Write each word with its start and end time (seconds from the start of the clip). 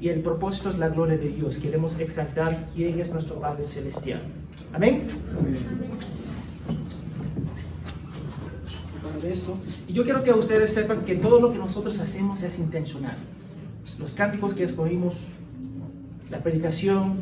y 0.00 0.08
el 0.08 0.20
propósito 0.20 0.70
es 0.70 0.78
la 0.78 0.88
gloria 0.88 1.16
de 1.16 1.28
Dios. 1.28 1.58
Queremos 1.58 1.98
exaltar 1.98 2.68
quién 2.74 3.00
es 3.00 3.12
nuestro 3.12 3.40
Padre 3.40 3.66
Celestial. 3.66 4.22
Amén. 4.72 5.08
Esto. 9.24 9.58
Y 9.88 9.92
yo 9.92 10.04
quiero 10.04 10.22
que 10.22 10.32
ustedes 10.32 10.72
sepan 10.72 11.04
que 11.04 11.16
todo 11.16 11.40
lo 11.40 11.52
que 11.52 11.58
nosotros 11.58 11.98
hacemos 11.98 12.42
es 12.42 12.58
intencional. 12.58 13.16
Los 13.98 14.12
cánticos 14.12 14.54
que 14.54 14.62
escogimos, 14.62 15.24
la 16.30 16.38
predicación, 16.38 17.16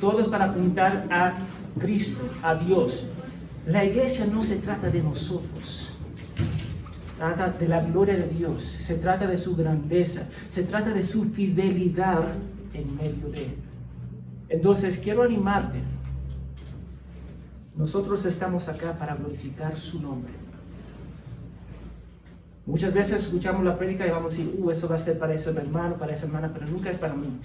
todo 0.00 0.20
es 0.20 0.28
para 0.28 0.46
apuntar 0.46 1.06
a 1.10 1.36
Cristo, 1.78 2.22
a 2.42 2.54
Dios. 2.54 3.06
La 3.66 3.84
iglesia 3.84 4.26
no 4.26 4.42
se 4.42 4.56
trata 4.56 4.88
de 4.88 5.02
nosotros 5.02 5.91
trata 7.22 7.50
de 7.50 7.68
la 7.68 7.80
gloria 7.80 8.16
de 8.16 8.26
Dios, 8.26 8.64
se 8.64 8.96
trata 8.96 9.28
de 9.28 9.38
su 9.38 9.54
grandeza, 9.54 10.28
se 10.48 10.64
trata 10.64 10.92
de 10.92 11.04
su 11.04 11.30
fidelidad 11.30 12.24
en 12.74 12.96
medio 12.96 13.28
de 13.28 13.44
él. 13.44 13.54
Entonces 14.48 14.98
quiero 14.98 15.22
animarte. 15.22 15.78
Nosotros 17.76 18.26
estamos 18.26 18.68
acá 18.68 18.98
para 18.98 19.14
glorificar 19.14 19.78
su 19.78 20.02
nombre. 20.02 20.32
Muchas 22.66 22.92
veces 22.92 23.22
escuchamos 23.22 23.64
la 23.64 23.78
prédica 23.78 24.04
y 24.04 24.10
vamos 24.10 24.34
a 24.34 24.36
decir, 24.36 24.56
uh, 24.58 24.70
eso 24.72 24.88
va 24.88 24.96
a 24.96 24.98
ser 24.98 25.16
para 25.16 25.32
ese 25.32 25.50
hermano, 25.50 25.98
para 25.98 26.14
esa 26.14 26.26
hermana, 26.26 26.50
pero 26.52 26.66
nunca 26.66 26.90
es 26.90 26.98
para 26.98 27.14
mí. 27.14 27.38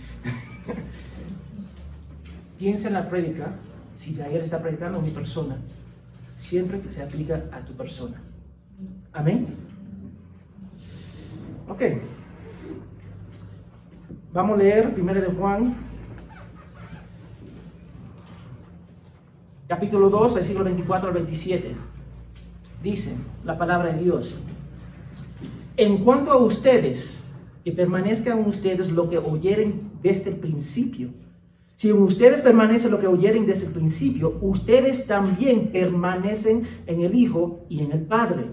Piensa 2.57 2.87
en 2.87 2.95
la 2.95 3.07
prédica, 3.07 3.51
si 3.95 4.19
ayer 4.19 4.41
está 4.41 4.59
predicando 4.59 4.99
mi 4.99 5.11
persona, 5.11 5.55
siempre 6.35 6.81
que 6.81 6.89
se 6.89 7.03
aplica 7.03 7.43
a 7.51 7.59
tu 7.63 7.73
persona. 7.73 8.19
Amén. 9.13 9.66
Ok. 11.69 11.81
Vamos 14.33 14.55
a 14.55 14.63
leer 14.63 14.93
1 14.97 15.13
de 15.13 15.27
Juan, 15.27 15.75
capítulo 19.67 20.09
2, 20.09 20.35
versículo 20.35 20.65
24 20.65 21.09
al 21.09 21.13
27. 21.13 21.75
Dice 22.81 23.15
la 23.43 23.57
palabra 23.57 23.91
de 23.91 24.03
Dios. 24.03 24.39
En 25.75 26.03
cuanto 26.03 26.31
a 26.31 26.37
ustedes, 26.37 27.19
que 27.65 27.73
permanezcan 27.73 28.45
ustedes 28.45 28.89
lo 28.91 29.09
que 29.09 29.17
oyeren 29.17 29.91
desde 30.01 30.29
el 30.29 30.37
principio. 30.37 31.09
Si 31.75 31.89
en 31.89 32.01
ustedes 32.01 32.39
permanece 32.39 32.89
lo 32.89 32.99
que 32.99 33.07
oyeren 33.07 33.45
desde 33.45 33.67
el 33.67 33.73
principio, 33.73 34.37
ustedes 34.41 35.05
también 35.05 35.67
permanecen 35.73 36.63
en 36.85 37.01
el 37.01 37.13
Hijo 37.13 37.65
y 37.67 37.81
en 37.81 37.91
el 37.91 38.03
Padre. 38.03 38.51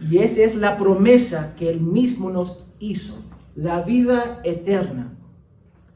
Y 0.00 0.18
esa 0.18 0.42
es 0.42 0.56
la 0.56 0.76
promesa 0.76 1.54
que 1.56 1.70
Él 1.70 1.80
mismo 1.80 2.30
nos 2.30 2.64
hizo, 2.78 3.22
la 3.54 3.82
vida 3.82 4.40
eterna. 4.44 5.16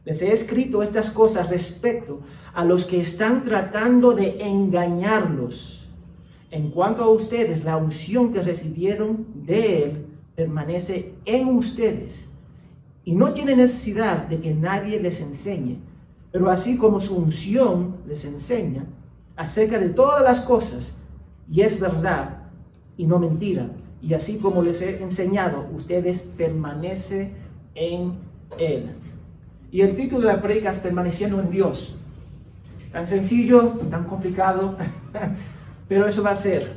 Les 0.04 0.22
he 0.22 0.32
escrito 0.32 0.82
estas 0.82 1.10
cosas 1.10 1.50
respecto 1.50 2.20
a 2.54 2.64
los 2.64 2.84
que 2.84 3.00
están 3.00 3.44
tratando 3.44 4.12
de 4.12 4.42
engañarlos. 4.42 5.88
En 6.50 6.70
cuanto 6.70 7.04
a 7.04 7.10
ustedes, 7.10 7.64
la 7.64 7.76
unción 7.76 8.32
que 8.32 8.42
recibieron 8.42 9.26
de 9.34 9.84
Él 9.84 10.06
permanece 10.34 11.14
en 11.26 11.48
ustedes. 11.48 12.26
Y 13.04 13.12
no 13.12 13.32
tiene 13.32 13.54
necesidad 13.54 14.26
de 14.26 14.40
que 14.40 14.54
nadie 14.54 14.98
les 14.98 15.20
enseñe. 15.20 15.78
Pero 16.32 16.50
así 16.50 16.76
como 16.76 16.98
su 17.00 17.16
unción 17.16 17.98
les 18.06 18.24
enseña 18.24 18.86
acerca 19.36 19.78
de 19.78 19.90
todas 19.90 20.22
las 20.22 20.40
cosas, 20.40 20.92
y 21.50 21.62
es 21.62 21.80
verdad 21.80 22.39
y 23.00 23.06
no 23.06 23.18
mentira, 23.18 23.70
y 24.02 24.12
así 24.12 24.36
como 24.36 24.62
les 24.62 24.82
he 24.82 25.02
enseñado, 25.02 25.66
ustedes 25.74 26.18
permanecen 26.18 27.32
en 27.74 28.12
Él. 28.58 28.90
Y 29.72 29.80
el 29.80 29.96
título 29.96 30.26
de 30.26 30.34
la 30.34 30.42
predica 30.42 30.68
es 30.68 30.80
Permaneciendo 30.80 31.40
en 31.40 31.48
Dios. 31.48 31.98
Tan 32.92 33.08
sencillo, 33.08 33.68
tan 33.90 34.04
complicado, 34.04 34.76
pero 35.88 36.06
eso 36.06 36.22
va 36.22 36.32
a 36.32 36.34
ser. 36.34 36.74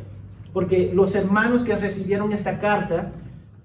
Porque 0.54 0.94
los 0.94 1.14
hermanos 1.14 1.64
que 1.64 1.76
recibieron 1.76 2.32
esta 2.32 2.58
carta 2.58 3.12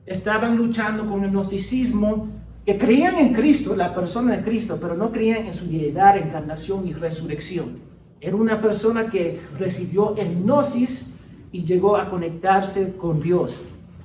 estaban 0.05 0.57
luchando 0.57 1.07
con 1.07 1.23
el 1.23 1.31
gnosticismo, 1.31 2.27
que 2.67 2.77
creían 2.77 3.19
en 3.19 3.35
Cristo, 3.35 3.77
la 3.77 3.95
persona 3.95 4.37
de 4.37 4.43
Cristo, 4.43 4.79
pero 4.81 4.95
no 4.95 5.13
creían 5.13 5.47
en 5.47 5.55
su 5.55 5.69
deidad, 5.69 6.17
encarnación 6.17 6.89
y 6.89 6.93
resurrección. 6.93 7.79
Era 8.21 8.35
una 8.35 8.61
persona 8.61 9.11
que 9.11 9.39
recibió 9.61 10.17
el 10.17 10.43
gnosis 10.43 11.13
y 11.53 11.65
llegó 11.65 11.97
a 11.97 12.11
conectarse 12.11 12.97
con 12.97 13.21
Dios. 13.21 13.57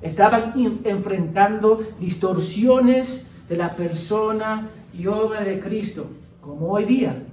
Estaban 0.02 0.54
enfrentando 0.84 1.80
distorsiones 2.00 3.28
de 3.48 3.58
la 3.58 3.72
persona 3.72 4.70
y 4.98 5.08
obra 5.08 5.44
de 5.44 5.60
Cristo, 5.60 6.08
como 6.42 6.72
hoy 6.72 6.86
día. 6.86 7.24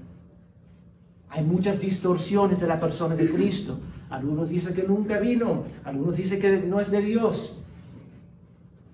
Hay 1.28 1.44
muchas 1.44 1.80
distorsiones 1.80 2.60
de 2.60 2.66
la 2.66 2.80
persona 2.80 3.14
de 3.14 3.28
Cristo. 3.30 3.78
Algunos 4.08 4.50
dicen 4.50 4.74
que 4.74 4.82
nunca 4.82 5.18
vino, 5.18 5.64
algunos 5.84 6.16
dicen 6.16 6.40
que 6.40 6.58
no 6.58 6.80
es 6.80 6.90
de 6.90 7.00
Dios. 7.00 7.58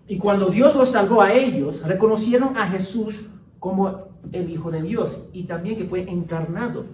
Y 0.08 0.18
cuando 0.18 0.48
Dios 0.48 0.76
los 0.76 0.90
salvó 0.90 1.22
a 1.22 1.32
ellos, 1.32 1.82
reconocieron 1.86 2.56
a 2.56 2.66
Jesús 2.68 3.26
como 3.58 4.06
el 4.32 4.50
Hijo 4.50 4.70
de 4.70 4.82
Dios 4.82 5.28
y 5.32 5.44
también 5.44 5.76
que 5.76 5.84
fue 5.84 6.08
encarnado. 6.08 6.84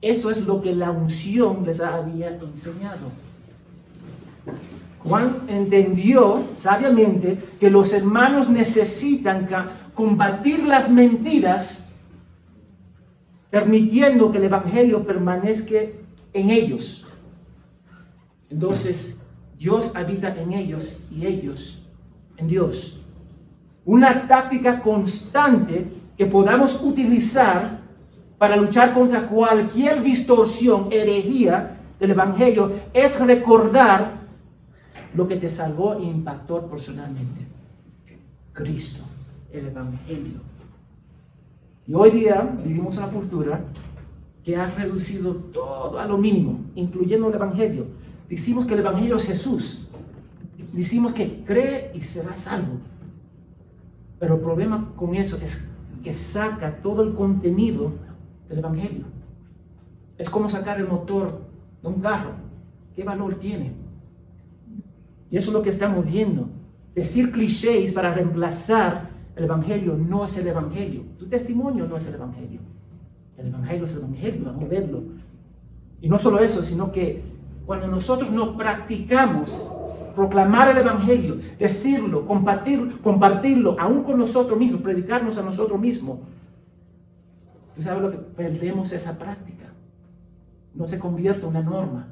Eso 0.00 0.30
es 0.30 0.46
lo 0.46 0.60
que 0.60 0.74
la 0.74 0.90
unción 0.90 1.64
les 1.64 1.80
había 1.80 2.28
enseñado. 2.36 3.10
Juan 5.04 5.42
entendió 5.48 6.48
sabiamente 6.56 7.38
que 7.60 7.70
los 7.70 7.92
hermanos 7.92 8.48
necesitan 8.48 9.48
combatir 9.94 10.64
las 10.64 10.90
mentiras, 10.90 11.90
permitiendo 13.50 14.32
que 14.32 14.38
el 14.38 14.44
Evangelio 14.44 15.06
permanezca 15.06 15.76
en 16.32 16.50
ellos. 16.50 17.06
Entonces, 18.50 19.20
Dios 19.56 19.94
habita 19.94 20.34
en 20.36 20.52
ellos 20.52 20.98
y 21.10 21.26
ellos 21.26 21.82
en 22.36 22.48
Dios. 22.48 23.00
Una 23.84 24.26
táctica 24.26 24.80
constante 24.80 25.86
que 26.18 26.26
podamos 26.26 26.82
utilizar 26.82 27.85
para 28.38 28.56
luchar 28.56 28.92
contra 28.92 29.28
cualquier 29.28 30.02
distorsión, 30.02 30.88
herejía 30.90 31.78
del 31.98 32.10
Evangelio, 32.10 32.72
es 32.92 33.18
recordar 33.18 34.26
lo 35.14 35.26
que 35.26 35.36
te 35.36 35.48
salvó 35.48 35.94
e 35.94 36.04
impactó 36.04 36.66
personalmente. 36.66 37.46
Cristo, 38.52 39.02
el 39.52 39.68
Evangelio. 39.68 40.40
Y 41.86 41.94
hoy 41.94 42.10
día 42.10 42.56
vivimos 42.64 42.96
una 42.98 43.08
cultura 43.08 43.60
que 44.44 44.56
ha 44.56 44.70
reducido 44.70 45.34
todo 45.34 45.98
a 45.98 46.06
lo 46.06 46.18
mínimo, 46.18 46.60
incluyendo 46.74 47.28
el 47.28 47.34
Evangelio. 47.34 47.86
Decimos 48.28 48.66
que 48.66 48.74
el 48.74 48.80
Evangelio 48.80 49.16
es 49.16 49.26
Jesús. 49.26 49.88
Decimos 50.72 51.14
que 51.14 51.42
cree 51.44 51.90
y 51.94 52.00
será 52.00 52.36
salvo. 52.36 52.74
Pero 54.18 54.34
el 54.34 54.40
problema 54.40 54.92
con 54.96 55.14
eso 55.14 55.38
es 55.42 55.68
que 56.02 56.12
saca 56.12 56.76
todo 56.82 57.02
el 57.02 57.14
contenido 57.14 57.92
del 58.48 58.58
Evangelio. 58.58 59.04
Es 60.18 60.30
como 60.30 60.48
sacar 60.48 60.78
el 60.78 60.88
motor 60.88 61.40
de 61.82 61.88
un 61.88 62.00
carro. 62.00 62.32
¿Qué 62.94 63.04
valor 63.04 63.36
tiene? 63.36 63.72
Y 65.30 65.36
eso 65.36 65.50
es 65.50 65.54
lo 65.54 65.62
que 65.62 65.70
estamos 65.70 66.04
viendo. 66.04 66.48
Decir 66.94 67.30
clichés 67.30 67.92
para 67.92 68.12
reemplazar 68.12 69.10
el 69.36 69.44
Evangelio 69.44 69.96
no 69.96 70.24
es 70.24 70.38
el 70.38 70.46
Evangelio. 70.46 71.02
Tu 71.18 71.26
testimonio 71.26 71.86
no 71.86 71.96
es 71.96 72.06
el 72.06 72.14
Evangelio. 72.14 72.60
El 73.36 73.48
Evangelio 73.48 73.84
es 73.84 73.92
el 73.92 73.98
Evangelio, 73.98 74.44
vamos 74.46 74.64
a 74.64 74.68
verlo. 74.68 75.02
Y 76.00 76.08
no 76.08 76.18
solo 76.18 76.38
eso, 76.40 76.62
sino 76.62 76.90
que 76.90 77.22
cuando 77.66 77.86
nosotros 77.86 78.30
no 78.30 78.56
practicamos 78.56 79.70
proclamar 80.14 80.70
el 80.70 80.78
Evangelio, 80.78 81.36
decirlo, 81.58 82.26
compartir, 82.26 83.00
compartirlo, 83.02 83.76
aún 83.78 84.02
con 84.02 84.18
nosotros 84.18 84.58
mismos, 84.58 84.80
predicarnos 84.80 85.36
a 85.36 85.42
nosotros 85.42 85.78
mismos, 85.78 86.20
¿Tú 87.76 87.82
sabes 87.82 88.02
lo 88.02 88.10
que 88.10 88.16
perdemos 88.16 88.90
esa 88.92 89.18
práctica? 89.18 89.66
No 90.74 90.86
se 90.86 90.98
convierte 90.98 91.42
en 91.42 91.48
una 91.48 91.60
norma. 91.60 92.08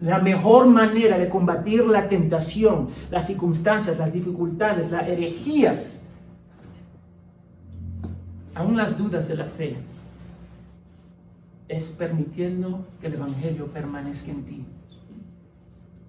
La 0.00 0.20
mejor 0.20 0.66
manera 0.66 1.18
de 1.18 1.28
combatir 1.28 1.84
la 1.84 2.08
tentación, 2.08 2.90
las 3.10 3.26
circunstancias, 3.26 3.98
las 3.98 4.12
dificultades, 4.12 4.92
las 4.92 5.08
herejías, 5.08 6.02
aún 8.54 8.76
las 8.76 8.96
dudas 8.96 9.26
de 9.26 9.34
la 9.34 9.44
fe, 9.44 9.76
es 11.68 11.88
permitiendo 11.90 12.86
que 13.00 13.08
el 13.08 13.14
Evangelio 13.14 13.66
permanezca 13.66 14.30
en 14.30 14.44
ti. 14.44 14.64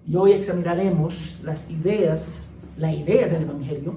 Y 0.06 0.16
hoy 0.16 0.32
examinaremos 0.32 1.38
las 1.42 1.68
ideas, 1.70 2.48
la 2.76 2.92
idea 2.92 3.28
del 3.28 3.42
Evangelio, 3.42 3.96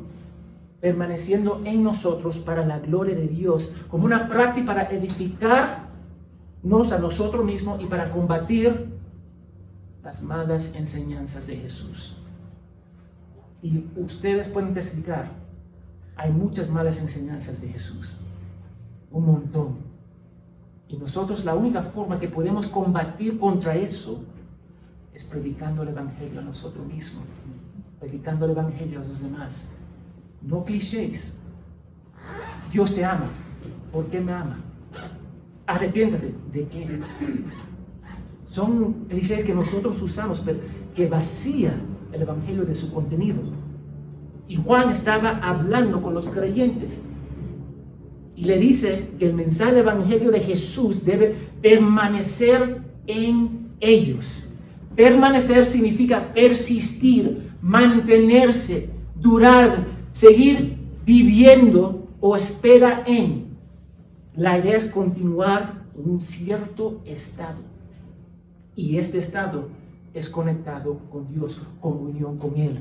permaneciendo 0.86 1.64
en 1.66 1.82
nosotros 1.82 2.38
para 2.38 2.64
la 2.64 2.78
gloria 2.78 3.16
de 3.16 3.28
Dios, 3.28 3.74
como 3.90 4.06
una 4.06 4.30
práctica 4.30 4.68
para 4.68 4.84
edificarnos 4.84 6.92
a 6.92 7.00
nosotros 7.00 7.44
mismos 7.44 7.82
y 7.82 7.88
para 7.88 8.12
combatir 8.12 8.92
las 10.04 10.22
malas 10.22 10.76
enseñanzas 10.76 11.48
de 11.48 11.58
Jesús. 11.58 12.18
Y 13.64 13.84
ustedes 13.96 14.48
pueden 14.48 14.76
testificar, 14.76 15.32
hay 16.18 16.32
muchas 16.32 16.70
malas 16.70 17.02
enseñanzas 17.02 17.62
de 17.62 17.70
Jesús. 17.70 18.22
Un 19.10 19.26
montón. 19.26 19.78
Y 20.88 20.98
nosotros 20.98 21.46
la 21.46 21.56
única 21.56 21.82
forma 21.82 22.20
que 22.20 22.28
podemos 22.28 22.68
combatir 22.68 23.40
contra 23.40 23.76
eso 23.76 24.24
es 25.16 25.24
predicando 25.24 25.82
el 25.82 25.90
Evangelio 25.90 26.42
a 26.42 26.44
nosotros 26.44 26.86
mismos, 26.86 27.24
predicando 28.00 28.46
el 28.46 28.52
Evangelio 28.52 29.02
a 29.02 29.04
los 29.04 29.20
demás. 29.20 29.72
No 30.46 30.64
clichés. 30.64 31.34
Dios 32.72 32.94
te 32.94 33.04
ama. 33.04 33.28
¿Por 33.92 34.06
qué 34.08 34.22
me 34.22 34.32
ama? 34.32 34.60
Arrepiéntate. 35.66 36.34
¿De 36.54 36.68
qué? 36.68 37.00
Son 38.46 39.06
clichés 39.10 39.44
que 39.44 39.56
nosotros 39.56 40.02
usamos, 40.02 40.40
pero 40.40 40.60
que 40.96 41.08
vacía 41.08 41.74
el 42.14 42.22
Evangelio 42.22 42.64
de 42.64 42.76
su 42.76 42.94
contenido. 42.94 43.42
Y 44.48 44.58
Juan 44.58 44.92
estaba 44.92 45.40
hablando 45.42 46.02
con 46.02 46.14
los 46.14 46.30
creyentes 46.30 47.04
y 48.36 48.46
le 48.46 48.60
dice 48.60 49.10
que 49.18 49.28
el 49.28 49.34
mensaje 49.34 49.72
del 49.72 49.82
Evangelio 49.82 50.30
de 50.30 50.42
Jesús 50.42 51.04
debe 51.04 51.36
permanecer 51.62 52.82
en 53.08 53.70
ellos. 53.80 54.54
Permanecer 54.96 55.66
significa 55.66 56.34
persistir, 56.34 57.50
mantenerse, 57.62 58.90
durar, 59.16 59.95
seguir 60.16 60.78
viviendo 61.06 62.08
o 62.22 62.38
espera 62.38 63.04
en. 63.06 63.58
La 64.34 64.58
idea 64.58 64.78
es 64.78 64.86
continuar 64.86 65.84
un 65.94 66.22
cierto 66.22 67.02
estado. 67.06 67.60
Y 68.78 68.98
este 68.98 69.18
estado 69.18 69.68
es 70.14 70.30
conectado 70.30 71.00
con 71.12 71.28
Dios, 71.28 71.62
comunión 71.82 72.38
con 72.38 72.56
Él. 72.56 72.80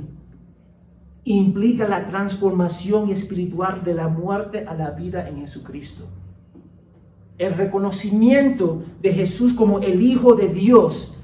Implica 1.25 1.88
la 1.88 2.06
transformación 2.06 3.10
espiritual 3.10 3.82
de 3.82 3.94
la 3.94 4.06
muerte 4.06 4.64
a 4.69 4.75
la 4.75 4.92
vida 4.92 5.28
en 5.28 5.40
Jesucristo. 5.40 6.04
El 7.36 7.54
reconocimiento 7.54 8.84
de 9.02 9.12
Jesús 9.12 9.54
como 9.54 9.81
el 9.81 10.02
Hijo 10.02 10.36
de 10.36 10.50
Dios 10.50 11.16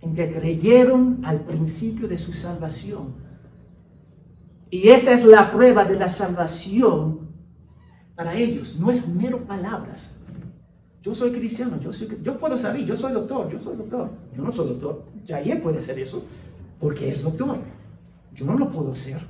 en 0.00 0.14
que 0.14 0.32
creyeron 0.32 1.20
al 1.24 1.42
principio 1.42 2.08
de 2.08 2.16
su 2.16 2.32
salvación. 2.32 3.31
Y 4.72 4.88
esa 4.88 5.12
es 5.12 5.26
la 5.26 5.52
prueba 5.52 5.84
de 5.84 5.96
la 5.96 6.08
salvación 6.08 7.28
para 8.14 8.34
ellos. 8.34 8.76
No 8.80 8.90
es 8.90 9.06
mero 9.06 9.44
palabras. 9.44 10.18
Yo 11.02 11.14
soy 11.14 11.30
cristiano, 11.30 11.78
yo, 11.78 11.92
soy, 11.92 12.08
yo 12.22 12.38
puedo 12.38 12.56
saber, 12.56 12.82
yo 12.86 12.96
soy 12.96 13.12
doctor, 13.12 13.52
yo 13.52 13.60
soy 13.60 13.76
doctor. 13.76 14.08
Yo 14.34 14.42
no 14.42 14.50
soy 14.50 14.68
doctor. 14.68 15.04
Jair 15.28 15.62
puede 15.62 15.76
hacer 15.76 15.98
eso 15.98 16.24
porque 16.80 17.06
es 17.06 17.22
doctor. 17.22 17.58
Yo 18.32 18.46
no 18.46 18.56
lo 18.56 18.72
puedo 18.72 18.92
hacer. 18.92 19.20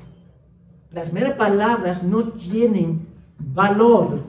Las 0.93 1.13
meras 1.13 1.33
palabras 1.33 2.05
no 2.05 2.35
tienen 2.35 3.05
valor, 3.37 4.23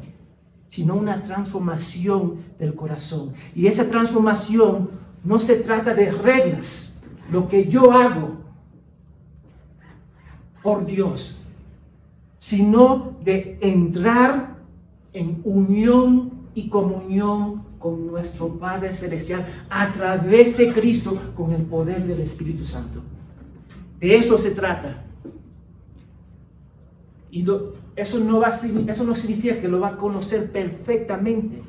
sino 0.66 0.96
una 0.96 1.22
transformación 1.22 2.38
del 2.58 2.74
corazón. 2.74 3.34
Y 3.54 3.68
esa 3.68 3.88
transformación 3.88 4.90
no 5.24 5.38
se 5.38 5.58
trata 5.58 5.94
de 5.94 6.12
reglas, 6.12 7.00
lo 7.32 7.48
que 7.48 7.68
yo 7.68 7.92
hago 7.92 8.43
por 10.64 10.86
Dios, 10.86 11.38
sino 12.38 13.18
de 13.24 13.60
entrar 13.62 14.56
en 15.12 15.42
unión 15.44 16.32
y 16.56 16.70
comunión 16.70 17.64
con 17.78 18.08
nuestro 18.08 18.48
Padre 18.48 18.92
Celestial 18.92 19.46
a 19.70 19.92
través 19.92 20.58
de 20.58 20.72
Cristo 20.72 21.20
con 21.36 21.52
el 21.52 21.64
poder 21.64 22.08
del 22.08 22.22
Espíritu 22.22 22.64
Santo. 22.64 23.02
De 24.00 24.16
eso 24.16 24.38
se 24.38 24.52
trata. 24.52 25.04
Y 27.30 27.46
eso, 27.96 28.20
no 28.20 28.40
va, 28.40 28.50
eso 28.50 29.04
no 29.04 29.16
significa 29.16 29.60
que 29.60 29.68
lo 29.68 29.80
va 29.80 29.90
a 29.90 29.98
conocer 29.98 30.52
perfectamente, 30.52 31.62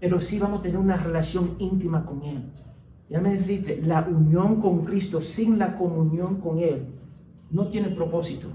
pero 0.00 0.20
sí 0.20 0.38
vamos 0.38 0.60
a 0.60 0.62
tener 0.62 0.78
una 0.78 0.96
relación 0.96 1.54
íntima 1.58 2.04
con 2.04 2.22
Él. 2.22 2.42
Ya 3.08 3.20
me 3.20 3.32
dijiste, 3.32 3.80
la 3.82 4.02
unión 4.02 4.60
con 4.60 4.84
Cristo 4.84 5.20
sin 5.20 5.58
la 5.58 5.76
comunión 5.76 6.40
con 6.40 6.58
Él 6.58 6.86
no 7.50 7.68
tiene 7.68 7.88
propósito 7.88 8.48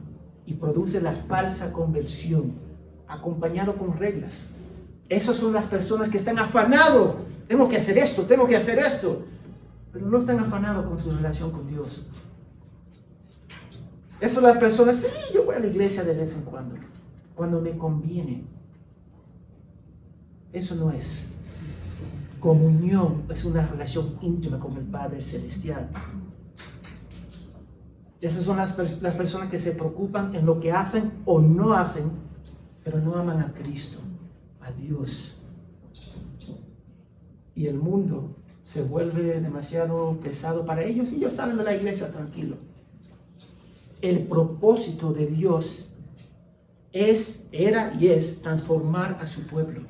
y 0.46 0.54
produce 0.54 1.02
la 1.02 1.14
falsa 1.14 1.74
conversión 1.74 2.54
acompañado 3.08 3.76
con 3.76 3.98
reglas. 3.98 4.52
Esas 5.10 5.36
son 5.36 5.54
las 5.54 5.68
personas 5.68 6.10
que 6.10 6.18
están 6.18 6.38
afanados. 6.38 7.16
Tengo 7.48 7.68
que 7.68 7.78
hacer 7.78 7.98
esto, 7.98 8.24
tengo 8.24 8.48
que 8.48 8.56
hacer 8.56 8.78
esto. 8.80 9.26
Pero 9.92 10.08
no 10.08 10.20
están 10.20 10.40
afanados 10.40 10.86
con 10.86 10.98
su 10.98 11.12
relación 11.12 11.52
con 11.52 11.68
Dios. 11.68 12.08
Esas 14.20 14.36
son 14.36 14.44
las 14.44 14.58
personas, 14.58 14.98
sí, 14.98 15.08
yo 15.34 15.46
voy 15.46 15.56
a 15.56 15.60
la 15.60 15.68
iglesia 15.68 16.04
de 16.04 16.14
vez 16.14 16.36
en 16.36 16.44
cuando, 16.44 16.76
cuando 17.36 17.60
me 17.60 17.78
conviene. 17.78 18.46
Eso 20.52 20.76
no 20.76 20.92
es. 20.92 21.28
Comunión 22.44 23.24
es 23.30 23.46
una 23.46 23.66
relación 23.66 24.18
íntima 24.22 24.60
con 24.60 24.76
el 24.76 24.84
Padre 24.84 25.24
Celestial. 25.24 25.90
Esas 28.20 28.44
son 28.44 28.58
las, 28.58 29.02
las 29.02 29.16
personas 29.16 29.50
que 29.50 29.58
se 29.58 29.72
preocupan 29.72 30.36
en 30.36 30.46
lo 30.46 30.60
que 30.60 30.74
hacen 30.74 31.14
o 31.24 31.40
no 31.40 31.74
hacen 31.74 32.12
pero 32.84 33.00
no 33.00 33.16
aman 33.16 33.40
a 33.40 33.54
Cristo, 33.54 34.00
a 34.60 34.72
Dios. 34.72 35.42
Y 37.56 37.68
el 37.68 37.78
mundo 37.78 38.36
se 38.66 38.84
vuelve 38.84 39.40
demasiado 39.40 40.20
pesado 40.22 40.66
para 40.66 40.84
ellos 40.84 41.14
y 41.14 41.16
ellos 41.16 41.34
salen 41.34 41.58
de 41.58 41.64
la 41.64 41.76
iglesia 41.76 42.12
tranquilo. 42.12 42.58
El 44.02 44.28
propósito 44.28 45.14
de 45.14 45.28
Dios 45.28 45.94
es, 46.92 47.48
era 47.54 47.94
y 47.94 48.10
es 48.10 48.42
transformar 48.42 49.18
a 49.22 49.28
su 49.28 49.48
pueblo, 49.48 49.84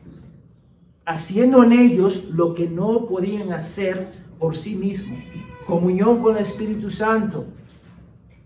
haciendo 1.05 1.63
en 1.63 1.73
ellos 1.73 2.29
lo 2.31 2.53
que 2.53 2.67
no 2.69 3.07
podían 3.07 3.51
hacer 3.53 4.11
por 4.39 4.55
sí 4.55 4.75
mismos, 4.75 5.19
comunión 5.65 6.21
con 6.21 6.35
el 6.35 6.41
Espíritu 6.41 6.89
Santo, 6.89 7.45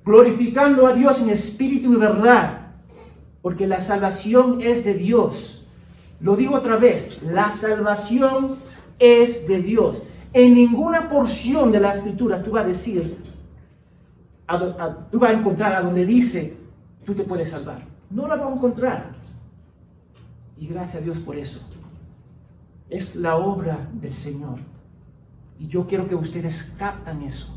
glorificando 0.05 0.87
a 0.87 0.93
Dios 0.93 1.21
en 1.21 1.29
espíritu 1.29 1.93
y 1.93 1.97
verdad, 1.97 2.71
porque 3.41 3.67
la 3.67 3.81
salvación 3.81 4.61
es 4.61 4.83
de 4.85 4.93
Dios. 4.93 5.67
Lo 6.19 6.35
digo 6.35 6.55
otra 6.55 6.77
vez, 6.77 7.21
la 7.23 7.51
salvación 7.51 8.57
es 8.99 9.47
de 9.47 9.61
Dios. 9.61 10.03
En 10.33 10.53
ninguna 10.53 11.09
porción 11.09 11.71
de 11.71 11.79
la 11.79 11.93
escritura 11.93 12.41
tú 12.41 12.51
vas 12.51 12.65
a 12.65 12.67
decir, 12.67 13.17
tú 15.11 15.19
vas 15.19 15.31
a 15.31 15.33
encontrar 15.33 15.75
a 15.75 15.81
donde 15.81 16.05
dice, 16.05 16.57
tú 17.05 17.13
te 17.13 17.23
puedes 17.23 17.49
salvar. 17.49 17.85
No 18.09 18.27
la 18.27 18.35
vamos 18.35 18.53
a 18.53 18.57
encontrar. 18.57 19.11
Y 20.57 20.67
gracias 20.67 21.01
a 21.01 21.05
Dios 21.05 21.19
por 21.19 21.37
eso. 21.37 21.67
Es 22.89 23.15
la 23.15 23.35
obra 23.35 23.89
del 23.93 24.13
Señor. 24.13 24.59
Y 25.59 25.67
yo 25.67 25.87
quiero 25.87 26.07
que 26.07 26.15
ustedes 26.15 26.75
captan 26.77 27.21
eso. 27.23 27.55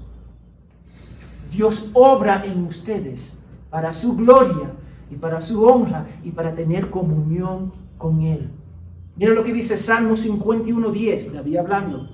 Dios 1.52 1.90
obra 1.94 2.44
en 2.44 2.64
ustedes 2.64 3.38
para 3.68 3.92
su 3.92 4.16
gloria 4.16 4.72
y 5.10 5.16
para 5.16 5.40
su 5.40 5.64
honra 5.64 6.06
y 6.24 6.30
para 6.30 6.54
tener 6.54 6.90
comunión 6.90 7.72
con 7.98 8.20
Él. 8.22 8.50
Mira 9.16 9.32
lo 9.32 9.44
que 9.44 9.52
dice 9.52 9.76
Salmo 9.76 10.14
51.10, 10.14 11.32
David 11.32 11.56
hablando. 11.56 12.08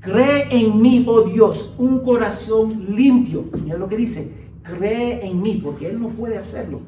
Cree 0.00 0.46
en 0.50 0.80
mí, 0.80 1.04
oh 1.08 1.22
Dios, 1.22 1.76
un 1.78 2.00
corazón 2.00 2.94
limpio. 2.94 3.46
Mira 3.64 3.78
lo 3.78 3.88
que 3.88 3.96
dice, 3.96 4.32
cree 4.62 5.26
en 5.26 5.40
mí, 5.40 5.60
porque 5.62 5.88
Él 5.88 6.00
no 6.00 6.08
puede 6.10 6.36
hacerlo. 6.36 6.82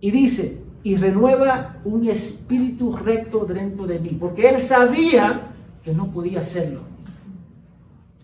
Y 0.00 0.10
dice, 0.10 0.59
y 0.82 0.96
renueva 0.96 1.76
un 1.84 2.08
espíritu 2.08 2.96
recto 2.96 3.44
dentro 3.44 3.86
de 3.86 3.98
mí, 3.98 4.16
porque 4.18 4.48
Él 4.48 4.60
sabía 4.60 5.52
que 5.82 5.92
no 5.92 6.10
podía 6.10 6.40
hacerlo. 6.40 6.80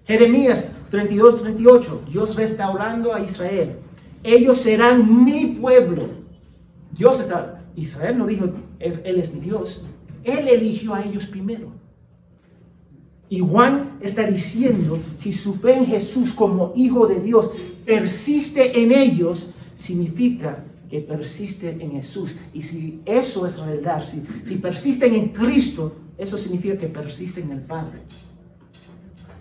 Jeremías 0.05 0.73
32, 0.91 1.43
38, 1.43 2.05
Dios 2.09 2.37
restaurando 2.37 3.13
a 3.13 3.21
Israel 3.21 3.77
ellos 4.27 4.59
serán 4.59 5.25
mi 5.25 5.47
pueblo. 5.47 6.09
Dios 6.97 7.21
está, 7.21 7.65
Israel 7.77 8.19
no 8.19 8.27
dijo, 8.27 8.47
Él 8.81 9.19
es 9.19 9.33
mi 9.33 9.41
Dios. 9.41 9.85
Él 10.25 10.49
eligió 10.49 10.95
a 10.95 11.05
ellos 11.05 11.27
primero. 11.27 11.71
Y 13.29 13.41
Juan 13.41 13.99
está 14.01 14.25
diciendo, 14.25 14.99
si 15.17 15.33
su 15.33 15.55
fe 15.55 15.77
en 15.77 15.87
Jesús 15.87 16.33
como 16.33 16.73
Hijo 16.77 17.07
de 17.07 17.21
Dios 17.21 17.51
persiste 17.85 18.83
en 18.83 18.93
ellos, 18.93 19.51
significa 19.77 20.65
que 20.89 21.01
persiste 21.01 21.71
en 21.71 21.93
Jesús. 21.93 22.39
Y 22.53 22.63
si 22.63 23.01
eso 23.05 23.47
es 23.47 23.59
realidad, 23.59 24.05
si, 24.07 24.23
si 24.43 24.57
persisten 24.57 25.15
en 25.15 25.29
Cristo, 25.29 25.97
eso 26.19 26.37
significa 26.37 26.79
que 26.79 26.89
persisten 26.89 27.45
en 27.45 27.53
el 27.53 27.63
Padre. 27.63 28.01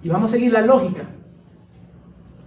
Y 0.04 0.10
vamos 0.10 0.32
a 0.32 0.34
seguir 0.34 0.52
la 0.52 0.62
lógica. 0.62 1.08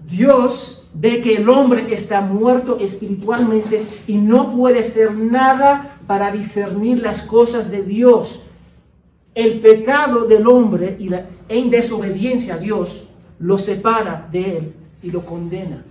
Dios 0.08 0.88
ve 0.94 1.20
que 1.20 1.36
el 1.36 1.48
hombre 1.48 1.92
está 1.92 2.20
muerto 2.20 2.78
espiritualmente 2.78 3.84
y 4.06 4.16
no 4.16 4.54
puede 4.56 4.80
hacer 4.80 5.14
nada 5.14 5.98
para 6.06 6.30
discernir 6.32 7.00
las 7.00 7.22
cosas 7.22 7.70
de 7.70 7.82
Dios. 7.82 8.44
El 9.34 9.60
pecado 9.60 10.24
del 10.24 10.46
hombre 10.46 10.96
y 10.98 11.10
en 11.48 11.70
desobediencia 11.70 12.54
a 12.54 12.58
Dios 12.58 13.10
lo 13.38 13.58
separa 13.58 14.28
de 14.32 14.58
él 14.58 14.72
y 15.02 15.10
lo 15.10 15.24
condena. 15.24 15.84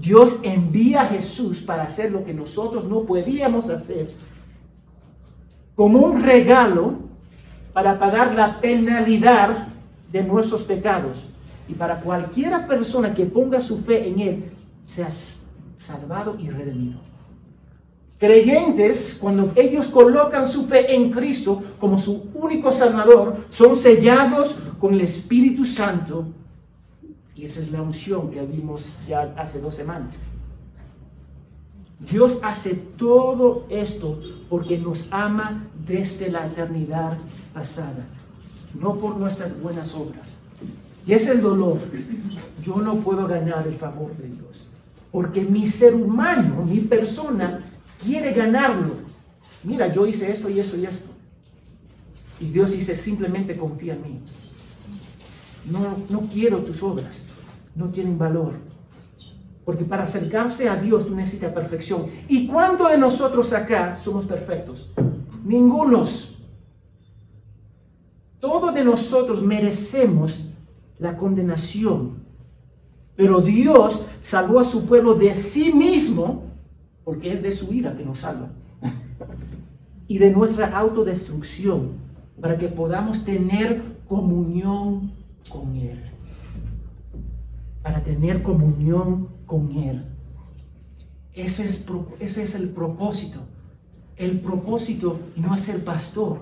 Dios 0.00 0.40
envía 0.42 1.02
a 1.02 1.06
Jesús 1.06 1.60
para 1.60 1.82
hacer 1.82 2.10
lo 2.10 2.24
que 2.24 2.32
nosotros 2.32 2.84
no 2.84 3.02
podíamos 3.02 3.68
hacer, 3.68 4.10
como 5.74 5.98
un 5.98 6.22
regalo 6.22 6.94
para 7.74 7.98
pagar 7.98 8.34
la 8.34 8.60
penalidad 8.60 9.68
de 10.10 10.22
nuestros 10.22 10.62
pecados. 10.62 11.24
Y 11.68 11.74
para 11.74 12.00
cualquiera 12.00 12.66
persona 12.66 13.14
que 13.14 13.26
ponga 13.26 13.60
su 13.60 13.78
fe 13.78 14.08
en 14.08 14.20
Él, 14.20 14.44
seas 14.82 15.46
salvado 15.78 16.36
y 16.38 16.50
redimido. 16.50 17.00
Creyentes, 18.18 19.18
cuando 19.20 19.52
ellos 19.54 19.86
colocan 19.86 20.46
su 20.46 20.66
fe 20.66 20.94
en 20.94 21.10
Cristo 21.10 21.62
como 21.78 21.96
su 21.96 22.30
único 22.34 22.72
Salvador, 22.72 23.36
son 23.48 23.76
sellados 23.76 24.56
con 24.78 24.94
el 24.94 25.02
Espíritu 25.02 25.64
Santo. 25.64 26.26
Y 27.40 27.46
esa 27.46 27.60
es 27.60 27.72
la 27.72 27.80
unción 27.80 28.30
que 28.30 28.42
vimos 28.42 28.98
ya 29.08 29.32
hace 29.38 29.62
dos 29.62 29.74
semanas. 29.74 30.18
Dios 32.10 32.40
hace 32.42 32.74
todo 32.74 33.66
esto 33.70 34.20
porque 34.50 34.76
nos 34.76 35.10
ama 35.10 35.66
desde 35.86 36.30
la 36.30 36.46
eternidad 36.46 37.16
pasada, 37.54 38.06
no 38.78 38.96
por 38.96 39.16
nuestras 39.16 39.58
buenas 39.58 39.94
obras. 39.94 40.40
Y 41.06 41.14
es 41.14 41.28
el 41.28 41.40
dolor. 41.40 41.78
Yo 42.62 42.76
no 42.82 42.96
puedo 42.96 43.26
ganar 43.26 43.66
el 43.66 43.76
favor 43.76 44.14
de 44.18 44.28
Dios. 44.28 44.68
Porque 45.10 45.40
mi 45.40 45.66
ser 45.66 45.94
humano, 45.94 46.66
mi 46.66 46.80
persona, 46.80 47.64
quiere 48.04 48.34
ganarlo. 48.34 48.96
Mira, 49.64 49.90
yo 49.90 50.06
hice 50.06 50.30
esto 50.30 50.50
y 50.50 50.60
esto 50.60 50.76
y 50.76 50.84
esto. 50.84 51.08
Y 52.38 52.48
Dios 52.48 52.72
dice, 52.72 52.94
simplemente 52.94 53.56
confía 53.56 53.94
en 53.94 54.02
mí. 54.02 54.20
No, 55.66 56.28
quiero 56.32 56.58
tus 56.58 56.82
obras. 56.82 57.22
No 57.74 57.88
tienen 57.88 58.18
valor. 58.18 58.54
Porque 59.64 59.84
para 59.84 60.04
acercarse 60.04 60.68
a 60.68 60.76
Dios 60.76 61.06
tú 61.06 61.14
necesitas 61.14 61.52
perfección. 61.52 62.06
¿Y 62.28 62.46
cuántos 62.46 62.90
de 62.90 62.98
nosotros 62.98 63.52
acá 63.52 63.96
somos 63.96 64.24
perfectos? 64.24 64.92
Ningunos. 65.44 66.38
Todos 68.38 68.74
de 68.74 68.84
nosotros 68.84 69.42
merecemos 69.42 70.50
la 70.98 71.16
condenación 71.16 72.20
pero 73.20 73.42
Dios 73.42 74.06
salvó 74.22 74.60
a 74.60 74.64
su 74.64 74.86
pueblo 74.86 75.12
de 75.12 75.34
sí 75.34 75.74
mismo, 75.74 76.44
porque 77.04 77.30
es 77.30 77.42
de 77.42 77.50
su 77.50 77.70
ira 77.70 77.94
que 77.94 78.02
nos 78.02 78.20
salva, 78.20 78.48
y 80.08 80.16
de 80.16 80.30
nuestra 80.30 80.74
autodestrucción, 80.74 81.98
para 82.40 82.56
que 82.56 82.68
podamos 82.68 83.22
tener 83.22 83.82
comunión 84.08 85.12
con 85.48 85.76
Él. 85.76 86.02
Para 87.82 88.02
tener 88.02 88.42
comunión 88.42 89.28
con 89.46 89.72
Él. 89.72 90.04
Ese 91.32 91.64
es, 91.64 91.84
ese 92.18 92.42
es 92.42 92.54
el 92.54 92.70
propósito. 92.70 93.40
El 94.16 94.40
propósito 94.40 95.18
no 95.36 95.54
es 95.54 95.62
ser 95.62 95.82
pastor, 95.82 96.40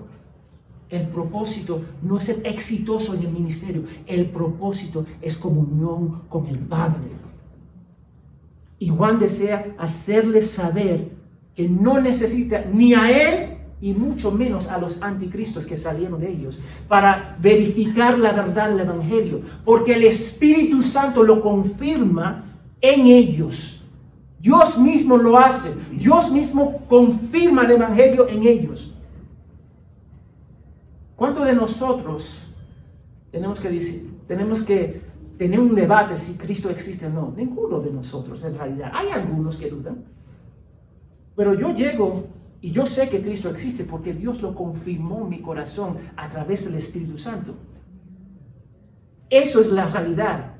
el 0.89 1.07
propósito 1.07 1.81
no 2.01 2.17
es 2.17 2.23
ser 2.23 2.41
exitoso 2.43 3.13
en 3.13 3.21
el 3.21 3.31
ministerio, 3.31 3.83
el 4.05 4.29
propósito 4.31 5.05
es 5.21 5.37
comunión 5.37 6.23
con 6.27 6.47
el 6.47 6.59
Padre. 6.59 7.11
Y 8.79 8.89
Juan 8.89 9.19
desea 9.19 9.75
hacerles 9.77 10.49
saber 10.49 11.11
que 11.55 11.69
no 11.69 12.01
necesita 12.01 12.65
ni 12.65 12.93
a 12.93 13.11
él 13.11 13.48
y 13.81 13.93
mucho 13.93 14.31
menos 14.31 14.67
a 14.67 14.77
los 14.77 15.01
anticristos 15.01 15.65
que 15.65 15.77
salieron 15.77 16.19
de 16.19 16.31
ellos 16.31 16.59
para 16.87 17.37
verificar 17.39 18.19
la 18.19 18.33
verdad 18.33 18.69
del 18.69 18.81
Evangelio, 18.81 19.41
porque 19.63 19.93
el 19.93 20.03
Espíritu 20.03 20.81
Santo 20.81 21.23
lo 21.23 21.39
confirma 21.39 22.45
en 22.81 23.07
ellos. 23.07 23.83
Dios 24.39 24.77
mismo 24.77 25.17
lo 25.17 25.37
hace, 25.37 25.73
Dios 25.91 26.31
mismo 26.31 26.85
confirma 26.87 27.63
el 27.63 27.71
Evangelio 27.71 28.27
en 28.27 28.43
ellos. 28.43 28.93
¿Cuántos 31.15 31.45
de 31.45 31.53
nosotros 31.53 32.47
tenemos 33.31 33.59
que, 33.59 33.69
decir, 33.69 34.09
tenemos 34.27 34.61
que 34.61 35.01
tener 35.37 35.59
un 35.59 35.75
debate 35.75 36.15
si 36.15 36.37
Cristo 36.37 36.69
existe 36.69 37.07
o 37.07 37.09
no? 37.09 37.33
Ninguno 37.35 37.81
de 37.81 37.91
nosotros 37.91 38.43
en 38.45 38.57
realidad. 38.57 38.91
Hay 38.93 39.09
algunos 39.09 39.57
que 39.57 39.69
dudan. 39.69 40.05
Pero 41.35 41.53
yo 41.53 41.75
llego 41.75 42.27
y 42.61 42.71
yo 42.71 42.85
sé 42.85 43.09
que 43.09 43.21
Cristo 43.21 43.49
existe 43.49 43.83
porque 43.83 44.13
Dios 44.13 44.41
lo 44.41 44.53
confirmó 44.53 45.21
en 45.23 45.29
mi 45.29 45.41
corazón 45.41 45.97
a 46.17 46.27
través 46.27 46.65
del 46.65 46.75
Espíritu 46.75 47.17
Santo. 47.17 47.55
Eso 49.29 49.61
es 49.61 49.71
la 49.71 49.87
realidad. 49.87 50.55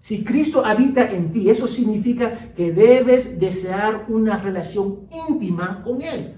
Si 0.00 0.24
Cristo 0.24 0.64
habita 0.64 1.10
en 1.10 1.32
ti, 1.32 1.50
eso 1.50 1.66
significa 1.66 2.52
que 2.54 2.72
debes 2.72 3.40
desear 3.40 4.06
una 4.08 4.40
relación 4.40 5.08
íntima 5.28 5.82
con 5.82 6.00
Él. 6.00 6.36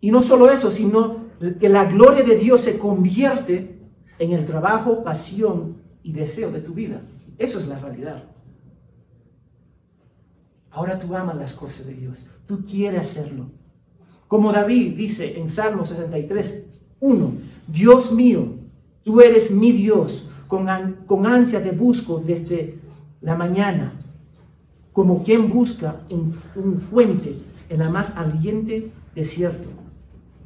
Y 0.00 0.10
no 0.10 0.22
solo 0.22 0.48
eso, 0.48 0.70
sino 0.70 1.26
que 1.60 1.68
la 1.68 1.84
gloria 1.84 2.22
de 2.22 2.36
Dios 2.36 2.60
se 2.60 2.78
convierte 2.78 3.80
en 4.18 4.32
el 4.32 4.46
trabajo, 4.46 5.02
pasión 5.02 5.82
y 6.02 6.12
deseo 6.12 6.50
de 6.50 6.60
tu 6.60 6.72
vida. 6.72 7.02
Eso 7.36 7.58
es 7.58 7.66
la 7.66 7.78
realidad. 7.78 8.24
Ahora 10.70 10.98
tú 10.98 11.14
amas 11.14 11.36
las 11.36 11.52
cosas 11.52 11.86
de 11.86 11.94
Dios. 11.94 12.26
Tú 12.46 12.64
quieres 12.66 13.00
hacerlo. 13.02 13.50
Como 14.26 14.52
David 14.52 14.94
dice 14.96 15.38
en 15.38 15.48
Salmo 15.48 15.84
63, 15.84 16.64
1, 17.00 17.32
Dios 17.66 18.12
mío, 18.12 18.54
tú 19.02 19.20
eres 19.20 19.50
mi 19.50 19.72
Dios, 19.72 20.28
con, 20.46 20.66
con 21.06 21.26
ansia 21.26 21.62
te 21.62 21.72
busco 21.72 22.22
desde 22.24 22.78
la 23.20 23.36
mañana, 23.36 23.92
como 24.92 25.22
quien 25.22 25.48
busca 25.48 26.00
un, 26.10 26.36
un 26.56 26.80
fuente 26.80 27.34
en 27.68 27.78
la 27.78 27.88
más 27.88 28.16
ardiente 28.16 28.90
desierto. 29.14 29.68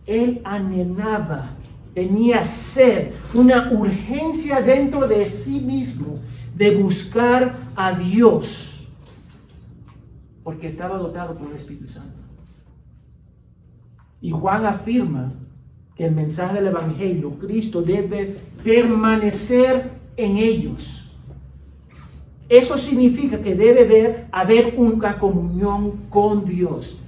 Él 0.06 0.40
anhelaba, 0.44 1.56
tenía 1.94 2.44
sed, 2.44 3.10
una 3.34 3.72
urgencia 3.72 4.60
dentro 4.60 5.06
de 5.08 5.24
sí 5.24 5.60
mismo 5.60 6.14
de 6.54 6.76
buscar 6.76 7.70
a 7.74 7.92
Dios, 7.92 8.81
porque 10.42 10.68
estaba 10.68 10.96
dotado 10.98 11.36
por 11.36 11.48
el 11.48 11.54
Espíritu 11.54 11.86
Santo. 11.86 12.18
Y 14.20 14.30
Juan 14.30 14.66
afirma 14.66 15.32
que 15.96 16.06
el 16.06 16.14
mensaje 16.14 16.54
del 16.54 16.68
Evangelio, 16.68 17.38
Cristo 17.38 17.82
debe 17.82 18.38
permanecer 18.64 19.90
en 20.16 20.36
ellos. 20.36 21.16
Eso 22.48 22.76
significa 22.76 23.40
que 23.40 23.54
debe 23.54 24.26
haber 24.30 24.74
una 24.76 25.18
comunión 25.18 26.06
con 26.08 26.44
Dios. 26.44 27.00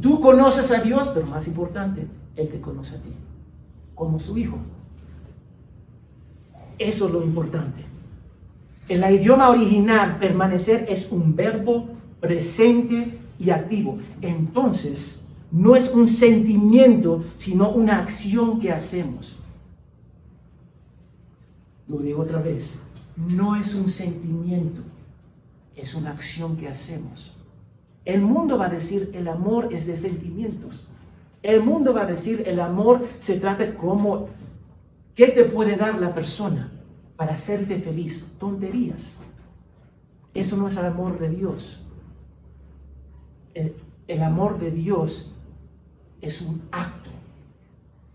Tú 0.00 0.20
conoces 0.20 0.70
a 0.70 0.80
Dios, 0.80 1.08
pero 1.08 1.26
más 1.26 1.46
importante, 1.46 2.06
él 2.36 2.48
te 2.48 2.60
conoce 2.60 2.96
a 2.96 3.00
ti, 3.00 3.14
como 3.94 4.18
su 4.18 4.36
hijo. 4.36 4.58
Eso 6.78 7.06
es 7.06 7.12
lo 7.12 7.22
importante. 7.22 7.82
En 8.88 9.00
la 9.00 9.10
idioma 9.10 9.48
original, 9.48 10.18
permanecer 10.18 10.86
es 10.88 11.10
un 11.10 11.34
verbo 11.34 11.88
presente 12.24 13.18
y 13.38 13.50
activo. 13.50 13.98
Entonces, 14.22 15.24
no 15.52 15.76
es 15.76 15.90
un 15.90 16.08
sentimiento, 16.08 17.22
sino 17.36 17.70
una 17.70 17.98
acción 17.98 18.60
que 18.60 18.72
hacemos. 18.72 19.38
Lo 21.86 21.98
digo 21.98 22.22
otra 22.22 22.40
vez, 22.40 22.78
no 23.16 23.54
es 23.56 23.74
un 23.74 23.88
sentimiento, 23.88 24.80
es 25.76 25.94
una 25.94 26.12
acción 26.12 26.56
que 26.56 26.66
hacemos. 26.66 27.36
El 28.06 28.22
mundo 28.22 28.56
va 28.56 28.66
a 28.66 28.70
decir, 28.70 29.10
el 29.14 29.28
amor 29.28 29.68
es 29.70 29.86
de 29.86 29.96
sentimientos. 29.96 30.88
El 31.42 31.62
mundo 31.62 31.92
va 31.92 32.02
a 32.02 32.06
decir, 32.06 32.42
el 32.46 32.58
amor 32.58 33.06
se 33.18 33.38
trata 33.38 33.74
como, 33.74 34.28
¿qué 35.14 35.28
te 35.28 35.44
puede 35.44 35.76
dar 35.76 36.00
la 36.00 36.14
persona 36.14 36.72
para 37.16 37.34
hacerte 37.34 37.76
feliz? 37.76 38.30
Tonterías. 38.38 39.18
Eso 40.32 40.56
no 40.56 40.68
es 40.68 40.76
el 40.78 40.86
amor 40.86 41.18
de 41.18 41.28
Dios. 41.28 41.83
El, 43.54 44.22
amor 44.22 44.58
de 44.58 44.70
Dios 44.70 45.34
es 46.20 46.42
un 46.42 46.62
acto. 46.70 47.10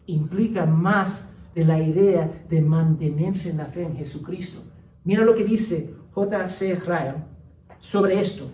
Implica 0.06 0.66
más 0.66 1.36
de 1.56 1.66
la 1.66 1.82
idea 1.82 2.32
de 2.50 2.62
mantenerse 2.62 3.50
en 3.50 3.58
la 3.58 3.66
fe 3.66 3.84
en 3.84 3.96
Jesucristo. 3.96 4.62
Mira 5.04 5.24
lo 5.24 5.34
que 5.34 5.44
dice 5.44 5.94
J.C. 6.14 6.74
Israel 6.74 7.16
sobre 7.80 8.20
esto. 8.20 8.50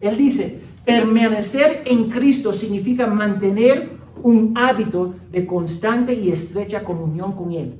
Él 0.00 0.16
dice, 0.16 0.60
permanecer 0.84 1.82
en 1.86 2.08
Cristo 2.08 2.52
significa 2.52 3.06
mantener 3.06 3.96
un 4.22 4.54
hábito 4.56 5.14
de 5.30 5.46
constante 5.46 6.14
y 6.14 6.30
estrecha 6.30 6.82
comunión 6.82 7.32
con 7.32 7.52
Él. 7.52 7.76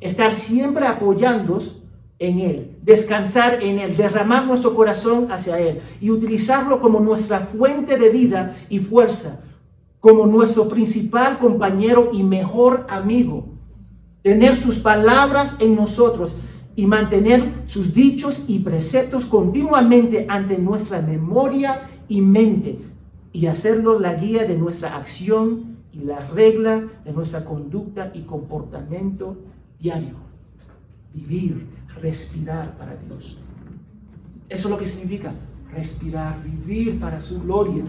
Estar 0.00 0.34
siempre 0.34 0.86
apoyándonos 0.86 1.82
en 2.18 2.40
Él, 2.40 2.76
descansar 2.82 3.62
en 3.62 3.78
Él, 3.78 3.96
derramar 3.96 4.46
nuestro 4.46 4.74
corazón 4.74 5.30
hacia 5.30 5.58
Él 5.58 5.80
y 6.00 6.10
utilizarlo 6.10 6.80
como 6.80 7.00
nuestra 7.00 7.40
fuente 7.40 7.96
de 7.96 8.10
vida 8.10 8.56
y 8.68 8.80
fuerza, 8.80 9.40
como 10.00 10.26
nuestro 10.26 10.68
principal 10.68 11.38
compañero 11.38 12.10
y 12.12 12.22
mejor 12.22 12.86
amigo. 12.88 13.46
Tener 14.22 14.56
sus 14.56 14.76
palabras 14.76 15.56
en 15.60 15.76
nosotros 15.76 16.34
y 16.74 16.86
mantener 16.86 17.52
sus 17.66 17.94
dichos 17.94 18.44
y 18.48 18.60
preceptos 18.60 19.24
continuamente 19.24 20.26
ante 20.28 20.58
nuestra 20.58 21.00
memoria 21.00 21.88
y 22.08 22.20
mente 22.20 22.78
y 23.32 23.46
hacerlos 23.46 24.00
la 24.00 24.14
guía 24.14 24.44
de 24.44 24.56
nuestra 24.56 24.96
acción 24.96 25.78
y 25.92 26.00
la 26.00 26.18
regla 26.28 26.84
de 27.04 27.12
nuestra 27.12 27.44
conducta 27.44 28.10
y 28.14 28.22
comportamiento 28.22 29.36
diario. 29.80 30.27
Vivir, 31.12 31.66
respirar 32.00 32.76
para 32.76 32.96
Dios. 32.96 33.38
Eso 34.48 34.68
es 34.68 34.70
lo 34.70 34.78
que 34.78 34.86
significa 34.86 35.32
respirar, 35.72 36.42
vivir 36.42 36.98
para 36.98 37.20
su 37.20 37.40
gloria. 37.42 37.84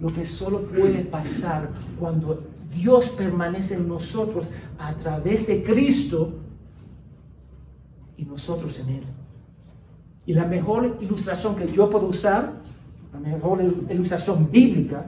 Lo 0.00 0.12
que 0.12 0.24
solo 0.24 0.66
puede 0.66 1.04
pasar 1.04 1.70
cuando 1.98 2.44
Dios 2.74 3.10
permanece 3.10 3.74
en 3.74 3.88
nosotros 3.88 4.50
a 4.78 4.92
través 4.94 5.46
de 5.46 5.62
Cristo 5.62 6.40
y 8.16 8.24
nosotros 8.24 8.78
en 8.80 8.88
Él. 8.88 9.04
Y 10.26 10.32
la 10.32 10.46
mejor 10.46 10.98
ilustración 11.00 11.54
que 11.54 11.66
yo 11.68 11.88
puedo 11.90 12.06
usar, 12.06 12.54
la 13.12 13.20
mejor 13.20 13.62
ilustración 13.62 14.50
bíblica, 14.50 15.06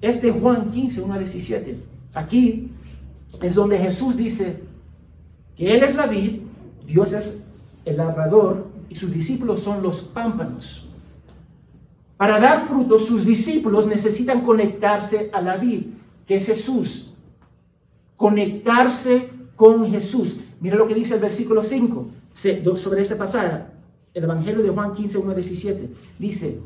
es 0.00 0.20
de 0.20 0.30
Juan 0.32 0.70
15, 0.70 1.02
1 1.02 1.14
a 1.14 1.18
17. 1.18 1.78
Aquí 2.12 2.70
es 3.40 3.54
donde 3.54 3.78
Jesús 3.78 4.16
dice 4.16 4.62
que 5.56 5.74
Él 5.74 5.82
es 5.82 5.94
la 5.94 6.06
vid, 6.06 6.40
Dios 6.86 7.12
es 7.12 7.42
el 7.84 7.96
labrador 7.96 8.66
y 8.88 8.94
sus 8.94 9.12
discípulos 9.12 9.60
son 9.60 9.82
los 9.82 10.00
pámpanos. 10.00 10.88
Para 12.16 12.38
dar 12.40 12.66
frutos, 12.66 13.06
sus 13.06 13.26
discípulos 13.26 13.86
necesitan 13.86 14.42
conectarse 14.42 15.30
a 15.32 15.40
la 15.40 15.56
vid, 15.56 15.82
que 16.26 16.36
es 16.36 16.46
Jesús. 16.46 17.14
Conectarse 18.16 19.30
con 19.54 19.90
Jesús. 19.90 20.36
Mira 20.60 20.76
lo 20.76 20.86
que 20.86 20.94
dice 20.94 21.14
el 21.14 21.20
versículo 21.20 21.62
5 21.62 22.08
sobre 22.76 23.02
esta 23.02 23.18
pasada. 23.18 23.72
El 24.14 24.24
Evangelio 24.24 24.62
de 24.62 24.70
Juan 24.70 24.94
15, 24.94 25.18
1 25.18 25.34
17. 25.34 25.90
Dice, 26.18 26.60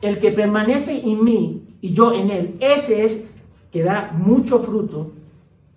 el 0.00 0.18
que 0.18 0.32
permanece 0.32 1.02
en 1.04 1.22
mí 1.22 1.62
y 1.80 1.92
yo 1.92 2.12
en 2.12 2.30
él, 2.30 2.56
ese 2.60 3.04
es 3.04 3.30
que 3.70 3.84
da 3.84 4.10
mucho 4.12 4.60
fruto, 4.60 5.12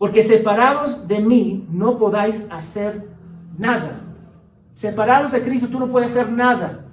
porque 0.04 0.22
separados 0.22 1.08
de 1.08 1.22
mí 1.22 1.66
no 1.72 1.98
podáis 1.98 2.46
hacer 2.52 3.08
nada. 3.58 4.02
Separados 4.74 5.32
de 5.32 5.42
Cristo 5.42 5.70
tú 5.70 5.80
no 5.80 5.90
puedes 5.90 6.12
hacer 6.12 6.30
nada. 6.30 6.88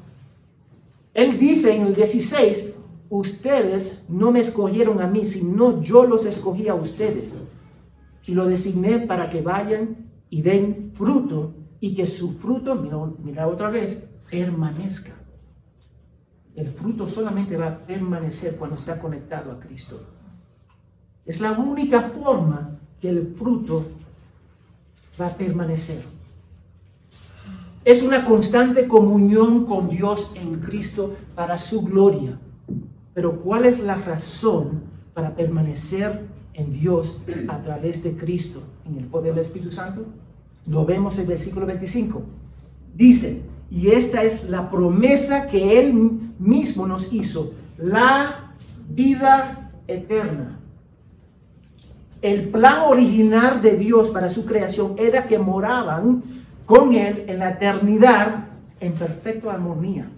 Él 1.13 1.37
dice 1.37 1.75
en 1.75 1.87
el 1.87 1.97
16, 1.97 2.77
ustedes 3.09 4.07
no 4.09 4.31
me 4.31 4.39
escogieron 4.39 5.03
a 5.03 5.09
mí, 5.09 5.27
sino 5.27 5.81
yo 5.81 6.07
los 6.07 6.25
escogí 6.25 6.69
a 6.69 6.77
ustedes. 6.77 7.33
Y 8.27 8.35
lo 8.35 8.47
designé 8.47 9.01
para 9.01 9.29
que 9.29 9.43
vayan 9.43 10.09
y 10.29 10.43
den 10.43 10.93
fruto 10.95 11.53
y 11.81 11.97
que 11.97 12.07
su 12.07 12.31
fruto, 12.31 12.77
mira, 12.77 12.97
mira 13.25 13.49
otra 13.49 13.71
vez, 13.71 14.09
permanezca. 14.31 15.15
El 16.55 16.69
fruto 16.69 17.09
solamente 17.09 17.57
va 17.57 17.67
a 17.67 17.79
permanecer 17.79 18.55
cuando 18.55 18.77
está 18.77 19.01
conectado 19.01 19.51
a 19.51 19.59
Cristo. 19.59 20.01
Es 21.27 21.41
la 21.41 21.51
única 21.51 22.03
forma 22.03 22.70
que 23.01 23.09
el 23.09 23.35
fruto 23.37 23.87
va 25.21 25.29
a 25.29 25.37
permanecer. 25.37 26.03
Es 27.85 28.03
una 28.03 28.25
constante 28.25 28.87
comunión 28.87 29.65
con 29.65 29.89
Dios 29.89 30.33
en 30.35 30.61
Cristo 30.61 31.17
para 31.35 31.57
su 31.57 31.83
gloria. 31.83 32.39
Pero 33.15 33.41
¿cuál 33.41 33.65
es 33.65 33.81
la 33.81 33.95
razón 33.95 34.83
para 35.15 35.35
permanecer 35.35 36.27
en 36.55 36.73
Dios 36.73 37.23
a 37.49 37.63
través 37.63 38.03
de 38.03 38.17
Cristo 38.17 38.63
en 38.85 38.99
el 38.99 39.07
poder 39.07 39.35
del 39.35 39.43
Espíritu 39.43 39.73
Santo? 39.73 40.05
Lo 40.67 40.85
vemos 40.85 41.17
en 41.17 41.23
el 41.23 41.29
versículo 41.29 41.67
25. 41.67 42.23
Dice, 42.95 43.43
y 43.71 43.89
esta 43.89 44.23
es 44.23 44.51
la 44.51 44.71
promesa 44.71 45.49
que 45.49 45.79
Él 45.81 45.95
mismo 46.39 46.87
nos 46.87 47.13
hizo, 47.13 47.55
la 47.79 48.53
vida 48.89 49.73
eterna. 49.87 50.60
El 52.23 52.51
plan 52.51 52.83
original 52.83 53.63
de 53.63 53.77
Dios 53.77 54.11
para 54.11 54.29
su 54.29 54.45
creación 54.45 54.95
era 54.99 55.27
que 55.27 55.39
moraban 55.39 56.23
con 56.67 56.93
Él 56.93 57.25
en 57.27 57.39
la 57.39 57.51
eternidad 57.51 58.49
en 58.79 58.93
perfecta 58.93 59.53
armonía. 59.53 60.11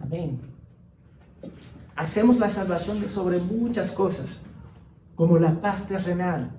Amén. 0.00 0.40
Hacemos 1.94 2.38
la 2.38 2.50
salvación 2.50 3.08
sobre 3.08 3.38
muchas 3.38 3.90
cosas, 3.90 4.42
como 5.14 5.38
la 5.38 5.60
paz 5.60 5.86
terrenal, 5.88 6.50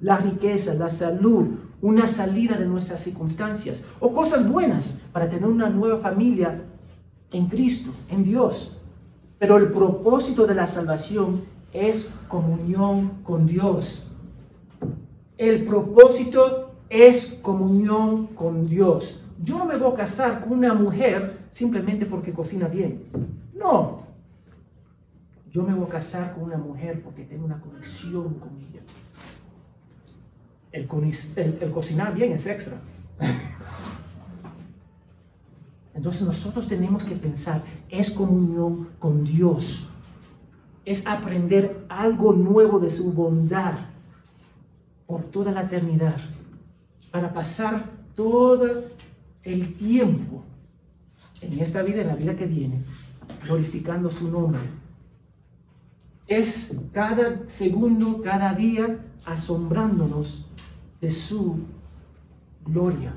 la 0.00 0.16
riqueza, 0.18 0.74
la 0.74 0.90
salud, 0.90 1.58
una 1.80 2.06
salida 2.06 2.56
de 2.56 2.66
nuestras 2.66 3.00
circunstancias 3.00 3.82
o 4.00 4.12
cosas 4.12 4.50
buenas 4.50 5.00
para 5.12 5.28
tener 5.28 5.46
una 5.46 5.70
nueva 5.70 6.00
familia 6.00 6.62
en 7.30 7.46
Cristo, 7.46 7.90
en 8.08 8.24
Dios. 8.24 8.80
Pero 9.38 9.56
el 9.56 9.70
propósito 9.70 10.46
de 10.46 10.54
la 10.54 10.66
salvación 10.66 11.44
es 11.72 12.14
comunión 12.28 13.22
con 13.22 13.46
Dios. 13.46 14.11
El 15.42 15.64
propósito 15.64 16.76
es 16.88 17.40
comunión 17.42 18.28
con 18.28 18.68
Dios. 18.68 19.24
Yo 19.42 19.58
no 19.58 19.64
me 19.64 19.76
voy 19.76 19.92
a 19.92 19.96
casar 19.96 20.44
con 20.44 20.52
una 20.52 20.72
mujer 20.72 21.46
simplemente 21.50 22.06
porque 22.06 22.32
cocina 22.32 22.68
bien. 22.68 23.02
No. 23.52 24.02
Yo 25.50 25.64
me 25.64 25.74
voy 25.74 25.86
a 25.86 25.90
casar 25.90 26.34
con 26.34 26.44
una 26.44 26.58
mujer 26.58 27.02
porque 27.02 27.24
tengo 27.24 27.44
una 27.44 27.60
conexión 27.60 28.34
con 28.34 28.50
ella 28.56 28.82
el, 30.72 30.86
cocinar 31.70 32.14
bien 32.14 32.32
es 32.32 32.46
extra. 32.46 32.78
Entonces 35.94 36.22
nosotros 36.22 36.66
tenemos 36.66 37.04
que 37.04 37.14
pensar, 37.14 37.62
es 37.90 38.10
comunión 38.10 38.88
con 38.98 39.24
Dios, 39.24 39.90
es 40.86 41.06
aprender 41.06 41.84
algo 41.88 42.32
nuevo 42.32 42.78
de 42.78 42.88
su 42.88 43.12
bondad 43.12 43.74
por 45.12 45.24
toda 45.24 45.52
la 45.52 45.64
eternidad, 45.64 46.16
para 47.10 47.34
pasar 47.34 47.84
todo 48.16 48.84
el 49.42 49.74
tiempo 49.74 50.42
en 51.42 51.58
esta 51.60 51.82
vida, 51.82 52.00
en 52.00 52.06
la 52.06 52.16
vida 52.16 52.34
que 52.34 52.46
viene, 52.46 52.82
glorificando 53.44 54.10
su 54.10 54.30
nombre. 54.30 54.62
Es 56.26 56.80
cada 56.92 57.46
segundo, 57.46 58.22
cada 58.22 58.54
día, 58.54 59.04
asombrándonos 59.26 60.46
de 61.02 61.10
su 61.10 61.58
gloria. 62.64 63.12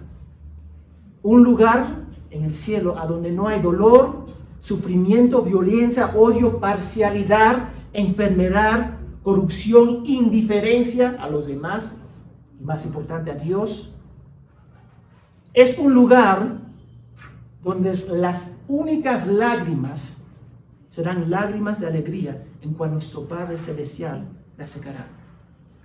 Un 1.23 1.45
lugar 1.45 2.03
en 2.29 2.43
el 2.43 2.55
cielo 2.55 2.99
a 2.99 3.05
donde 3.05 3.31
no 3.31 3.47
hay 3.47 3.61
dolor, 3.61 4.25
sufrimiento, 4.59 5.43
violencia, 5.43 6.07
odio, 6.07 6.59
parcialidad, 6.59 7.69
enfermedad, 7.93 8.97
corrupción, 9.25 10.05
indiferencia 10.05 11.17
a 11.19 11.29
los 11.29 11.47
demás 11.47 11.97
y 12.57 12.63
más 12.63 12.85
importante 12.85 13.31
a 13.31 13.35
Dios. 13.35 13.93
Es 15.53 15.77
un 15.77 15.93
lugar 15.93 16.61
donde 17.61 17.93
las 18.13 18.57
únicas 18.69 19.27
lágrimas 19.27 20.17
serán 20.87 21.29
lágrimas 21.29 21.81
de 21.81 21.87
alegría 21.87 22.45
en 22.61 22.73
cuando 22.73 22.93
nuestro 22.93 23.27
Padre 23.27 23.57
Celestial 23.57 24.29
la 24.57 24.65
secará. 24.65 25.07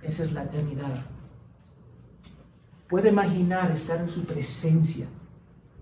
Esa 0.01 0.23
es 0.23 0.31
la 0.31 0.43
eternidad 0.43 1.03
puede 2.91 3.07
imaginar 3.07 3.71
estar 3.71 4.01
en 4.01 4.09
su 4.09 4.25
presencia, 4.25 5.07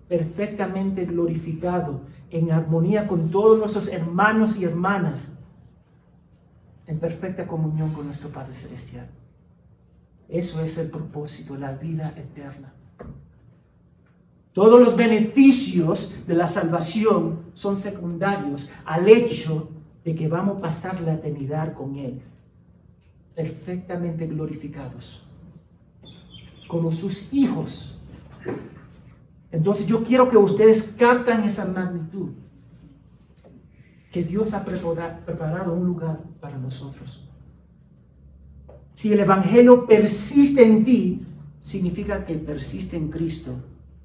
perfectamente 0.08 1.06
glorificado, 1.06 2.02
en 2.30 2.52
armonía 2.52 3.08
con 3.08 3.32
todos 3.32 3.58
nuestros 3.58 3.91
hermanos 3.91 4.58
y 4.58 4.65
hermanas, 4.65 5.38
en 6.89 6.97
perfecta 6.97 7.45
comunión 7.45 7.93
con 7.93 8.08
nuestro 8.08 8.30
Padre 8.30 8.56
Celestial. 8.56 9.08
Eso 10.28 10.60
es 10.63 10.75
el 10.80 10.89
propósito, 10.89 11.56
la 11.56 11.73
vida 11.73 12.15
eterna. 12.17 12.73
Todos 14.54 14.82
los 14.82 14.95
beneficios 14.95 16.25
de 16.25 16.34
la 16.34 16.47
salvación 16.47 17.52
son 17.54 17.78
secundarios 17.78 18.71
al 18.86 19.08
hecho 19.08 19.69
de 20.04 20.15
que 20.15 20.28
vamos 20.28 20.58
a 20.58 20.62
pasar 20.62 20.99
la 21.02 21.13
eternidad 21.13 21.75
con 21.75 21.95
Él, 21.95 22.23
perfectamente 23.36 24.25
glorificados 24.25 25.28
como 26.67 26.91
sus 26.91 27.32
hijos. 27.32 27.99
Entonces 29.52 29.86
yo 29.86 30.04
quiero 30.04 30.28
que 30.28 30.38
ustedes 30.38 30.95
captan 30.97 31.43
esa 31.43 31.65
magnitud, 31.65 32.30
que 34.12 34.24
Dios 34.24 34.54
ha 34.54 34.65
preparado 34.65 35.74
un 35.74 35.86
lugar 35.86 36.19
para 36.39 36.58
nosotros. 36.58 37.30
Si 38.93 39.13
el 39.13 39.19
Evangelio 39.19 39.86
persiste 39.86 40.63
en 40.63 40.84
ti, 40.84 41.22
significa 41.60 42.26
que 42.26 42.36
persiste 42.36 42.98
en 42.98 43.10
Cristo 43.10 43.56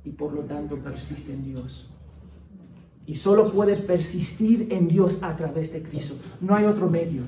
y 0.05 0.11
por 0.11 0.33
lo 0.33 0.43
tanto 0.43 0.79
persiste 0.79 1.33
en 1.33 1.45
Dios. 1.45 1.91
Y 3.07 3.15
solo 3.15 3.53
puede 3.53 3.77
persistir 3.77 4.69
en 4.71 4.89
Dios 4.89 5.23
a 5.23 5.37
través 5.37 5.73
de 5.73 5.83
Cristo. 5.83 6.17
No 6.41 6.55
hay 6.55 6.65
otro 6.65 6.89
medio. 6.89 7.23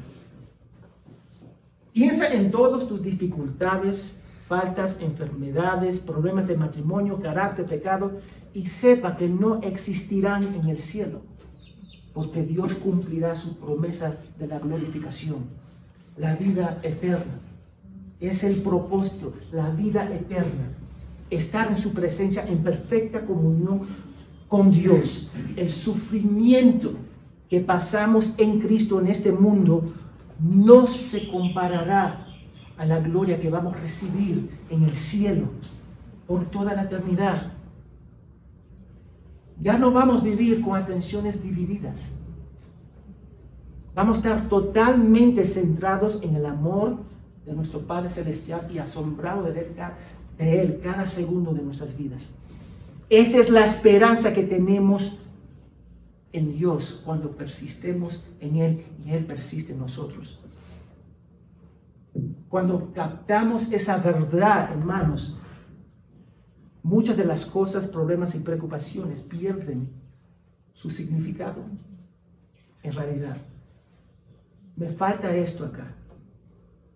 Piensa 1.92 2.32
en 2.32 2.50
todas 2.50 2.86
tus 2.86 3.02
dificultades, 3.02 4.22
faltas, 4.46 5.00
enfermedades, 5.00 5.98
problemas 5.98 6.46
de 6.46 6.56
matrimonio, 6.56 7.20
carácter, 7.20 7.66
pecado, 7.66 8.20
y 8.52 8.66
sepa 8.66 9.16
que 9.16 9.28
no 9.28 9.60
existirán 9.62 10.54
en 10.54 10.68
el 10.68 10.78
cielo, 10.78 11.22
porque 12.16 12.42
Dios 12.42 12.72
cumplirá 12.72 13.36
su 13.36 13.58
promesa 13.58 14.16
de 14.38 14.46
la 14.46 14.58
glorificación, 14.58 15.50
la 16.16 16.34
vida 16.34 16.80
eterna. 16.82 17.42
Es 18.20 18.42
el 18.42 18.62
propósito, 18.62 19.34
la 19.52 19.68
vida 19.68 20.10
eterna. 20.10 20.72
Estar 21.28 21.68
en 21.68 21.76
su 21.76 21.92
presencia 21.92 22.42
en 22.48 22.62
perfecta 22.62 23.26
comunión 23.26 23.82
con 24.48 24.70
Dios. 24.70 25.30
El 25.56 25.70
sufrimiento 25.70 26.94
que 27.50 27.60
pasamos 27.60 28.34
en 28.38 28.60
Cristo 28.60 28.98
en 28.98 29.08
este 29.08 29.30
mundo 29.30 29.92
no 30.40 30.86
se 30.86 31.28
comparará 31.28 32.26
a 32.78 32.86
la 32.86 32.98
gloria 32.98 33.38
que 33.38 33.50
vamos 33.50 33.74
a 33.74 33.80
recibir 33.80 34.48
en 34.70 34.84
el 34.84 34.94
cielo 34.94 35.50
por 36.26 36.46
toda 36.46 36.72
la 36.72 36.84
eternidad. 36.84 37.52
Ya 39.60 39.78
no 39.78 39.90
vamos 39.90 40.20
a 40.20 40.24
vivir 40.24 40.60
con 40.60 40.76
atenciones 40.76 41.42
divididas. 41.42 42.16
Vamos 43.94 44.16
a 44.16 44.20
estar 44.20 44.48
totalmente 44.48 45.44
centrados 45.44 46.22
en 46.22 46.36
el 46.36 46.44
amor 46.44 46.98
de 47.46 47.54
nuestro 47.54 47.80
Padre 47.80 48.10
Celestial 48.10 48.68
y 48.70 48.78
asombrados 48.78 49.54
de 49.54 49.60
él, 49.60 49.76
de 50.36 50.62
él 50.62 50.80
cada 50.82 51.06
segundo 51.06 51.54
de 51.54 51.62
nuestras 51.62 51.96
vidas. 51.96 52.28
Esa 53.08 53.38
es 53.38 53.50
la 53.50 53.62
esperanza 53.62 54.32
que 54.32 54.42
tenemos 54.42 55.20
en 56.32 56.52
Dios 56.52 57.02
cuando 57.04 57.30
persistemos 57.30 58.26
en 58.40 58.56
Él 58.56 58.84
y 59.04 59.12
Él 59.12 59.24
persiste 59.24 59.72
en 59.72 59.78
nosotros. 59.78 60.40
Cuando 62.48 62.92
captamos 62.92 63.72
esa 63.72 63.98
verdad, 63.98 64.70
hermanos, 64.72 65.38
muchas 66.86 67.16
de 67.16 67.24
las 67.24 67.44
cosas, 67.46 67.86
problemas 67.86 68.34
y 68.34 68.38
preocupaciones 68.38 69.22
pierden 69.22 69.90
su 70.72 70.88
significado 70.88 71.64
en 72.82 72.92
realidad. 72.92 73.36
Me 74.76 74.88
falta 74.88 75.34
esto 75.34 75.64
acá. 75.64 75.94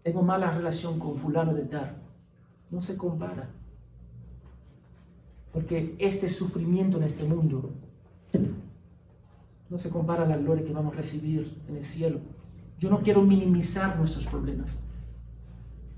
Tengo 0.02 0.22
mala 0.22 0.52
relación 0.52 0.98
con 0.98 1.18
fulano 1.18 1.52
de 1.54 1.62
tal. 1.62 1.96
No 2.70 2.80
se 2.80 2.96
compara. 2.96 3.50
Porque 5.52 5.96
este 5.98 6.28
sufrimiento 6.28 6.98
en 6.98 7.02
este 7.02 7.24
mundo 7.24 7.70
no 9.68 9.76
se 9.76 9.90
compara 9.90 10.22
a 10.22 10.28
la 10.28 10.36
gloria 10.36 10.64
que 10.64 10.72
vamos 10.72 10.94
a 10.94 10.96
recibir 10.98 11.60
en 11.68 11.76
el 11.76 11.82
cielo. 11.82 12.20
Yo 12.78 12.90
no 12.90 13.00
quiero 13.00 13.22
minimizar 13.22 13.96
nuestros 13.96 14.26
problemas 14.26 14.78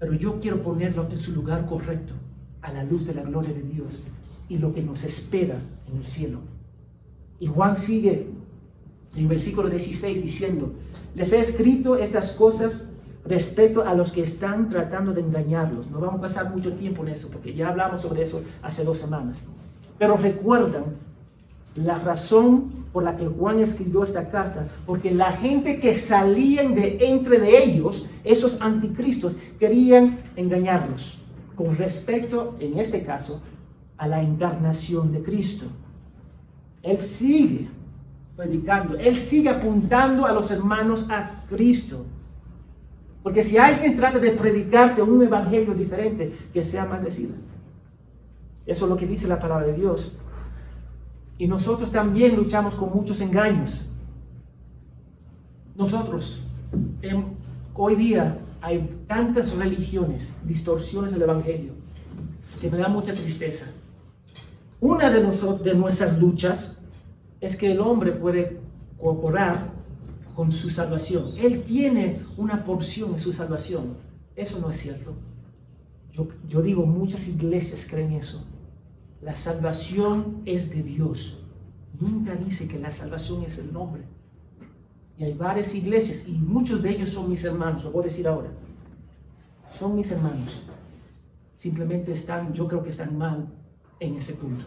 pero 0.02 0.14
yo 0.14 0.40
quiero 0.40 0.60
ponerlo 0.64 1.08
en 1.08 1.20
su 1.20 1.30
lugar 1.30 1.64
correcto, 1.64 2.14
a 2.62 2.72
la 2.72 2.84
luz 2.84 3.06
de 3.06 3.14
la 3.14 3.22
gloria 3.22 3.52
de 3.52 3.62
Dios 3.62 4.04
y 4.48 4.58
lo 4.58 4.72
que 4.72 4.82
nos 4.82 5.04
espera 5.04 5.56
en 5.90 5.96
el 5.96 6.04
cielo. 6.04 6.38
Y 7.40 7.46
Juan 7.46 7.76
sigue 7.76 8.28
en 9.16 9.28
versículo 9.28 9.68
16 9.68 10.22
diciendo, 10.22 10.72
les 11.14 11.32
he 11.32 11.40
escrito 11.40 11.96
estas 11.96 12.30
cosas 12.32 12.88
respecto 13.24 13.82
a 13.82 13.94
los 13.94 14.12
que 14.12 14.22
están 14.22 14.68
tratando 14.68 15.12
de 15.12 15.20
engañarlos. 15.20 15.90
No 15.90 16.00
vamos 16.00 16.18
a 16.18 16.22
pasar 16.22 16.50
mucho 16.50 16.72
tiempo 16.72 17.02
en 17.02 17.08
eso, 17.08 17.28
porque 17.28 17.54
ya 17.54 17.68
hablamos 17.68 18.00
sobre 18.00 18.22
eso 18.22 18.42
hace 18.62 18.84
dos 18.84 18.98
semanas. 18.98 19.44
Pero 19.98 20.16
recuerdan 20.16 20.84
la 21.76 21.98
razón 21.98 22.70
por 22.92 23.02
la 23.02 23.16
que 23.16 23.26
Juan 23.26 23.58
escribió 23.58 24.04
esta 24.04 24.28
carta, 24.28 24.68
porque 24.86 25.10
la 25.10 25.32
gente 25.32 25.80
que 25.80 25.94
salían 25.94 26.74
de 26.74 26.98
entre 27.00 27.38
de 27.38 27.64
ellos, 27.64 28.06
esos 28.24 28.60
anticristos, 28.60 29.36
querían 29.58 30.18
engañarlos 30.36 31.21
con 31.54 31.76
respecto, 31.76 32.56
en 32.60 32.78
este 32.78 33.02
caso, 33.02 33.42
a 33.96 34.08
la 34.08 34.22
encarnación 34.22 35.12
de 35.12 35.22
Cristo. 35.22 35.66
Él 36.82 37.00
sigue 37.00 37.68
predicando, 38.36 38.96
él 38.98 39.16
sigue 39.16 39.48
apuntando 39.48 40.26
a 40.26 40.32
los 40.32 40.50
hermanos 40.50 41.06
a 41.10 41.44
Cristo. 41.48 42.04
Porque 43.22 43.42
si 43.42 43.56
alguien 43.56 43.94
trata 43.96 44.18
de 44.18 44.32
predicarte 44.32 45.00
un 45.00 45.22
evangelio 45.22 45.74
diferente, 45.74 46.36
que 46.52 46.62
sea 46.62 46.86
maldecido. 46.86 47.34
Eso 48.66 48.84
es 48.84 48.90
lo 48.90 48.96
que 48.96 49.06
dice 49.06 49.28
la 49.28 49.38
palabra 49.38 49.66
de 49.66 49.74
Dios. 49.74 50.16
Y 51.38 51.46
nosotros 51.46 51.90
también 51.90 52.36
luchamos 52.36 52.74
con 52.74 52.92
muchos 52.92 53.20
engaños. 53.20 53.92
Nosotros, 55.76 56.44
hoy 57.74 57.96
día 57.96 58.38
hay 58.62 59.04
tantas 59.08 59.52
religiones, 59.52 60.34
distorsiones 60.44 61.12
del 61.12 61.22
Evangelio, 61.22 61.72
que 62.60 62.70
me 62.70 62.78
da 62.78 62.88
mucha 62.88 63.12
tristeza. 63.12 63.66
Una 64.80 65.10
de, 65.10 65.20
de 65.20 65.74
nuestras 65.74 66.18
luchas 66.20 66.78
es 67.40 67.56
que 67.56 67.72
el 67.72 67.80
hombre 67.80 68.12
puede 68.12 68.60
cooperar 68.98 69.68
con 70.36 70.52
su 70.52 70.70
salvación. 70.70 71.24
Él 71.38 71.62
tiene 71.62 72.20
una 72.36 72.64
porción 72.64 73.10
en 73.10 73.18
su 73.18 73.32
salvación. 73.32 73.96
Eso 74.36 74.60
no 74.60 74.70
es 74.70 74.76
cierto. 74.76 75.12
Yo, 76.12 76.28
yo 76.48 76.62
digo, 76.62 76.86
muchas 76.86 77.26
iglesias 77.26 77.86
creen 77.90 78.12
eso. 78.12 78.44
La 79.20 79.34
salvación 79.34 80.42
es 80.44 80.70
de 80.70 80.82
Dios. 80.82 81.42
Nunca 81.98 82.36
dice 82.36 82.68
que 82.68 82.78
la 82.78 82.92
salvación 82.92 83.42
es 83.42 83.58
el 83.58 83.72
nombre. 83.72 84.04
Hay 85.22 85.34
varias 85.34 85.74
iglesias 85.74 86.26
y 86.26 86.32
muchos 86.32 86.82
de 86.82 86.90
ellos 86.90 87.10
son 87.10 87.30
mis 87.30 87.44
hermanos, 87.44 87.84
lo 87.84 87.92
voy 87.92 88.02
a 88.02 88.04
decir 88.04 88.26
ahora. 88.26 88.50
Son 89.68 89.94
mis 89.94 90.10
hermanos. 90.10 90.62
Simplemente 91.54 92.10
están, 92.10 92.52
yo 92.52 92.66
creo 92.66 92.82
que 92.82 92.90
están 92.90 93.16
mal 93.16 93.46
en 94.00 94.14
ese 94.14 94.34
punto. 94.34 94.64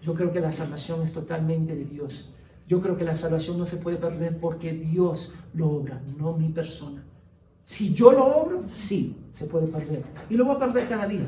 Yo 0.00 0.14
creo 0.14 0.32
que 0.32 0.40
la 0.40 0.52
salvación 0.52 1.02
es 1.02 1.12
totalmente 1.12 1.74
de 1.76 1.84
Dios. 1.84 2.32
Yo 2.66 2.80
creo 2.80 2.96
que 2.96 3.04
la 3.04 3.14
salvación 3.14 3.58
no 3.58 3.66
se 3.66 3.76
puede 3.76 3.98
perder 3.98 4.38
porque 4.38 4.72
Dios 4.72 5.34
lo 5.52 5.70
obra, 5.70 6.02
no 6.16 6.32
mi 6.32 6.48
persona. 6.48 7.04
Si 7.62 7.92
yo 7.92 8.10
lo 8.10 8.24
obro, 8.24 8.64
sí, 8.68 9.18
se 9.30 9.46
puede 9.46 9.66
perder. 9.66 10.02
Y 10.30 10.34
lo 10.34 10.46
voy 10.46 10.56
a 10.56 10.58
perder 10.58 10.88
cada 10.88 11.06
día. 11.06 11.26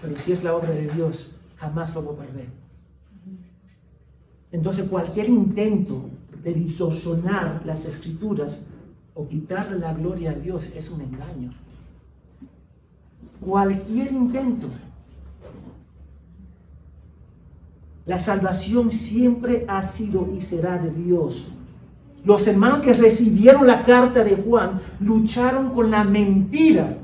Pero 0.00 0.18
si 0.18 0.32
es 0.32 0.42
la 0.42 0.56
obra 0.56 0.70
de 0.70 0.88
Dios, 0.88 1.36
jamás 1.56 1.94
lo 1.94 2.02
voy 2.02 2.14
a 2.14 2.18
perder. 2.20 2.61
Entonces 4.52 4.86
cualquier 4.88 5.28
intento 5.28 6.10
de 6.42 6.52
distorsionar 6.52 7.62
las 7.64 7.86
escrituras 7.86 8.66
o 9.14 9.26
quitarle 9.26 9.78
la 9.78 9.94
gloria 9.94 10.30
a 10.30 10.34
Dios 10.34 10.74
es 10.76 10.90
un 10.90 11.00
engaño. 11.00 11.52
Cualquier 13.40 14.12
intento. 14.12 14.68
La 18.04 18.18
salvación 18.18 18.90
siempre 18.90 19.64
ha 19.68 19.82
sido 19.82 20.28
y 20.34 20.40
será 20.40 20.78
de 20.78 20.90
Dios. 20.90 21.48
Los 22.24 22.46
hermanos 22.46 22.82
que 22.82 22.92
recibieron 22.92 23.66
la 23.66 23.84
carta 23.84 24.22
de 24.22 24.36
Juan 24.36 24.80
lucharon 25.00 25.70
con 25.70 25.90
la 25.90 26.04
mentira 26.04 26.98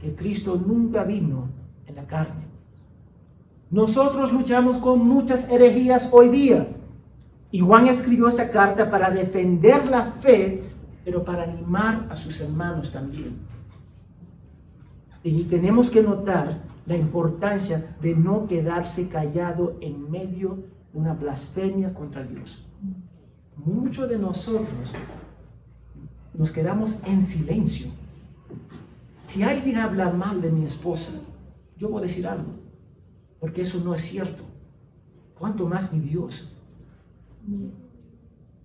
que 0.00 0.14
Cristo 0.14 0.56
nunca 0.56 1.04
vino 1.04 1.48
en 1.86 1.94
la 1.96 2.06
carne. 2.06 2.43
Nosotros 3.74 4.32
luchamos 4.32 4.76
con 4.76 5.00
muchas 5.04 5.50
herejías 5.50 6.10
hoy 6.12 6.28
día. 6.28 6.68
Y 7.50 7.58
Juan 7.58 7.88
escribió 7.88 8.28
esta 8.28 8.48
carta 8.48 8.88
para 8.88 9.10
defender 9.10 9.84
la 9.90 10.12
fe, 10.12 10.62
pero 11.04 11.24
para 11.24 11.42
animar 11.42 12.06
a 12.08 12.14
sus 12.14 12.40
hermanos 12.40 12.92
también. 12.92 13.36
Y 15.24 15.42
tenemos 15.42 15.90
que 15.90 16.04
notar 16.04 16.62
la 16.86 16.96
importancia 16.96 17.96
de 18.00 18.14
no 18.14 18.46
quedarse 18.46 19.08
callado 19.08 19.76
en 19.80 20.08
medio 20.08 20.58
de 20.92 21.00
una 21.00 21.14
blasfemia 21.14 21.92
contra 21.92 22.22
Dios. 22.22 22.64
Muchos 23.56 24.08
de 24.08 24.18
nosotros 24.20 24.92
nos 26.32 26.52
quedamos 26.52 27.00
en 27.06 27.20
silencio 27.20 27.88
si 29.24 29.42
alguien 29.42 29.78
habla 29.78 30.10
mal 30.10 30.40
de 30.40 30.52
mi 30.52 30.64
esposa, 30.64 31.12
yo 31.76 31.88
voy 31.88 31.98
a 31.98 32.02
decir 32.02 32.26
algo, 32.26 32.63
porque 33.40 33.62
eso 33.62 33.82
no 33.84 33.94
es 33.94 34.00
cierto. 34.00 34.44
¿Cuánto 35.38 35.68
más 35.68 35.92
mi 35.92 36.00
Dios? 36.00 36.56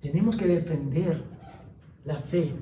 Tenemos 0.02 0.36
que 0.36 0.48
defender 0.48 1.24
la 2.06 2.16
fe. 2.16 2.56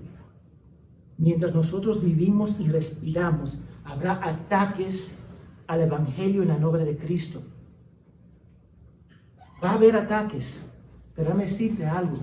Mientras 1.17 1.53
nosotros 1.53 2.03
vivimos 2.03 2.59
y 2.59 2.67
respiramos, 2.67 3.59
habrá 3.83 4.19
ataques 4.23 5.19
al 5.67 5.81
Evangelio 5.81 6.41
en 6.41 6.49
la 6.49 6.57
nombre 6.57 6.85
de 6.85 6.97
Cristo. 6.97 7.41
Va 9.63 9.71
a 9.71 9.73
haber 9.73 9.95
ataques, 9.95 10.63
pero 11.15 11.27
déjame 11.27 11.45
decirte 11.45 11.85
algo. 11.85 12.17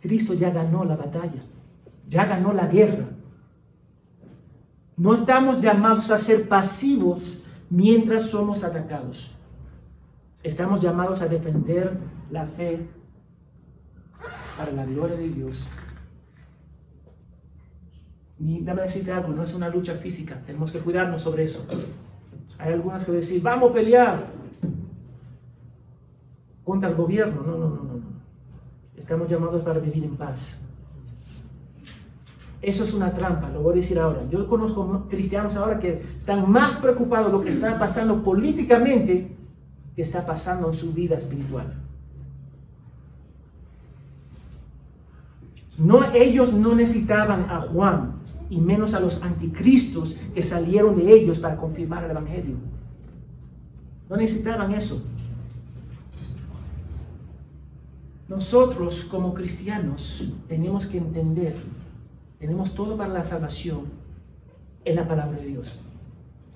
Cristo 0.00 0.34
ya 0.34 0.50
ganó 0.50 0.84
la 0.84 0.96
batalla, 0.96 1.42
ya 2.08 2.24
ganó 2.24 2.52
la 2.52 2.66
guerra. 2.66 3.06
No 4.96 5.14
estamos 5.14 5.60
llamados 5.60 6.10
a 6.10 6.18
ser 6.18 6.48
pasivos 6.48 7.44
mientras 7.70 8.28
somos 8.28 8.64
atacados. 8.64 9.34
Estamos 10.42 10.80
llamados 10.80 11.22
a 11.22 11.28
defender 11.28 11.96
la 12.30 12.46
fe 12.46 12.86
para 14.56 14.72
la 14.72 14.84
gloria 14.84 15.16
de 15.16 15.28
Dios. 15.28 15.68
Y 18.38 18.60
déjame 18.60 18.82
decirte 18.82 19.12
algo, 19.12 19.28
no 19.28 19.42
es 19.42 19.54
una 19.54 19.68
lucha 19.68 19.94
física, 19.94 20.42
tenemos 20.46 20.70
que 20.70 20.80
cuidarnos 20.80 21.22
sobre 21.22 21.44
eso. 21.44 21.66
Hay 22.58 22.72
algunas 22.72 23.04
que 23.04 23.12
decir, 23.12 23.42
vamos 23.42 23.70
a 23.70 23.74
pelear 23.74 24.26
contra 26.64 26.90
el 26.90 26.96
gobierno. 26.96 27.42
No, 27.42 27.58
no, 27.58 27.68
no, 27.68 27.82
no. 27.84 28.00
Estamos 28.96 29.28
llamados 29.28 29.62
para 29.62 29.80
vivir 29.80 30.04
en 30.04 30.16
paz. 30.16 30.62
Eso 32.62 32.84
es 32.84 32.92
una 32.92 33.14
trampa, 33.14 33.48
lo 33.48 33.62
voy 33.62 33.72
a 33.72 33.76
decir 33.76 33.98
ahora. 33.98 34.20
Yo 34.30 34.46
conozco 34.46 35.06
cristianos 35.08 35.56
ahora 35.56 35.78
que 35.78 36.02
están 36.16 36.50
más 36.50 36.76
preocupados 36.76 37.28
de 37.28 37.32
lo 37.32 37.42
que 37.42 37.48
está 37.48 37.78
pasando 37.78 38.22
políticamente 38.22 39.36
que 39.94 40.02
está 40.02 40.24
pasando 40.24 40.68
en 40.68 40.74
su 40.74 40.92
vida 40.92 41.16
espiritual. 41.16 41.74
No, 45.78 46.12
ellos 46.12 46.52
no 46.52 46.74
necesitaban 46.74 47.46
a 47.48 47.60
Juan 47.60 48.12
y 48.50 48.60
menos 48.60 48.94
a 48.94 49.00
los 49.00 49.22
anticristos 49.22 50.16
que 50.34 50.42
salieron 50.42 50.96
de 50.96 51.10
ellos 51.12 51.38
para 51.38 51.56
confirmar 51.56 52.04
el 52.04 52.10
Evangelio. 52.10 52.56
No 54.08 54.16
necesitaban 54.16 54.72
eso. 54.72 55.02
Nosotros 58.28 59.04
como 59.04 59.32
cristianos 59.32 60.32
tenemos 60.48 60.86
que 60.86 60.98
entender, 60.98 61.56
tenemos 62.40 62.74
todo 62.74 62.96
para 62.96 63.12
la 63.12 63.22
salvación 63.22 63.82
en 64.84 64.96
la 64.96 65.06
palabra 65.06 65.38
de 65.38 65.46
Dios. 65.46 65.82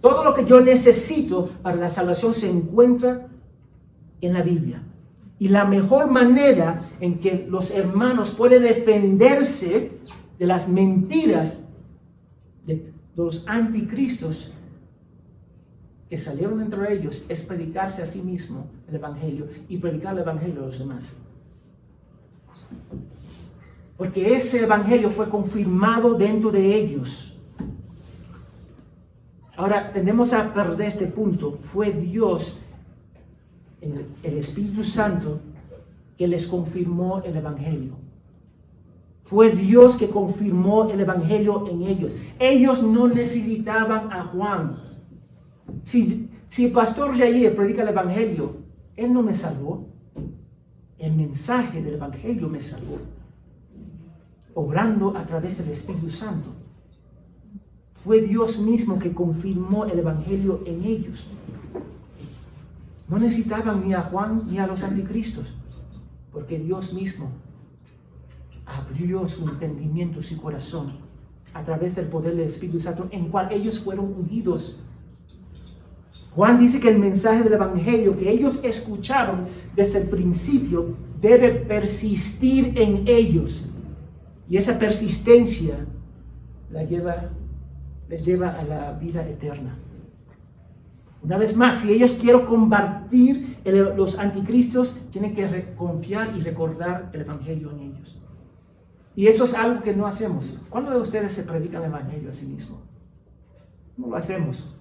Todo 0.01 0.25
lo 0.25 0.35
que 0.35 0.47
yo 0.47 0.61
necesito 0.61 1.51
para 1.63 1.77
la 1.77 1.91
salvación 1.91 2.33
se 2.33 2.51
encuentra 2.51 3.29
en 4.23 4.33
la 4.33 4.43
Biblia. 4.43 4.83
Y 5.39 5.49
la 5.49 5.67
mejor 5.67 6.11
manera 6.11 6.89
en 7.01 7.21
que 7.21 7.47
los 7.49 7.71
hermanos 7.71 8.31
pueden 8.31 8.63
defenderse 8.63 9.99
de 10.39 10.47
las 10.47 10.69
mentiras 10.69 11.65
de 12.65 12.91
los 13.15 13.47
anticristos 13.47 14.53
que 16.09 16.17
salieron 16.17 16.63
entre 16.63 16.95
ellos 16.95 17.27
es 17.29 17.43
predicarse 17.43 18.03
a 18.03 18.07
sí 18.07 18.23
mismo 18.23 18.69
el 18.89 18.97
Evangelio 18.97 19.49
y 19.69 19.77
predicar 19.77 20.15
el 20.15 20.23
Evangelio 20.23 20.63
a 20.63 20.67
los 20.67 20.79
demás. 20.79 21.19
Porque 23.97 24.35
ese 24.35 24.65
Evangelio 24.65 25.11
fue 25.11 25.29
confirmado 25.29 26.15
dentro 26.15 26.51
de 26.51 26.75
ellos 26.75 27.35
Ahora, 29.57 29.93
tenemos 29.93 30.33
a 30.33 30.53
perder 30.53 30.89
este 30.89 31.07
punto. 31.07 31.53
Fue 31.53 31.93
Dios, 31.93 32.61
el, 33.81 34.37
Espíritu 34.37 34.83
Santo, 34.83 35.41
que 36.19 36.27
les 36.27 36.47
confirmó 36.47 37.23
el 37.23 37.37
Evangelio. 37.37 37.93
Fue 39.21 39.51
Dios 39.51 39.97
que 39.97 40.11
confirmó 40.11 40.91
el 40.91 41.01
Evangelio 41.01 41.69
en 41.69 41.83
ellos. 41.83 42.17
Ellos 42.39 42.83
no 42.83 43.09
necesitaban 43.09 44.13
a 44.13 44.25
Juan. 44.25 44.77
Si, 45.83 46.31
si 46.49 46.67
el 46.67 46.73
pastor 46.73 47.17
Jair 47.17 47.55
predica 47.55 47.83
el 47.83 47.89
Evangelio, 47.89 48.57
él 48.97 49.13
no 49.13 49.23
me 49.23 49.35
salvó. 49.35 49.87
El 50.99 51.15
mensaje 51.15 51.81
del 51.81 51.95
Evangelio 51.95 52.49
me 52.49 52.61
salvó. 52.61 52.99
Obrando 54.55 55.17
a 55.17 55.25
través 55.25 55.59
del 55.59 55.69
Espíritu 55.71 56.09
Santo. 56.09 56.49
Fue 57.93 58.21
Dios 58.21 58.61
mismo 58.61 58.99
que 58.99 59.13
confirmó 59.13 59.87
el 59.87 59.99
Evangelio 59.99 60.63
en 60.67 60.85
ellos. 60.85 61.27
No 63.09 63.19
necesitaban 63.19 63.87
ni 63.87 63.95
a 63.95 64.03
Juan 64.03 64.45
ni 64.49 64.59
a 64.59 64.67
los 64.67 64.83
anticristos, 64.83 65.53
porque 66.33 66.59
Dios 66.59 66.93
mismo 66.93 67.31
abrió 68.67 69.27
su 69.29 69.49
entendimiento, 69.49 70.21
su 70.23 70.41
corazón, 70.41 70.99
a 71.53 71.63
través 71.65 71.95
del 71.97 72.07
poder 72.07 72.35
del 72.37 72.47
Espíritu 72.47 72.81
Santo, 72.81 73.09
en 73.11 73.29
cual 73.29 73.53
ellos 73.53 73.79
fueron 73.79 74.07
unidos. 74.07 74.81
Juan 76.35 76.59
dice 76.59 76.81
que 76.81 76.89
el 76.89 76.99
mensaje 76.99 77.45
del 77.45 77.53
Evangelio 77.53 78.17
que 78.19 78.31
ellos 78.31 78.59
escucharon 78.63 79.47
desde 79.77 80.01
el 80.01 80.09
principio 80.09 80.97
debe 81.21 81.51
persistir 81.51 82.73
en 82.77 83.05
ellos. 83.07 83.67
Y 84.49 84.57
esa 84.57 84.79
persistencia 84.79 85.87
la 86.71 86.85
lleva 86.85 87.31
les 88.09 88.25
lleva 88.25 88.51
a 88.51 88.65
la 88.65 88.93
vida 88.93 89.27
eterna. 89.27 89.77
Una 91.23 91.39
vez 91.39 91.57
más, 91.57 91.81
si 91.81 91.93
ellos 91.93 92.13
quieren 92.13 92.45
combatir 92.45 93.59
los 93.65 94.19
anticristos, 94.19 95.01
tienen 95.11 95.35
que 95.35 95.75
confiar 95.75 96.37
y 96.37 96.43
recordar 96.43 97.11
el 97.15 97.23
Evangelio 97.23 97.71
en 97.71 97.81
ellos. 97.81 98.27
Y 99.17 99.27
eso 99.27 99.45
es 99.45 99.55
algo 99.55 99.83
que 99.83 99.97
no 99.97 100.07
hacemos. 100.07 100.61
¿Cuándo 100.69 100.91
de 100.91 100.99
ustedes 100.99 101.33
se 101.33 101.45
predican 101.45 101.83
el 101.83 101.89
Evangelio 101.89 102.29
a 102.29 102.33
sí 102.33 102.47
mismo? 102.47 102.83
No 103.97 104.09
lo 104.09 104.17
hacemos. 104.17 104.79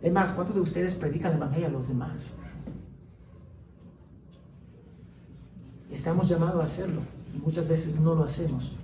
Además, 0.00 0.32
¿cuántos 0.32 0.54
de 0.54 0.62
ustedes 0.62 0.94
predican 0.94 1.32
el 1.32 1.38
Evangelio 1.38 1.66
a 1.66 1.70
los 1.70 1.88
demás? 1.88 2.38
Estamos 5.90 6.28
llamados 6.28 6.60
a 6.60 6.64
hacerlo 6.64 7.19
muchas 7.38 7.68
veces 7.68 7.98
no 7.98 8.14
lo 8.14 8.24
hacemos. 8.24 8.76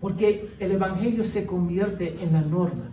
Porque 0.00 0.54
el 0.58 0.72
Evangelio 0.72 1.22
se 1.24 1.46
convierte 1.46 2.22
en 2.22 2.32
la 2.32 2.42
norma. 2.42 2.90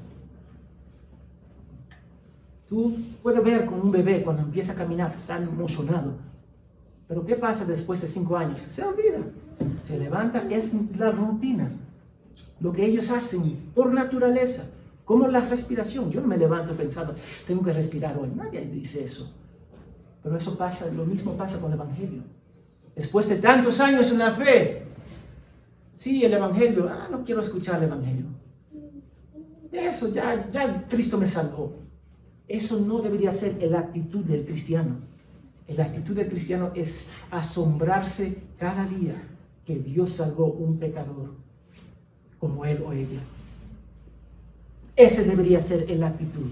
Tú 2.67 2.95
puedes 3.23 3.43
ver 3.43 3.65
con 3.65 3.81
un 3.81 3.91
bebé 3.91 4.23
cuando 4.23 4.43
empieza 4.43 4.73
a 4.73 4.75
caminar, 4.75 5.13
está 5.15 5.37
emocionado. 5.37 6.13
Pero 7.07 7.25
¿qué 7.25 7.35
pasa 7.35 7.65
después 7.65 7.99
de 8.01 8.07
cinco 8.07 8.37
años? 8.37 8.61
Se 8.61 8.83
olvida. 8.83 9.19
Se 9.81 9.97
levanta, 9.97 10.47
es 10.51 10.71
la 10.95 11.09
rutina. 11.09 11.71
Lo 12.59 12.71
que 12.71 12.85
ellos 12.85 13.09
hacen 13.09 13.71
por 13.73 13.91
naturaleza. 13.91 14.65
Como 15.03 15.27
la 15.27 15.43
respiración. 15.43 16.11
Yo 16.11 16.21
no 16.21 16.27
me 16.27 16.37
levanto 16.37 16.77
pensando, 16.77 17.15
tengo 17.47 17.63
que 17.63 17.73
respirar 17.73 18.15
hoy. 18.19 18.29
Nadie 18.35 18.61
dice 18.67 19.03
eso. 19.03 19.33
Pero 20.21 20.37
eso 20.37 20.55
pasa, 20.55 20.91
lo 20.91 21.05
mismo 21.05 21.33
pasa 21.33 21.59
con 21.59 21.71
el 21.71 21.79
Evangelio. 21.79 22.21
Después 22.99 23.29
de 23.29 23.37
tantos 23.37 23.79
años 23.79 24.11
en 24.11 24.19
la 24.19 24.31
fe, 24.31 24.89
Sí, 25.99 26.23
el 26.23 26.31
Evangelio. 26.31 26.87
Ah, 26.89 27.09
no 27.11 27.25
quiero 27.25 27.41
escuchar 27.41 27.79
el 27.79 27.89
Evangelio. 27.89 28.23
Eso, 29.69 30.13
ya, 30.13 30.49
ya 30.49 30.87
Cristo 30.87 31.17
me 31.17 31.25
salvó. 31.25 31.73
Eso 32.47 32.79
no 32.79 33.01
debería 33.01 33.33
ser 33.33 33.61
la 33.69 33.79
actitud 33.79 34.23
del 34.23 34.45
cristiano. 34.45 34.95
La 35.67 35.83
actitud 35.83 36.15
del 36.15 36.29
cristiano 36.29 36.71
es 36.73 37.09
asombrarse 37.29 38.37
cada 38.57 38.87
día 38.87 39.21
que 39.65 39.75
Dios 39.77 40.11
salvó 40.11 40.45
un 40.45 40.79
pecador 40.79 41.33
como 42.39 42.63
él 42.63 42.81
o 42.87 42.93
ella. 42.93 43.19
Ese 44.95 45.25
debería 45.25 45.59
ser 45.59 45.89
la 45.89 46.07
actitud. 46.07 46.47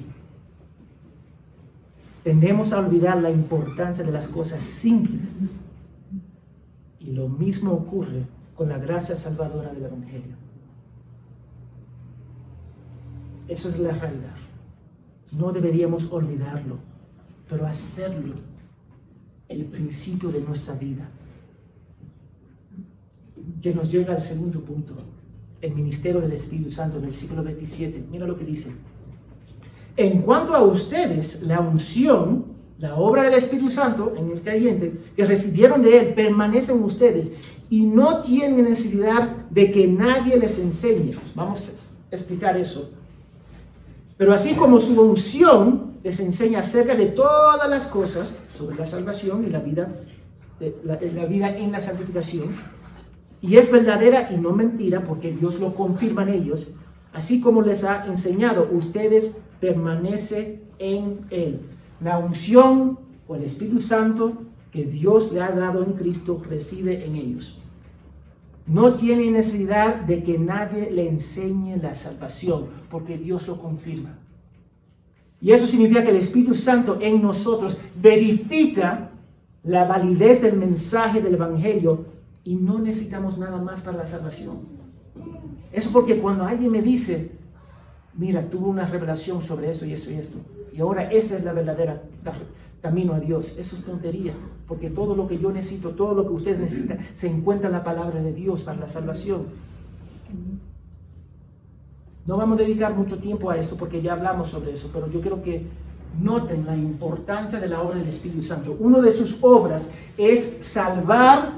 Tendemos 2.26 2.74
a 2.74 2.80
olvidar 2.80 3.22
la 3.22 3.32
importancia 3.32 4.04
de 4.04 4.12
las 4.12 4.28
cosas 4.28 4.62
simples. 4.62 5.38
Y 7.08 7.14
lo 7.14 7.30
mismo 7.30 7.72
ocurre 7.72 8.28
con 8.54 8.68
la 8.68 8.78
gracia 8.78 9.16
salvadora 9.16 9.74
del 9.74 9.86
Evangelio. 9.86 10.36
Eso 13.48 13.70
es 13.70 13.80
la 13.80 13.94
realidad. 13.94 14.36
No 15.32 15.54
deberíamos 15.54 16.12
olvidarlo, 16.12 16.80
pero 17.50 17.66
hacerlo 17.66 18.36
el 19.48 19.64
principio 19.66 20.30
de 20.32 20.42
nuestra 20.42 20.76
vida. 20.76 21.10
Que 23.62 23.74
nos 23.74 23.90
llega 23.90 24.14
al 24.14 24.22
segundo 24.22 24.60
punto, 24.60 24.94
el 25.62 25.74
ministerio 25.74 26.20
del 26.20 26.34
Espíritu 26.34 26.72
Santo 26.72 26.98
en 26.98 27.06
el 27.06 27.16
siglo 27.16 27.42
27. 27.42 28.06
Mira 28.12 28.28
lo 28.28 28.36
que 28.36 28.44
dice. 28.44 28.74
En 29.96 30.24
cuanto 30.24 30.54
a 30.54 30.62
ustedes, 30.62 31.42
la 31.44 31.62
unción, 31.62 32.57
la 32.80 32.96
obra 32.96 33.24
del 33.24 33.34
Espíritu 33.34 33.72
Santo 33.72 34.14
en 34.18 34.32
el 34.32 34.42
creyente 34.42 34.94
que 35.16 35.26
recibieron 35.26 35.82
de 35.82 36.00
él, 36.00 36.14
permanece 36.14 36.72
en 36.72 36.84
ustedes 36.84 37.32
y 37.70 37.84
no 37.86 38.22
tienen 38.22 38.64
necesidad 38.66 39.36
de 39.50 39.72
que 39.72 39.88
nadie 39.88 40.38
les 40.38 40.60
enseñe. 40.60 41.18
Vamos 41.36 41.72
a 42.12 42.16
explicar 42.16 42.56
eso. 42.56 42.92
Pero 44.18 44.34
así 44.34 44.54
como 44.54 44.80
su 44.80 45.00
unción 45.02 45.98
les 46.04 46.20
enseña 46.20 46.60
acerca 46.60 46.96
de 46.96 47.08
todas 47.08 47.70
las 47.70 47.88
cosas 47.88 48.36
sobre 48.48 48.78
la 48.78 48.86
salvación 48.86 49.44
y 49.46 49.50
la 49.50 49.60
vida, 49.60 49.90
la, 50.84 51.00
la 51.02 51.26
vida 51.26 51.56
en 51.58 51.72
la 51.72 51.82
santificación, 51.82 52.56
y 53.42 53.58
es 53.58 53.72
verdadera 53.72 54.32
y 54.32 54.38
no 54.38 54.52
mentira 54.52 55.04
porque 55.04 55.32
Dios 55.32 55.60
lo 55.60 55.76
confirma 55.76 56.24
en 56.24 56.30
ellos, 56.30 56.68
así 57.14 57.42
como 57.42 57.62
les 57.62 57.84
ha 57.84 58.08
enseñado, 58.08 58.68
ustedes 58.72 59.38
permanece 59.60 60.62
en 60.80 61.20
Él. 61.30 61.60
La 62.02 62.18
unción 62.18 63.00
o 63.28 63.36
el 63.36 63.44
Espíritu 63.44 63.80
Santo 63.80 64.34
que 64.72 64.84
Dios 64.84 65.32
le 65.32 65.42
ha 65.42 65.52
dado 65.52 65.84
en 65.84 65.94
Cristo 65.94 66.42
reside 66.48 67.06
en 67.06 67.16
ellos. 67.16 67.60
No 68.68 68.96
tiene 68.96 69.32
necesidad 69.32 69.96
de 69.96 70.24
que 70.24 70.38
nadie 70.38 70.92
le 70.92 71.08
enseñe 71.08 71.78
la 71.78 71.96
salvación, 71.96 72.66
porque 72.92 73.18
Dios 73.18 73.48
lo 73.48 73.60
confirma. 73.62 74.18
Y 75.40 75.52
eso 75.52 75.66
significa 75.66 76.04
que 76.04 76.10
el 76.10 76.18
Espíritu 76.18 76.54
Santo 76.54 76.98
en 77.00 77.22
nosotros 77.22 77.80
verifica 78.02 79.12
la 79.64 79.86
validez 79.86 80.42
del 80.42 80.58
mensaje 80.58 81.22
del 81.22 81.36
Evangelio 81.36 82.06
y 82.44 82.56
no 82.56 82.80
necesitamos 82.80 83.38
nada 83.38 83.62
más 83.62 83.82
para 83.82 83.98
la 83.98 84.08
salvación. 84.08 84.60
Eso 85.72 85.92
porque 85.92 86.20
cuando 86.20 86.46
alguien 86.46 86.72
me 86.72 86.82
dice, 86.82 87.32
mira, 88.16 88.50
tuve 88.50 88.68
una 88.68 88.86
revelación 88.88 89.42
sobre 89.42 89.70
esto 89.70 89.86
y 89.86 89.94
esto 89.94 90.12
y 90.12 90.16
esto, 90.16 90.38
y 90.78 90.82
ahora 90.82 91.12
esa 91.12 91.38
es 91.38 91.44
la 91.44 91.54
verdadera 91.54 92.04
camino 92.84 93.16
a 93.16 93.20
Dios, 93.20 93.56
eso 93.58 93.76
es 93.76 93.84
tontería, 93.84 94.34
porque 94.68 94.92
todo 94.92 95.16
lo 95.16 95.28
que 95.28 95.40
yo 95.40 95.52
necesito, 95.52 95.90
todo 95.90 96.14
lo 96.14 96.28
que 96.28 96.34
ustedes 96.34 96.60
necesitan, 96.60 97.00
se 97.14 97.28
encuentra 97.28 97.70
en 97.70 97.74
la 97.74 97.84
palabra 97.84 98.22
de 98.22 98.32
Dios 98.32 98.62
para 98.62 98.82
la 98.82 98.88
salvación. 98.88 99.48
No 102.28 102.38
vamos 102.38 102.60
a 102.60 102.64
dedicar 102.64 102.94
mucho 102.94 103.18
tiempo 103.18 103.50
a 103.50 103.58
esto 103.58 103.76
porque 103.76 104.04
ya 104.04 104.14
hablamos 104.14 104.50
sobre 104.50 104.74
eso, 104.74 104.92
pero 104.94 105.10
yo 105.10 105.20
quiero 105.20 105.42
que 105.42 105.66
noten 106.22 106.68
la 106.68 106.78
importancia 106.78 107.60
de 107.60 107.70
la 107.70 107.82
obra 107.82 107.98
del 107.98 108.10
Espíritu 108.10 108.44
Santo. 108.44 108.78
Una 108.80 109.00
de 109.00 109.10
sus 109.10 109.40
obras 109.42 109.92
es 110.16 110.60
salvar 110.62 111.54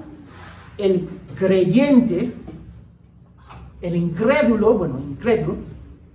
el 0.77 1.10
creyente, 1.38 2.32
el 3.82 3.95
incrédulo, 3.97 4.77
bueno, 4.77 4.97
incrédulo, 4.97 5.58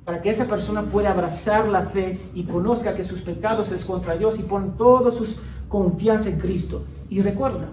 para 0.04 0.20
que 0.20 0.30
esa 0.30 0.46
persona 0.46 0.82
pueda 0.82 1.10
abrazar 1.10 1.66
la 1.68 1.86
fe 1.86 2.20
y 2.34 2.44
conozca 2.44 2.94
que 2.94 3.04
sus 3.04 3.22
pecados 3.22 3.72
es 3.72 3.84
contra 3.84 4.16
Dios 4.16 4.38
y 4.38 4.42
pone 4.42 4.72
toda 4.76 5.10
su 5.10 5.36
confianza 5.68 6.28
en 6.28 6.38
Cristo. 6.38 6.84
Y 7.08 7.22
recuerda, 7.22 7.70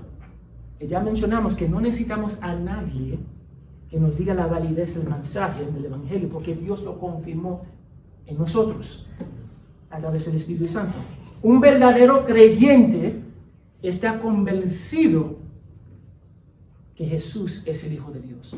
que 0.79 0.87
ya 0.87 0.99
mencionamos 0.99 1.53
que 1.53 1.69
no 1.69 1.79
necesitamos 1.79 2.41
a 2.41 2.55
nadie 2.55 3.19
que 3.87 3.99
nos 3.99 4.17
diga 4.17 4.33
la 4.33 4.47
validez 4.47 4.95
del 4.95 5.07
mensaje 5.07 5.63
del 5.63 5.85
Evangelio, 5.85 6.27
porque 6.27 6.55
Dios 6.55 6.81
lo 6.81 6.97
confirmó 6.97 7.61
en 8.25 8.37
nosotros 8.37 9.05
a 9.91 9.99
través 9.99 10.25
del 10.25 10.37
Espíritu 10.37 10.67
Santo. 10.67 10.97
Un 11.43 11.59
verdadero 11.59 12.25
creyente 12.25 13.21
está 13.83 14.19
convencido 14.19 15.37
que 16.95 17.05
Jesús 17.05 17.67
es 17.67 17.83
el 17.83 17.93
Hijo 17.93 18.11
de 18.11 18.21
Dios. 18.21 18.55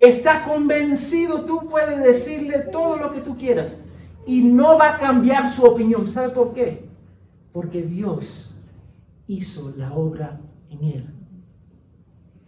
Está 0.00 0.44
convencido, 0.44 1.44
tú 1.44 1.68
puedes 1.68 1.98
decirle 1.98 2.58
todo 2.70 2.96
lo 2.96 3.12
que 3.12 3.20
tú 3.20 3.36
quieras 3.36 3.84
y 4.26 4.42
no 4.42 4.78
va 4.78 4.94
a 4.94 4.98
cambiar 4.98 5.48
su 5.48 5.64
opinión. 5.64 6.08
¿Sabe 6.08 6.30
por 6.30 6.52
qué? 6.52 6.86
Porque 7.52 7.82
Dios 7.82 8.56
hizo 9.26 9.72
la 9.76 9.92
obra 9.94 10.40
en 10.68 10.84
él. 10.84 11.14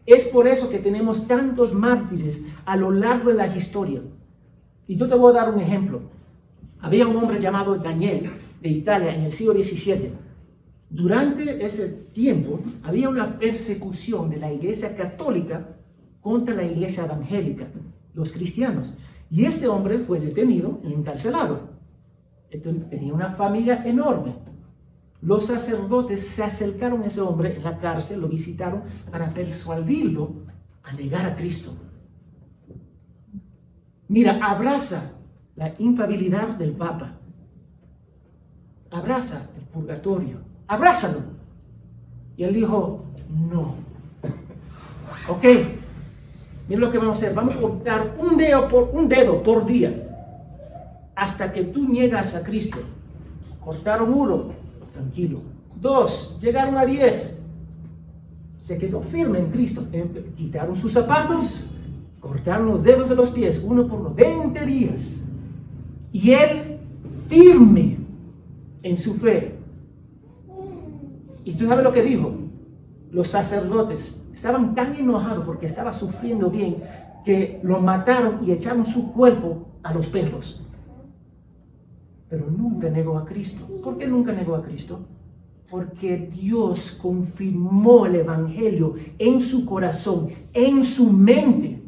Es 0.04 0.26
por 0.26 0.46
eso 0.46 0.70
que 0.70 0.78
tenemos 0.78 1.26
tantos 1.26 1.72
mártires 1.72 2.44
a 2.64 2.76
lo 2.76 2.90
largo 2.90 3.30
de 3.30 3.36
la 3.36 3.56
historia. 3.56 4.02
Y 4.86 4.96
yo 4.96 5.08
te 5.08 5.14
voy 5.14 5.32
a 5.32 5.40
dar 5.40 5.52
un 5.52 5.60
ejemplo. 5.60 6.02
Había 6.80 7.06
un 7.06 7.16
hombre 7.16 7.40
llamado 7.40 7.76
Daniel 7.76 8.30
de 8.60 8.68
Italia 8.68 9.14
en 9.14 9.22
el 9.22 9.32
siglo 9.32 9.54
XVII 9.54 10.26
durante 10.88 11.64
ese 11.64 11.88
tiempo 11.88 12.60
había 12.82 13.08
una 13.08 13.38
persecución 13.38 14.30
de 14.30 14.36
la 14.36 14.52
iglesia 14.52 14.96
católica 14.96 15.75
contra 16.26 16.56
la 16.56 16.64
iglesia 16.64 17.04
evangélica, 17.04 17.68
los 18.12 18.32
cristianos. 18.32 18.94
Y 19.30 19.44
este 19.44 19.68
hombre 19.68 20.00
fue 20.00 20.18
detenido 20.18 20.80
y 20.82 20.92
encarcelado. 20.92 21.70
tenía 22.90 23.14
una 23.14 23.30
familia 23.30 23.84
enorme. 23.84 24.34
Los 25.22 25.44
sacerdotes 25.44 26.26
se 26.26 26.42
acercaron 26.42 27.04
a 27.04 27.06
ese 27.06 27.20
hombre 27.20 27.54
en 27.54 27.62
la 27.62 27.78
cárcel, 27.78 28.20
lo 28.20 28.28
visitaron 28.28 28.82
para 29.12 29.30
persuadirlo 29.30 30.46
a 30.82 30.92
negar 30.94 31.26
a 31.26 31.36
Cristo. 31.36 31.70
Mira, 34.08 34.40
abraza 34.42 35.12
la 35.54 35.76
infabilidad 35.78 36.56
del 36.56 36.72
Papa. 36.72 37.20
Abraza 38.90 39.48
el 39.56 39.64
purgatorio 39.66 40.46
abrázalo. 40.66 41.20
Y 42.36 42.44
él 42.44 42.54
dijo, 42.54 43.04
no. 43.30 43.74
Ok, 45.28 45.44
miren 46.68 46.80
lo 46.80 46.90
que 46.90 46.98
vamos 46.98 47.16
a 47.16 47.18
hacer. 47.18 47.34
Vamos 47.34 47.56
a 47.56 47.60
cortar 47.60 48.16
un 48.18 48.36
dedo 48.36 48.68
por, 48.68 48.90
un 48.92 49.08
dedo 49.08 49.42
por 49.42 49.66
día 49.66 49.92
hasta 51.14 51.52
que 51.52 51.64
tú 51.64 51.88
niegas 51.88 52.34
a 52.34 52.42
Cristo. 52.42 52.78
Cortaron 53.64 54.12
uno, 54.12 54.52
tranquilo. 54.92 55.40
Dos, 55.80 56.38
llegaron 56.40 56.76
a 56.76 56.84
diez. 56.84 57.40
Se 58.58 58.78
quedó 58.78 59.00
firme 59.02 59.38
en 59.38 59.50
Cristo. 59.50 59.86
Em, 59.92 60.08
quitaron 60.34 60.76
sus 60.76 60.92
zapatos, 60.92 61.66
cortaron 62.20 62.66
los 62.66 62.82
dedos 62.82 63.08
de 63.08 63.14
los 63.14 63.30
pies, 63.30 63.62
uno 63.64 63.86
por 63.86 64.00
uno, 64.00 64.14
20 64.14 64.66
días. 64.66 65.22
Y 66.12 66.32
él 66.32 66.78
firme 67.28 67.98
en 68.82 68.96
su 68.96 69.14
fe, 69.14 69.56
y 71.46 71.52
tú 71.54 71.66
sabes 71.66 71.84
lo 71.84 71.92
que 71.92 72.02
dijo. 72.02 72.45
Los 73.10 73.28
sacerdotes 73.28 74.20
estaban 74.32 74.74
tan 74.74 74.94
enojados 74.94 75.44
porque 75.44 75.66
estaba 75.66 75.92
sufriendo 75.92 76.50
bien 76.50 76.82
que 77.24 77.60
lo 77.62 77.80
mataron 77.80 78.46
y 78.46 78.52
echaron 78.52 78.84
su 78.84 79.12
cuerpo 79.12 79.66
a 79.82 79.92
los 79.92 80.08
perros. 80.08 80.64
Pero 82.28 82.50
nunca 82.50 82.88
negó 82.90 83.18
a 83.18 83.24
Cristo. 83.24 83.66
¿Por 83.82 83.98
qué 83.98 84.06
nunca 84.06 84.32
negó 84.32 84.54
a 84.54 84.62
Cristo? 84.62 85.06
Porque 85.70 86.16
Dios 86.16 86.98
confirmó 87.00 88.06
el 88.06 88.16
Evangelio 88.16 88.94
en 89.18 89.40
su 89.40 89.66
corazón, 89.66 90.28
en 90.52 90.84
su 90.84 91.12
mente. 91.12 91.82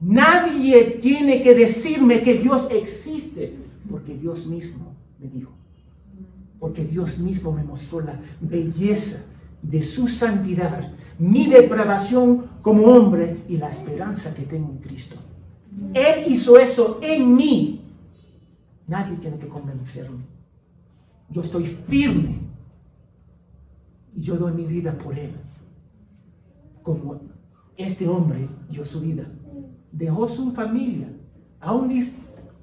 Nadie 0.00 0.98
tiene 1.02 1.42
que 1.42 1.54
decirme 1.54 2.22
que 2.22 2.34
Dios 2.34 2.68
existe, 2.70 3.54
porque 3.88 4.14
Dios 4.16 4.46
mismo 4.46 4.94
me 5.18 5.28
dijo 5.28 5.52
porque 6.60 6.84
Dios 6.84 7.18
mismo 7.18 7.52
me 7.52 7.64
mostró 7.64 8.02
la 8.02 8.20
belleza 8.40 9.29
de 9.62 9.82
su 9.82 10.08
santidad, 10.08 10.92
mi 11.18 11.46
depravación 11.46 12.46
como 12.62 12.86
hombre 12.86 13.44
y 13.48 13.56
la 13.56 13.70
esperanza 13.70 14.34
que 14.34 14.42
tengo 14.42 14.70
en 14.70 14.78
Cristo. 14.78 15.16
Él 15.94 16.24
hizo 16.26 16.58
eso 16.58 16.98
en 17.02 17.34
mí. 17.34 17.84
Nadie 18.86 19.16
tiene 19.16 19.38
que 19.38 19.48
convencerme. 19.48 20.24
Yo 21.28 21.42
estoy 21.42 21.64
firme 21.64 22.40
y 24.14 24.20
yo 24.20 24.36
doy 24.36 24.52
mi 24.52 24.66
vida 24.66 24.96
por 24.98 25.18
Él. 25.18 25.32
Como 26.82 27.20
este 27.76 28.08
hombre 28.08 28.48
dio 28.68 28.84
su 28.84 29.00
vida. 29.00 29.30
Dejó 29.92 30.26
su 30.26 30.52
familia. 30.52 31.08
Aún 31.60 31.88
dice, 31.88 32.16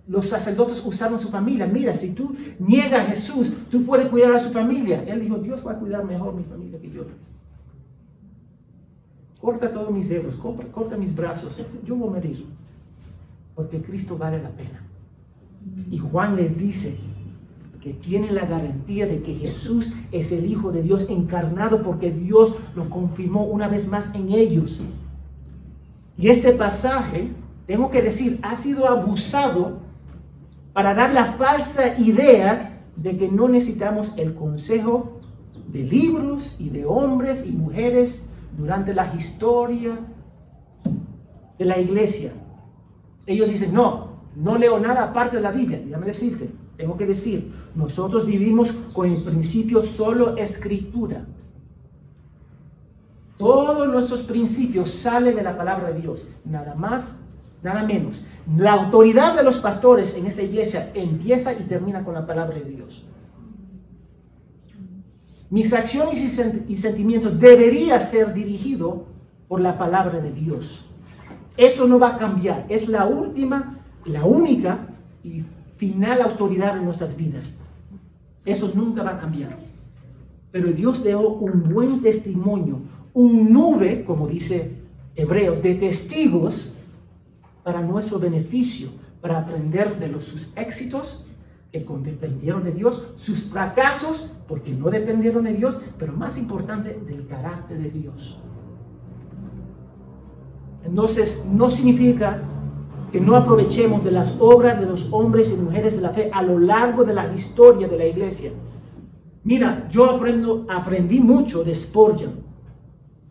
los 0.07 0.25
sacerdotes 0.25 0.81
usaron 0.85 1.19
su 1.19 1.29
familia. 1.29 1.67
Mira, 1.67 1.93
si 1.93 2.13
tú 2.13 2.35
niegas 2.59 3.05
a 3.05 3.09
Jesús, 3.09 3.53
tú 3.69 3.83
puedes 3.83 4.07
cuidar 4.07 4.33
a 4.33 4.39
su 4.39 4.51
familia. 4.51 5.03
Él 5.05 5.21
dijo, 5.21 5.37
Dios 5.37 5.65
va 5.65 5.73
a 5.73 5.79
cuidar 5.79 6.05
mejor 6.05 6.33
mi 6.33 6.43
familia 6.43 6.79
que 6.79 6.89
yo. 6.89 7.03
Corta 9.41 9.71
todos 9.71 9.91
mis 9.91 10.09
dedos, 10.09 10.35
corta, 10.35 10.97
mis 10.97 11.15
brazos. 11.15 11.57
Yo 11.85 11.95
voy 11.95 12.07
a 12.07 12.11
morir. 12.11 12.45
Porque 13.53 13.81
Cristo 13.81 14.17
vale 14.17 14.41
la 14.41 14.49
pena. 14.49 14.81
Y 15.91 15.97
Juan 15.97 16.35
les 16.35 16.57
dice 16.57 16.95
que 17.81 17.93
tiene 17.93 18.31
la 18.31 18.45
garantía 18.45 19.07
de 19.07 19.21
que 19.21 19.35
Jesús 19.35 19.93
es 20.11 20.31
el 20.31 20.45
Hijo 20.45 20.71
de 20.71 20.83
Dios 20.83 21.07
encarnado 21.09 21.83
porque 21.83 22.11
Dios 22.11 22.55
lo 22.75 22.89
confirmó 22.89 23.43
una 23.43 23.67
vez 23.67 23.87
más 23.87 24.13
en 24.15 24.31
ellos. 24.31 24.79
Y 26.17 26.29
este 26.29 26.53
pasaje, 26.53 27.29
tengo 27.65 27.91
que 27.91 28.01
decir, 28.01 28.39
ha 28.41 28.55
sido 28.55 28.87
abusado 28.87 29.86
para 30.77 30.93
dar 30.93 31.11
la 31.11 31.33
falsa 31.33 31.97
idea 31.97 32.83
de 32.95 33.17
que 33.17 33.27
no 33.27 33.47
necesitamos 33.47 34.13
el 34.15 34.35
consejo 34.35 35.11
de 35.69 35.81
libros 35.81 36.55
y 36.59 36.69
de 36.69 36.85
hombres 36.85 37.47
y 37.47 37.51
mujeres 37.51 38.27
durante 38.55 38.93
la 38.93 39.11
historia 39.15 39.97
de 41.57 41.65
la 41.65 41.79
iglesia. 41.79 42.31
Ellos 43.25 43.49
dicen, 43.49 43.73
no, 43.73 44.21
no 44.35 44.55
leo 44.59 44.79
nada 44.79 45.05
aparte 45.05 45.37
de 45.37 45.41
la 45.41 45.51
Biblia. 45.51 45.81
Déjame 45.83 46.05
decirte, 46.05 46.47
tengo 46.77 46.95
que 46.95 47.07
decir, 47.07 47.51
nosotros 47.73 48.27
vivimos 48.27 48.71
con 48.93 49.09
el 49.09 49.23
principio 49.23 49.81
solo 49.81 50.37
escritura. 50.37 51.25
Todos 53.39 53.87
nuestros 53.87 54.21
principios 54.21 54.91
salen 54.91 55.35
de 55.35 55.41
la 55.41 55.57
palabra 55.57 55.89
de 55.89 56.01
Dios, 56.01 56.29
nada 56.45 56.75
más 56.75 57.17
nada 57.63 57.83
menos. 57.83 58.25
La 58.55 58.73
autoridad 58.73 59.35
de 59.35 59.43
los 59.43 59.57
pastores 59.59 60.15
en 60.15 60.25
esta 60.25 60.41
iglesia 60.41 60.91
empieza 60.93 61.53
y 61.53 61.63
termina 61.63 62.03
con 62.03 62.13
la 62.13 62.25
palabra 62.25 62.57
de 62.57 62.65
Dios. 62.65 63.05
Mis 65.49 65.71
acciones 65.73 66.21
y 66.67 66.77
sentimientos 66.77 67.39
deberían 67.39 67.99
ser 67.99 68.33
dirigidos 68.33 69.01
por 69.47 69.61
la 69.61 69.77
palabra 69.77 70.19
de 70.19 70.31
Dios. 70.31 70.85
Eso 71.55 71.87
no 71.87 71.99
va 71.99 72.15
a 72.15 72.17
cambiar. 72.17 72.65
Es 72.69 72.89
la 72.89 73.05
última, 73.05 73.79
la 74.05 74.25
única 74.25 74.87
y 75.23 75.43
final 75.77 76.21
autoridad 76.21 76.77
en 76.77 76.85
nuestras 76.85 77.15
vidas. 77.15 77.57
Eso 78.45 78.71
nunca 78.75 79.03
va 79.03 79.11
a 79.11 79.19
cambiar. 79.19 79.57
Pero 80.51 80.71
Dios 80.71 81.03
dejó 81.03 81.29
un 81.29 81.73
buen 81.73 82.01
testimonio, 82.01 82.81
un 83.13 83.51
nube, 83.51 84.03
como 84.05 84.27
dice 84.27 84.71
Hebreos, 85.15 85.61
de 85.61 85.75
testigos 85.75 86.76
para 87.67 87.81
nuestro 87.81 88.17
beneficio, 88.17 88.87
para 89.19 89.39
aprender 89.39 89.99
de 89.99 90.07
los, 90.07 90.23
sus 90.23 90.55
éxitos 90.55 91.25
que 91.69 91.85
dependieron 92.01 92.63
de 92.63 92.71
Dios, 92.71 93.09
sus 93.15 93.41
fracasos 93.41 94.31
porque 94.47 94.71
no 94.71 94.89
dependieron 94.89 95.43
de 95.43 95.51
Dios, 95.51 95.81
pero 95.99 96.13
más 96.13 96.37
importante 96.37 96.97
del 97.05 97.27
carácter 97.27 97.77
de 97.79 97.89
Dios. 97.89 98.41
Entonces, 100.85 101.43
no 101.51 101.69
significa 101.69 102.41
que 103.11 103.19
no 103.19 103.35
aprovechemos 103.35 104.01
de 104.01 104.11
las 104.11 104.37
obras 104.39 104.79
de 104.79 104.85
los 104.85 105.11
hombres 105.11 105.51
y 105.51 105.61
mujeres 105.61 105.97
de 105.97 106.03
la 106.03 106.11
fe 106.11 106.31
a 106.33 106.41
lo 106.43 106.57
largo 106.59 107.03
de 107.03 107.15
la 107.15 107.29
historia 107.33 107.89
de 107.89 107.97
la 107.97 108.05
iglesia. 108.05 108.53
Mira, 109.43 109.89
yo 109.89 110.05
aprendo, 110.09 110.65
aprendí 110.69 111.19
mucho 111.19 111.65
de 111.65 111.75
Spurgeon, 111.75 112.31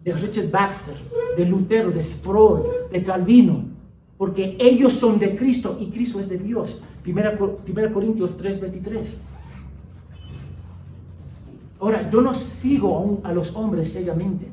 de 0.05 0.12
Richard 0.12 0.51
Baxter, 0.51 0.97
de 1.39 1.47
Lutero, 1.47 1.91
de 1.91 2.03
Sproul, 2.03 2.64
de 2.93 3.03
Calvino, 3.03 3.75
porque 4.18 4.56
ellos 4.58 4.92
son 4.92 5.18
de 5.18 5.36
Cristo 5.36 5.76
y 5.80 5.90
Cristo 5.90 6.20
es 6.20 6.28
de 6.28 6.38
Dios. 6.38 6.82
1 7.04 7.92
Corintios 7.92 8.36
3, 8.36 8.60
23. 8.60 9.20
Ahora, 11.78 12.08
yo 12.08 12.20
no 12.20 12.32
sigo 12.32 13.20
a 13.22 13.32
los 13.32 13.54
hombres 13.54 13.92
ciegamente. 13.92 14.48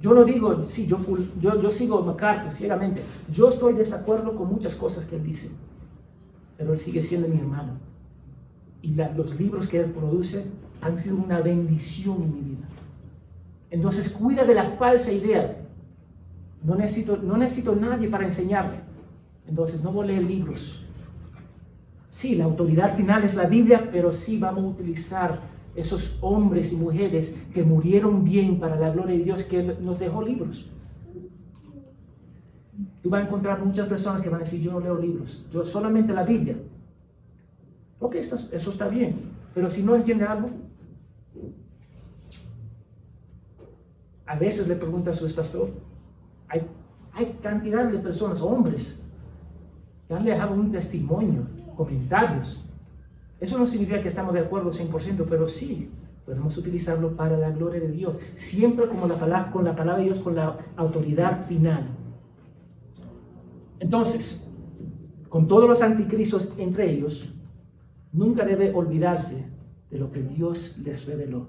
Yo 0.00 0.14
no 0.14 0.24
digo, 0.24 0.64
sí, 0.66 0.86
yo, 0.86 0.98
yo, 1.40 1.60
yo 1.60 1.70
sigo 1.70 1.98
a 1.98 2.02
MacArthur 2.02 2.50
ciegamente. 2.50 3.02
Yo 3.30 3.50
estoy 3.50 3.74
de 3.74 3.80
desacuerdo 3.80 4.34
con 4.34 4.48
muchas 4.48 4.74
cosas 4.74 5.04
que 5.04 5.16
él 5.16 5.22
dice, 5.22 5.50
pero 6.56 6.72
él 6.72 6.80
sigue 6.80 7.02
siendo 7.02 7.28
mi 7.28 7.38
hermano. 7.38 7.74
Y 8.82 8.94
los 8.94 9.38
libros 9.38 9.68
que 9.68 9.78
él 9.78 9.90
produce 9.90 10.44
han 10.80 10.98
sido 10.98 11.16
una 11.16 11.40
bendición 11.40 12.20
en 12.22 12.34
mi 12.34 12.40
vida. 12.40 12.66
Entonces, 13.70 14.08
cuida 14.08 14.44
de 14.44 14.54
la 14.54 14.70
falsa 14.72 15.12
idea. 15.12 15.56
No 16.64 16.74
necesito, 16.74 17.16
no 17.16 17.36
necesito 17.36 17.76
nadie 17.76 18.08
para 18.08 18.24
enseñarme. 18.24 18.80
Entonces, 19.46 19.82
no 19.82 19.92
voy 19.92 20.04
a 20.04 20.06
leer 20.08 20.24
libros. 20.24 20.86
Sí, 22.08 22.34
la 22.34 22.44
autoridad 22.44 22.94
final 22.96 23.24
es 23.24 23.34
la 23.34 23.46
Biblia, 23.46 23.88
pero 23.90 24.12
sí 24.12 24.38
vamos 24.38 24.64
a 24.64 24.68
utilizar 24.68 25.40
esos 25.74 26.18
hombres 26.20 26.72
y 26.72 26.76
mujeres 26.76 27.34
que 27.54 27.62
murieron 27.62 28.24
bien 28.24 28.60
para 28.60 28.76
la 28.76 28.90
gloria 28.90 29.16
de 29.16 29.24
Dios, 29.24 29.42
que 29.44 29.62
nos 29.62 29.98
dejó 29.98 30.22
libros. 30.22 30.70
Tú 33.02 33.10
vas 33.10 33.22
a 33.22 33.26
encontrar 33.26 33.64
muchas 33.64 33.88
personas 33.88 34.20
que 34.20 34.28
van 34.28 34.40
a 34.40 34.44
decir, 34.44 34.60
yo 34.60 34.72
no 34.72 34.80
leo 34.80 34.98
libros, 34.98 35.46
yo 35.50 35.64
solamente 35.64 36.12
la 36.12 36.22
Biblia. 36.22 36.56
Ok, 37.98 38.16
eso, 38.16 38.36
está 38.52 38.88
bien, 38.88 39.14
pero 39.54 39.70
si 39.70 39.82
no 39.82 39.94
entiende 39.96 40.24
algo, 40.24 40.50
a 44.26 44.36
veces 44.36 44.68
le 44.68 44.76
pregunta 44.76 45.10
a 45.10 45.14
su 45.14 45.32
pastor, 45.34 45.70
hay 47.14 47.38
cantidad 47.42 47.86
de 47.86 47.98
personas, 47.98 48.40
hombres, 48.40 49.01
que 50.12 50.18
han 50.18 50.24
dejado 50.26 50.54
un 50.54 50.70
testimonio, 50.70 51.46
comentarios, 51.74 52.68
eso 53.40 53.58
no 53.58 53.66
significa 53.66 54.02
que 54.02 54.08
estamos 54.08 54.34
de 54.34 54.40
acuerdo 54.40 54.70
100%, 54.70 55.24
pero 55.26 55.48
sí 55.48 55.90
podemos 56.26 56.56
utilizarlo 56.58 57.16
para 57.16 57.38
la 57.38 57.50
gloria 57.50 57.80
de 57.80 57.88
Dios, 57.88 58.20
siempre 58.36 58.86
con 58.88 59.08
la 59.08 59.74
palabra 59.74 59.96
de 59.96 60.04
Dios, 60.04 60.18
con 60.18 60.36
la 60.36 60.58
autoridad 60.76 61.46
final. 61.46 61.88
Entonces, 63.80 64.46
con 65.30 65.48
todos 65.48 65.66
los 65.66 65.80
anticristos 65.80 66.52
entre 66.58 66.92
ellos, 66.92 67.32
nunca 68.12 68.44
debe 68.44 68.70
olvidarse 68.74 69.50
de 69.90 69.98
lo 69.98 70.12
que 70.12 70.22
Dios 70.22 70.76
les 70.84 71.06
reveló, 71.06 71.48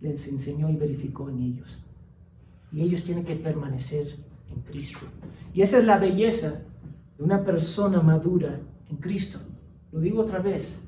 les 0.00 0.28
enseñó 0.28 0.70
y 0.70 0.76
verificó 0.76 1.28
en 1.28 1.42
ellos. 1.42 1.82
Y 2.70 2.82
ellos 2.82 3.02
tienen 3.02 3.24
que 3.24 3.34
permanecer 3.34 4.14
en 4.48 4.62
Cristo. 4.62 5.06
Y 5.52 5.62
esa 5.62 5.78
es 5.78 5.84
la 5.84 5.98
belleza 5.98 6.62
de 7.20 7.26
una 7.26 7.44
persona 7.44 8.00
madura 8.00 8.58
en 8.88 8.96
Cristo. 8.96 9.38
Lo 9.92 10.00
digo 10.00 10.22
otra 10.22 10.38
vez, 10.38 10.82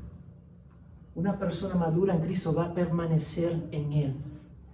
una 1.15 1.39
persona 1.39 1.75
madura 1.75 2.15
en 2.15 2.23
Cristo 2.23 2.55
va 2.55 2.65
a 2.65 2.75
permanecer 2.75 3.69
en 3.71 3.93
Él. 3.93 4.15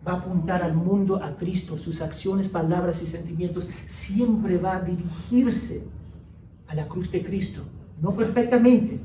Va 0.06 0.12
a 0.12 0.16
apuntar 0.18 0.62
al 0.62 0.76
mundo 0.76 1.16
a 1.16 1.36
Cristo. 1.36 1.76
Sus 1.76 2.00
acciones, 2.00 2.48
palabras 2.48 3.02
y 3.02 3.08
sentimientos 3.08 3.68
siempre 3.86 4.56
va 4.56 4.76
a 4.76 4.82
dirigirse 4.82 5.88
a 6.68 6.76
la 6.76 6.86
cruz 6.86 7.10
de 7.10 7.24
Cristo. 7.24 7.62
No 8.00 8.12
perfectamente, 8.12 9.00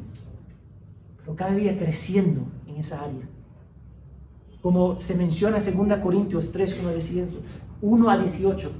pero 1.17 1.35
cada 1.35 1.55
día 1.55 1.75
creciendo 1.75 2.45
en 2.67 2.75
esa 2.75 3.03
área. 3.03 3.27
Como 4.61 4.99
se 4.99 5.15
menciona 5.15 5.57
en 5.57 5.89
2 5.89 5.99
Corintios 6.03 6.51
3, 6.51 6.83
1 7.81 8.09
a 8.11 8.17
18. 8.19 8.71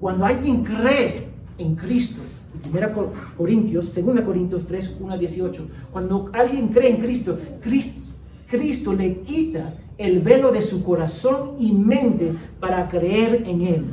Cuando 0.00 0.24
alguien 0.24 0.64
cree 0.64 1.28
en 1.58 1.76
Cristo, 1.76 2.22
1 2.54 2.92
Corintios, 3.36 3.94
2 3.94 4.20
Corintios 4.20 4.66
3, 4.66 4.96
1 5.00 5.12
a 5.12 5.18
18. 5.18 5.68
Cuando 5.90 6.30
alguien 6.32 6.68
cree 6.68 6.90
en 6.90 6.96
Cristo, 6.98 7.38
Cristo, 7.60 8.92
le 8.92 9.20
quita 9.22 9.74
el 9.96 10.20
velo 10.20 10.52
de 10.52 10.60
su 10.60 10.84
corazón 10.84 11.56
y 11.58 11.72
mente 11.72 12.34
para 12.60 12.88
creer 12.88 13.44
en 13.46 13.62
Él. 13.62 13.84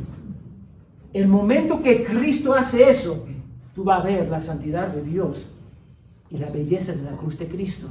El 1.14 1.28
momento 1.28 1.82
que 1.82 2.04
Cristo 2.04 2.54
hace 2.54 2.90
eso, 2.90 3.26
tú 3.74 3.84
vas 3.84 4.02
a 4.02 4.04
ver 4.04 4.30
la 4.30 4.42
santidad 4.42 4.90
de 4.90 5.02
Dios 5.02 5.52
y 6.30 6.38
la 6.38 6.50
belleza 6.50 6.94
de 6.94 7.04
la 7.04 7.16
cruz 7.18 7.38
de 7.40 7.48
Cristo. 7.48 7.88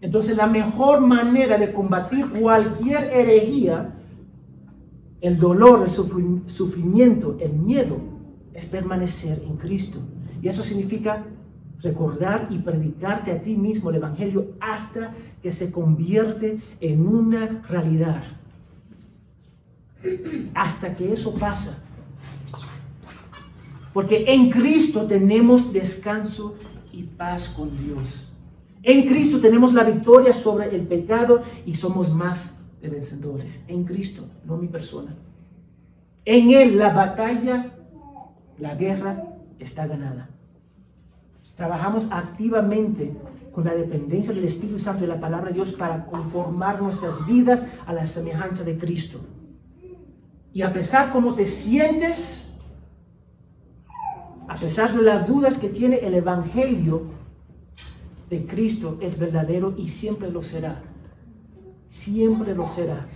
Entonces 0.00 0.36
la 0.36 0.48
mejor 0.48 1.00
manera 1.00 1.56
de 1.56 1.72
combatir 1.72 2.28
cualquier 2.28 3.04
herejía, 3.04 3.94
el 5.20 5.38
dolor, 5.38 5.84
el 5.84 5.90
sufrimiento, 6.50 7.36
el 7.38 7.52
miedo, 7.52 8.11
es 8.54 8.66
permanecer 8.66 9.42
en 9.46 9.56
Cristo. 9.56 10.00
Y 10.40 10.48
eso 10.48 10.62
significa 10.62 11.24
recordar 11.80 12.48
y 12.50 12.58
predicarte 12.58 13.32
a 13.32 13.42
ti 13.42 13.56
mismo 13.56 13.90
el 13.90 13.96
Evangelio 13.96 14.52
hasta 14.60 15.14
que 15.42 15.50
se 15.50 15.70
convierte 15.70 16.60
en 16.80 17.06
una 17.06 17.62
realidad. 17.68 18.22
Hasta 20.54 20.94
que 20.96 21.12
eso 21.12 21.34
pasa. 21.34 21.82
Porque 23.92 24.24
en 24.28 24.50
Cristo 24.50 25.06
tenemos 25.06 25.72
descanso 25.72 26.56
y 26.92 27.02
paz 27.02 27.48
con 27.48 27.76
Dios. 27.76 28.36
En 28.82 29.06
Cristo 29.06 29.40
tenemos 29.40 29.72
la 29.74 29.84
victoria 29.84 30.32
sobre 30.32 30.74
el 30.74 30.82
pecado 30.86 31.42
y 31.66 31.74
somos 31.74 32.12
más 32.12 32.56
de 32.80 32.88
vencedores. 32.88 33.64
En 33.68 33.84
Cristo, 33.84 34.24
no 34.44 34.56
mi 34.56 34.66
persona. 34.66 35.14
En 36.24 36.50
Él 36.50 36.78
la 36.78 36.92
batalla 36.92 37.71
la 38.58 38.74
guerra 38.74 39.22
está 39.58 39.86
ganada. 39.86 40.28
Trabajamos 41.56 42.10
activamente 42.10 43.14
con 43.52 43.64
la 43.64 43.74
dependencia 43.74 44.32
del 44.32 44.44
Espíritu 44.44 44.78
Santo 44.78 45.04
y 45.04 45.06
la 45.06 45.20
palabra 45.20 45.48
de 45.48 45.54
Dios 45.54 45.72
para 45.72 46.06
conformar 46.06 46.80
nuestras 46.80 47.26
vidas 47.26 47.66
a 47.86 47.92
la 47.92 48.06
semejanza 48.06 48.64
de 48.64 48.78
Cristo. 48.78 49.20
Y 50.52 50.62
a 50.62 50.72
pesar 50.72 51.12
cómo 51.12 51.34
te 51.34 51.46
sientes, 51.46 52.56
a 54.48 54.54
pesar 54.56 54.94
de 54.94 55.02
las 55.02 55.26
dudas 55.26 55.58
que 55.58 55.68
tiene 55.68 55.96
el 55.96 56.14
Evangelio 56.14 57.10
de 58.28 58.46
Cristo 58.46 58.98
es 59.00 59.18
verdadero 59.18 59.74
y 59.76 59.88
siempre 59.88 60.30
lo 60.30 60.42
será. 60.42 60.82
Siempre 61.86 62.54
lo 62.54 62.66
será. 62.66 63.06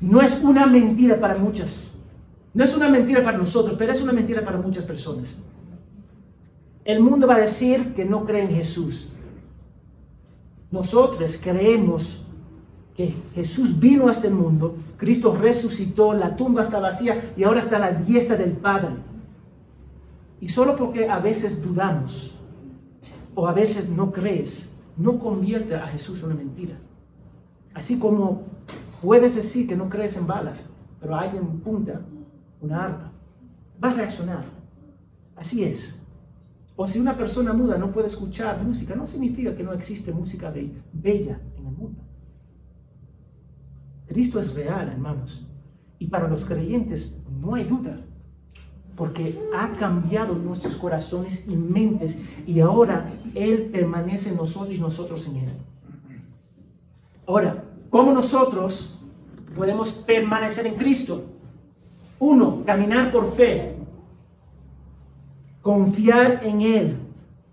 No 0.00 0.20
es 0.20 0.42
una 0.42 0.66
mentira 0.66 1.18
para 1.18 1.38
muchas 1.38 1.91
no 2.54 2.64
es 2.64 2.76
una 2.76 2.88
mentira 2.88 3.22
para 3.22 3.38
nosotros, 3.38 3.76
pero 3.78 3.92
es 3.92 4.02
una 4.02 4.12
mentira 4.12 4.44
para 4.44 4.58
muchas 4.58 4.84
personas. 4.84 5.36
El 6.84 7.00
mundo 7.00 7.26
va 7.26 7.36
a 7.36 7.40
decir 7.40 7.94
que 7.94 8.04
no 8.04 8.24
cree 8.24 8.42
en 8.42 8.50
Jesús. 8.50 9.12
Nosotros 10.70 11.38
creemos 11.42 12.24
que 12.94 13.14
Jesús 13.34 13.78
vino 13.78 14.08
a 14.08 14.12
este 14.12 14.28
mundo, 14.28 14.76
Cristo 14.98 15.34
resucitó, 15.34 16.12
la 16.12 16.36
tumba 16.36 16.62
está 16.62 16.78
vacía 16.78 17.32
y 17.36 17.44
ahora 17.44 17.60
está 17.60 17.76
a 17.76 17.80
la 17.80 17.92
diestra 17.92 18.36
del 18.36 18.52
Padre. 18.52 18.96
Y 20.40 20.48
solo 20.48 20.76
porque 20.76 21.08
a 21.08 21.18
veces 21.20 21.62
dudamos 21.62 22.38
o 23.34 23.46
a 23.46 23.52
veces 23.52 23.88
no 23.88 24.12
crees, 24.12 24.72
no 24.96 25.18
convierte 25.18 25.74
a 25.74 25.86
Jesús 25.86 26.18
en 26.18 26.26
una 26.26 26.34
mentira. 26.34 26.78
Así 27.72 27.98
como 27.98 28.42
puedes 29.00 29.36
decir 29.36 29.66
que 29.66 29.76
no 29.76 29.88
crees 29.88 30.16
en 30.16 30.26
balas, 30.26 30.68
pero 31.00 31.16
alguien 31.16 31.60
punta 31.60 32.02
una 32.62 32.84
arma, 32.84 33.12
va 33.82 33.90
a 33.90 33.94
reaccionar. 33.94 34.44
Así 35.36 35.64
es. 35.64 36.00
O 36.76 36.86
si 36.86 36.98
una 36.98 37.16
persona 37.16 37.52
muda 37.52 37.76
no 37.76 37.92
puede 37.92 38.06
escuchar 38.06 38.62
música, 38.62 38.94
no 38.94 39.06
significa 39.06 39.54
que 39.54 39.62
no 39.62 39.72
existe 39.72 40.12
música 40.12 40.50
bella 40.92 41.40
en 41.58 41.66
el 41.66 41.72
mundo. 41.72 42.02
Cristo 44.06 44.40
es 44.40 44.54
real, 44.54 44.88
hermanos. 44.88 45.46
Y 45.98 46.06
para 46.06 46.28
los 46.28 46.44
creyentes 46.44 47.16
no 47.40 47.54
hay 47.54 47.64
duda, 47.64 48.00
porque 48.96 49.40
ha 49.54 49.72
cambiado 49.72 50.34
nuestros 50.34 50.76
corazones 50.76 51.48
y 51.48 51.56
mentes 51.56 52.18
y 52.46 52.60
ahora 52.60 53.12
Él 53.34 53.70
permanece 53.72 54.30
en 54.30 54.36
nosotros 54.36 54.76
y 54.76 54.80
nosotros 54.80 55.26
en 55.26 55.36
Él. 55.36 55.52
Ahora, 57.26 57.64
¿cómo 57.90 58.12
nosotros 58.12 58.98
podemos 59.54 59.92
permanecer 59.92 60.66
en 60.66 60.74
Cristo? 60.74 61.24
Uno, 62.24 62.62
caminar 62.64 63.10
por 63.10 63.26
fe. 63.26 63.74
Confiar 65.60 66.38
en 66.44 66.60
Él. 66.60 66.96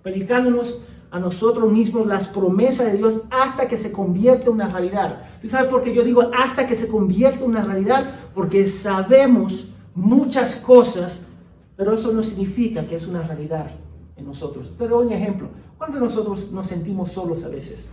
Predicándonos 0.03 0.83
a 1.09 1.19
nosotros 1.19 1.71
mismos 1.71 2.05
las 2.05 2.27
promesas 2.27 2.85
de 2.85 2.97
Dios 2.99 3.23
hasta 3.31 3.67
que 3.67 3.75
se 3.75 3.91
convierta 3.91 4.45
en 4.45 4.53
una 4.53 4.69
realidad. 4.69 5.23
¿Tú 5.41 5.49
sabes 5.49 5.71
por 5.71 5.81
qué 5.81 5.91
yo 5.91 6.03
digo 6.03 6.29
hasta 6.37 6.67
que 6.67 6.75
se 6.75 6.87
convierta 6.87 7.39
en 7.39 7.49
una 7.49 7.65
realidad? 7.65 8.13
Porque 8.35 8.67
sabemos 8.67 9.69
muchas 9.95 10.57
cosas, 10.57 11.29
pero 11.75 11.91
eso 11.91 12.13
no 12.13 12.21
significa 12.21 12.85
que 12.85 12.93
es 12.93 13.07
una 13.07 13.23
realidad 13.23 13.71
en 14.17 14.23
nosotros. 14.23 14.71
Te 14.77 14.87
doy 14.87 15.07
un 15.07 15.13
ejemplo. 15.13 15.47
¿Cuántos 15.79 15.99
nosotros 15.99 16.51
nos 16.51 16.67
sentimos 16.67 17.09
solos 17.09 17.43
a 17.43 17.49
veces? 17.49 17.87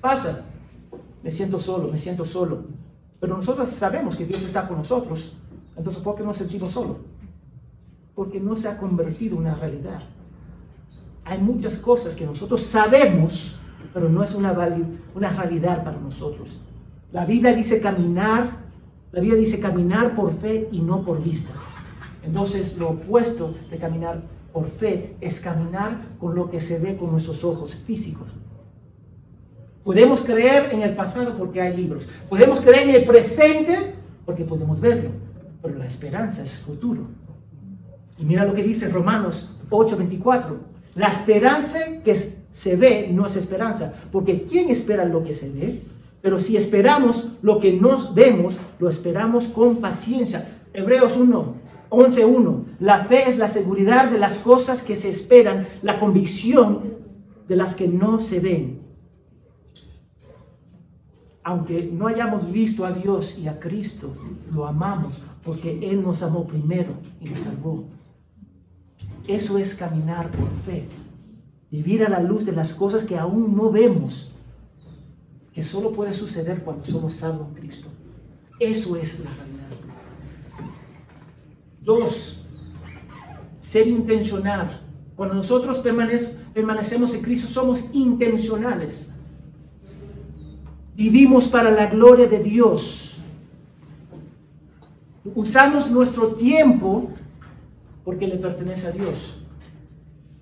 Pasa, 0.00 0.46
me 1.22 1.30
siento 1.30 1.60
solo, 1.60 1.88
me 1.88 1.96
siento 1.96 2.24
solo. 2.24 2.64
Pero 3.20 3.36
nosotros 3.36 3.68
sabemos 3.68 4.16
que 4.16 4.24
Dios 4.24 4.42
está 4.42 4.66
con 4.66 4.78
nosotros. 4.78 5.36
Entonces, 5.80 6.02
¿por 6.02 6.14
qué 6.14 6.22
nos 6.22 6.36
sentimos 6.36 6.72
solos? 6.72 6.98
Porque 8.14 8.38
no 8.38 8.54
se 8.54 8.68
ha 8.68 8.76
convertido 8.76 9.36
en 9.36 9.40
una 9.40 9.54
realidad. 9.54 10.02
Hay 11.24 11.38
muchas 11.38 11.78
cosas 11.78 12.14
que 12.14 12.26
nosotros 12.26 12.60
sabemos, 12.60 13.62
pero 13.94 14.10
no 14.10 14.22
es 14.22 14.34
una, 14.34 14.52
una 15.14 15.30
realidad 15.30 15.82
para 15.82 15.98
nosotros. 15.98 16.60
La 17.12 17.24
Biblia 17.24 17.54
dice 17.54 17.80
caminar, 17.80 18.58
la 19.10 19.22
Biblia 19.22 19.40
dice 19.40 19.58
caminar 19.58 20.14
por 20.14 20.36
fe 20.36 20.68
y 20.70 20.82
no 20.82 21.02
por 21.02 21.24
vista. 21.24 21.54
Entonces, 22.22 22.76
lo 22.76 22.90
opuesto 22.90 23.54
de 23.70 23.78
caminar 23.78 24.20
por 24.52 24.66
fe 24.66 25.16
es 25.22 25.40
caminar 25.40 25.98
con 26.18 26.34
lo 26.34 26.50
que 26.50 26.60
se 26.60 26.78
ve 26.78 26.98
con 26.98 27.10
nuestros 27.10 27.42
ojos 27.42 27.74
físicos. 27.74 28.28
Podemos 29.82 30.20
creer 30.20 30.74
en 30.74 30.82
el 30.82 30.94
pasado 30.94 31.38
porque 31.38 31.62
hay 31.62 31.74
libros. 31.74 32.06
Podemos 32.28 32.60
creer 32.60 32.90
en 32.90 32.96
el 32.96 33.06
presente 33.06 33.94
porque 34.26 34.44
podemos 34.44 34.78
verlo. 34.78 35.29
Pero 35.62 35.76
la 35.76 35.86
esperanza 35.86 36.42
es 36.42 36.58
futuro. 36.58 37.08
Y 38.18 38.24
mira 38.24 38.44
lo 38.44 38.54
que 38.54 38.62
dice 38.62 38.88
Romanos 38.88 39.58
8:24. 39.70 40.56
La 40.94 41.08
esperanza 41.08 41.78
que 42.04 42.14
se 42.14 42.76
ve 42.76 43.08
no 43.12 43.26
es 43.26 43.36
esperanza. 43.36 43.94
Porque 44.10 44.44
¿quién 44.44 44.70
espera 44.70 45.04
lo 45.04 45.22
que 45.22 45.34
se 45.34 45.50
ve? 45.50 45.82
Pero 46.22 46.38
si 46.38 46.56
esperamos 46.56 47.36
lo 47.42 47.60
que 47.60 47.72
nos 47.72 48.14
vemos, 48.14 48.58
lo 48.78 48.88
esperamos 48.88 49.48
con 49.48 49.76
paciencia. 49.76 50.58
Hebreos 50.72 51.16
1, 51.16 51.54
11.1. 51.88 52.64
La 52.78 53.04
fe 53.04 53.28
es 53.28 53.38
la 53.38 53.48
seguridad 53.48 54.10
de 54.10 54.18
las 54.18 54.38
cosas 54.38 54.82
que 54.82 54.94
se 54.94 55.08
esperan, 55.08 55.66
la 55.82 55.98
convicción 55.98 56.98
de 57.48 57.56
las 57.56 57.74
que 57.74 57.88
no 57.88 58.20
se 58.20 58.40
ven. 58.40 58.89
Aunque 61.42 61.90
no 61.90 62.06
hayamos 62.06 62.50
visto 62.52 62.84
a 62.84 62.92
Dios 62.92 63.38
y 63.38 63.48
a 63.48 63.58
Cristo, 63.58 64.14
lo 64.52 64.66
amamos 64.66 65.20
porque 65.42 65.90
Él 65.90 66.02
nos 66.02 66.22
amó 66.22 66.46
primero 66.46 66.92
y 67.20 67.30
nos 67.30 67.40
salvó. 67.40 67.84
Eso 69.26 69.58
es 69.58 69.74
caminar 69.74 70.30
por 70.30 70.50
fe. 70.50 70.88
Vivir 71.70 72.04
a 72.04 72.08
la 72.08 72.20
luz 72.20 72.44
de 72.44 72.52
las 72.52 72.74
cosas 72.74 73.04
que 73.04 73.16
aún 73.16 73.56
no 73.56 73.70
vemos, 73.70 74.32
que 75.52 75.62
solo 75.62 75.92
puede 75.92 76.12
suceder 76.12 76.62
cuando 76.62 76.84
somos 76.84 77.14
salvos 77.14 77.48
en 77.48 77.54
Cristo. 77.54 77.88
Eso 78.58 78.96
es 78.96 79.20
la 79.20 79.30
realidad. 79.30 79.68
Dos, 81.80 82.44
ser 83.60 83.86
intencional. 83.86 84.82
Cuando 85.16 85.34
nosotros 85.34 85.78
permanecemos 85.78 87.14
en 87.14 87.22
Cristo, 87.22 87.46
somos 87.46 87.84
intencionales. 87.92 89.10
Vivimos 91.00 91.48
para 91.48 91.70
la 91.70 91.86
gloria 91.86 92.26
de 92.26 92.40
Dios. 92.40 93.16
Usamos 95.34 95.90
nuestro 95.90 96.34
tiempo 96.34 97.08
porque 98.04 98.26
le 98.26 98.36
pertenece 98.36 98.88
a 98.88 98.90
Dios. 98.90 99.46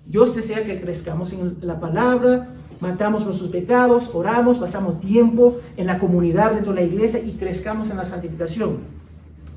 Dios 0.05 0.35
desea 0.35 0.65
que 0.65 0.81
crezcamos 0.81 1.31
en 1.31 1.59
la 1.61 1.79
palabra, 1.79 2.49
matamos 2.81 3.23
nuestros 3.23 3.51
pecados, 3.51 4.09
oramos, 4.13 4.57
pasamos 4.57 4.99
tiempo 4.99 5.61
en 5.77 5.87
la 5.87 5.97
comunidad 5.97 6.51
dentro 6.51 6.73
de 6.73 6.81
la 6.81 6.85
iglesia 6.85 7.21
y 7.21 7.37
crezcamos 7.37 7.89
en 7.89 7.95
la 7.95 8.03
santificación. 8.03 8.79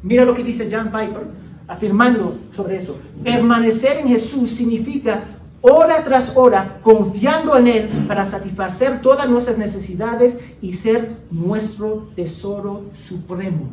Mira 0.05 0.25
lo 0.25 0.35
que 0.35 0.45
dice 0.45 0.69
John 0.71 0.93
Piper 0.93 1.27
afirmando 1.67 2.39
sobre 2.53 2.77
eso. 2.77 2.97
Permanecer 3.25 3.99
en 3.99 4.07
Jesús 4.07 4.51
significa 4.51 5.25
hora 5.63 6.05
tras 6.05 6.37
hora 6.37 6.81
confiando 6.83 7.57
en 7.57 7.69
Él 7.69 7.89
para 8.07 8.27
satisfacer 8.27 9.01
todas 9.01 9.29
nuestras 9.31 9.59
necesidades 9.59 10.39
y 10.61 10.73
ser 10.75 11.17
nuestro 11.31 12.09
tesoro 12.15 12.87
supremo. 12.93 13.71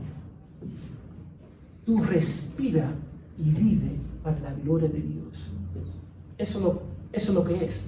Tú 1.86 2.02
respira 2.04 2.92
y 3.38 3.50
vive 3.50 3.92
para 4.24 4.40
la 4.40 4.54
gloria 4.54 4.88
de 4.88 5.02
Dios. 5.02 5.52
Eso, 6.38 6.82
es 7.12 7.30
lo 7.30 7.44
que 7.44 7.66
es. 7.66 7.82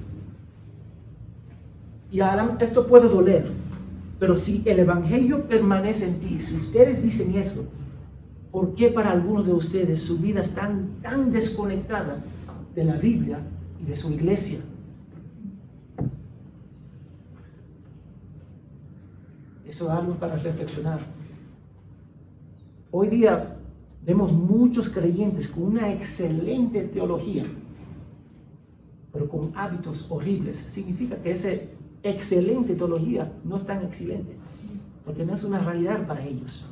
Y 2.12 2.20
ahora 2.20 2.58
esto 2.60 2.88
puede 2.88 3.08
doler, 3.08 3.50
pero 4.20 4.36
si 4.36 4.64
el 4.66 4.80
Evangelio 4.80 5.48
permanece 5.48 6.06
en 6.06 6.20
ti, 6.20 6.38
si 6.38 6.58
ustedes 6.58 7.02
dicen 7.02 7.36
eso, 7.36 7.64
¿Por 8.52 8.76
qué 8.76 8.90
para 8.90 9.12
algunos 9.12 9.48
de 9.48 9.54
ustedes 9.54 10.02
su 10.02 10.18
vida 10.18 10.42
es 10.42 10.50
tan, 10.52 11.02
tan 11.02 11.32
desconectada 11.32 12.22
de 12.76 12.84
la 12.84 12.96
Biblia 12.98 13.40
de 13.86 13.96
su 13.96 14.12
iglesia? 14.12 14.60
Eso 19.66 19.86
es 19.86 19.92
algo 19.92 20.16
para 20.16 20.36
reflexionar. 20.36 21.00
Hoy 22.92 23.08
día 23.08 23.58
vemos 24.06 24.34
muchos 24.34 24.90
creyentes 24.90 25.48
con 25.48 25.64
una 25.64 25.94
excelente 25.94 26.84
teología, 26.84 27.46
pero 29.14 29.30
con 29.30 29.52
hábitos 29.56 30.12
horribles. 30.12 30.58
Significa 30.58 31.16
que 31.16 31.32
esa 31.32 31.50
excelente 32.04 32.76
teología 32.76 33.32
no 33.44 33.56
es 33.56 33.66
tan 33.66 33.84
excelente, 33.86 34.34
porque 35.06 35.26
no 35.26 35.34
es 35.34 35.44
una 35.44 35.60
realidad 35.60 36.06
para 36.06 36.26
ellos. 36.26 36.66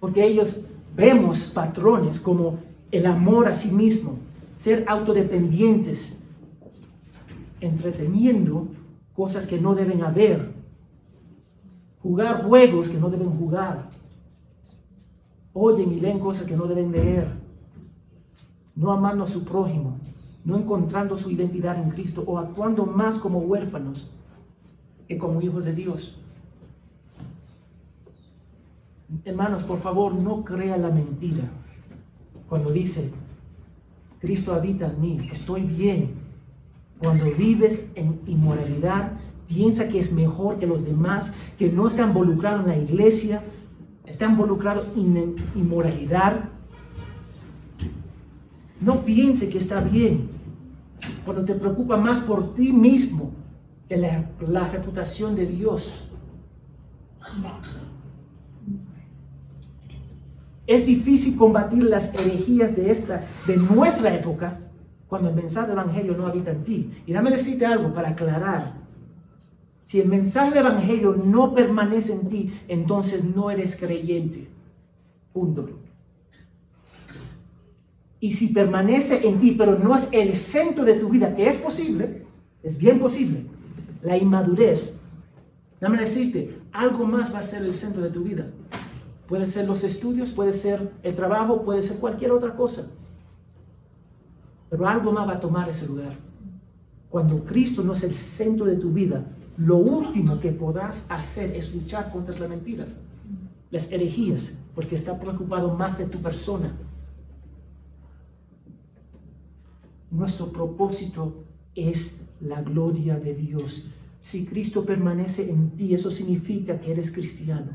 Porque 0.00 0.26
ellos 0.26 0.64
vemos 0.96 1.46
patrones 1.46 2.18
como 2.18 2.58
el 2.90 3.06
amor 3.06 3.46
a 3.48 3.52
sí 3.52 3.70
mismo, 3.70 4.18
ser 4.56 4.84
autodependientes, 4.88 6.18
entreteniendo 7.60 8.68
cosas 9.14 9.46
que 9.46 9.60
no 9.60 9.74
deben 9.74 10.02
haber, 10.02 10.54
jugar 12.02 12.42
juegos 12.44 12.88
que 12.88 12.98
no 12.98 13.10
deben 13.10 13.30
jugar, 13.30 13.88
oyen 15.52 15.92
y 15.92 16.00
leen 16.00 16.18
cosas 16.18 16.46
que 16.46 16.56
no 16.56 16.66
deben 16.66 16.90
leer, 16.90 17.28
no 18.74 18.92
amando 18.92 19.24
a 19.24 19.26
su 19.26 19.44
prójimo, 19.44 19.98
no 20.44 20.56
encontrando 20.56 21.18
su 21.18 21.30
identidad 21.30 21.76
en 21.76 21.90
Cristo 21.90 22.24
o 22.26 22.38
actuando 22.38 22.86
más 22.86 23.18
como 23.18 23.40
huérfanos 23.40 24.10
que 25.06 25.18
como 25.18 25.42
hijos 25.42 25.66
de 25.66 25.74
Dios. 25.74 26.18
Hermanos, 29.24 29.64
por 29.64 29.80
favor, 29.80 30.14
no 30.14 30.44
crea 30.44 30.78
la 30.78 30.90
mentira 30.90 31.44
cuando 32.48 32.72
dice, 32.72 33.12
Cristo 34.20 34.54
habita 34.54 34.86
en 34.86 35.00
mí, 35.00 35.18
estoy 35.30 35.62
bien. 35.62 36.10
Cuando 36.98 37.26
vives 37.36 37.90
en 37.94 38.20
inmoralidad, 38.26 39.12
piensa 39.46 39.88
que 39.88 39.98
es 39.98 40.12
mejor 40.12 40.58
que 40.58 40.66
los 40.66 40.84
demás, 40.84 41.34
que 41.58 41.70
no 41.70 41.86
está 41.88 42.06
involucrado 42.06 42.60
en 42.60 42.68
la 42.68 42.78
iglesia, 42.78 43.42
está 44.06 44.26
involucrado 44.26 44.86
en 44.96 45.36
inmoralidad. 45.54 46.48
No 48.80 49.04
piense 49.04 49.48
que 49.48 49.58
está 49.58 49.80
bien. 49.80 50.30
Cuando 51.24 51.44
te 51.44 51.54
preocupa 51.54 51.96
más 51.96 52.20
por 52.20 52.54
ti 52.54 52.72
mismo 52.72 53.32
que 53.88 53.96
la, 53.96 54.30
la 54.48 54.66
reputación 54.68 55.36
de 55.36 55.46
Dios. 55.46 56.08
Es 60.66 60.86
difícil 60.86 61.36
combatir 61.36 61.84
las 61.84 62.14
herejías 62.14 62.74
de 62.74 62.90
esta, 62.90 63.24
de 63.46 63.56
nuestra 63.56 64.14
época, 64.14 64.58
cuando 65.08 65.28
el 65.28 65.36
mensaje 65.36 65.68
del 65.68 65.78
Evangelio 65.78 66.16
no 66.16 66.26
habita 66.26 66.50
en 66.50 66.64
ti. 66.64 66.90
Y 67.06 67.12
dame 67.12 67.30
decirte 67.30 67.64
algo 67.64 67.94
para 67.94 68.10
aclarar. 68.10 68.74
Si 69.84 70.00
el 70.00 70.08
mensaje 70.08 70.50
del 70.50 70.66
Evangelio 70.66 71.12
no 71.14 71.54
permanece 71.54 72.12
en 72.12 72.28
ti, 72.28 72.52
entonces 72.66 73.22
no 73.24 73.50
eres 73.50 73.76
creyente. 73.76 74.48
Punto. 75.32 75.68
Y 78.18 78.32
si 78.32 78.48
permanece 78.48 79.28
en 79.28 79.38
ti, 79.38 79.52
pero 79.52 79.78
no 79.78 79.94
es 79.94 80.08
el 80.10 80.34
centro 80.34 80.84
de 80.84 80.94
tu 80.94 81.08
vida, 81.08 81.36
que 81.36 81.46
es 81.48 81.58
posible, 81.58 82.24
es 82.62 82.76
bien 82.76 82.98
posible, 82.98 83.46
la 84.02 84.16
inmadurez, 84.16 84.98
dame 85.80 85.98
decirte, 85.98 86.58
algo 86.72 87.06
más 87.06 87.32
va 87.32 87.38
a 87.38 87.42
ser 87.42 87.62
el 87.62 87.72
centro 87.72 88.02
de 88.02 88.10
tu 88.10 88.22
vida. 88.24 88.50
Puede 89.26 89.46
ser 89.46 89.66
los 89.66 89.82
estudios, 89.82 90.30
puede 90.30 90.52
ser 90.52 90.92
el 91.02 91.14
trabajo, 91.14 91.62
puede 91.62 91.82
ser 91.82 91.98
cualquier 91.98 92.32
otra 92.32 92.54
cosa. 92.54 92.90
Pero 94.70 94.88
algo 94.88 95.12
más 95.12 95.28
va 95.28 95.34
a 95.34 95.40
tomar 95.40 95.68
ese 95.68 95.86
lugar. 95.86 96.16
Cuando 97.10 97.44
Cristo 97.44 97.82
no 97.82 97.92
es 97.92 98.04
el 98.04 98.14
centro 98.14 98.66
de 98.66 98.76
tu 98.76 98.92
vida, 98.92 99.24
lo 99.56 99.76
último 99.76 100.38
que 100.38 100.52
podrás 100.52 101.06
hacer 101.08 101.54
es 101.56 101.74
luchar 101.74 102.12
contra 102.12 102.38
las 102.38 102.48
mentiras, 102.48 103.00
las 103.70 103.90
herejías, 103.90 104.58
porque 104.74 104.94
está 104.96 105.18
preocupado 105.18 105.72
más 105.74 105.98
de 105.98 106.06
tu 106.06 106.18
persona. 106.20 106.76
Nuestro 110.10 110.52
propósito 110.52 111.44
es 111.74 112.20
la 112.40 112.62
gloria 112.62 113.18
de 113.18 113.34
Dios. 113.34 113.88
Si 114.20 114.44
Cristo 114.44 114.84
permanece 114.84 115.50
en 115.50 115.70
ti, 115.70 115.94
eso 115.94 116.10
significa 116.10 116.80
que 116.80 116.90
eres 116.90 117.10
cristiano. 117.10 117.70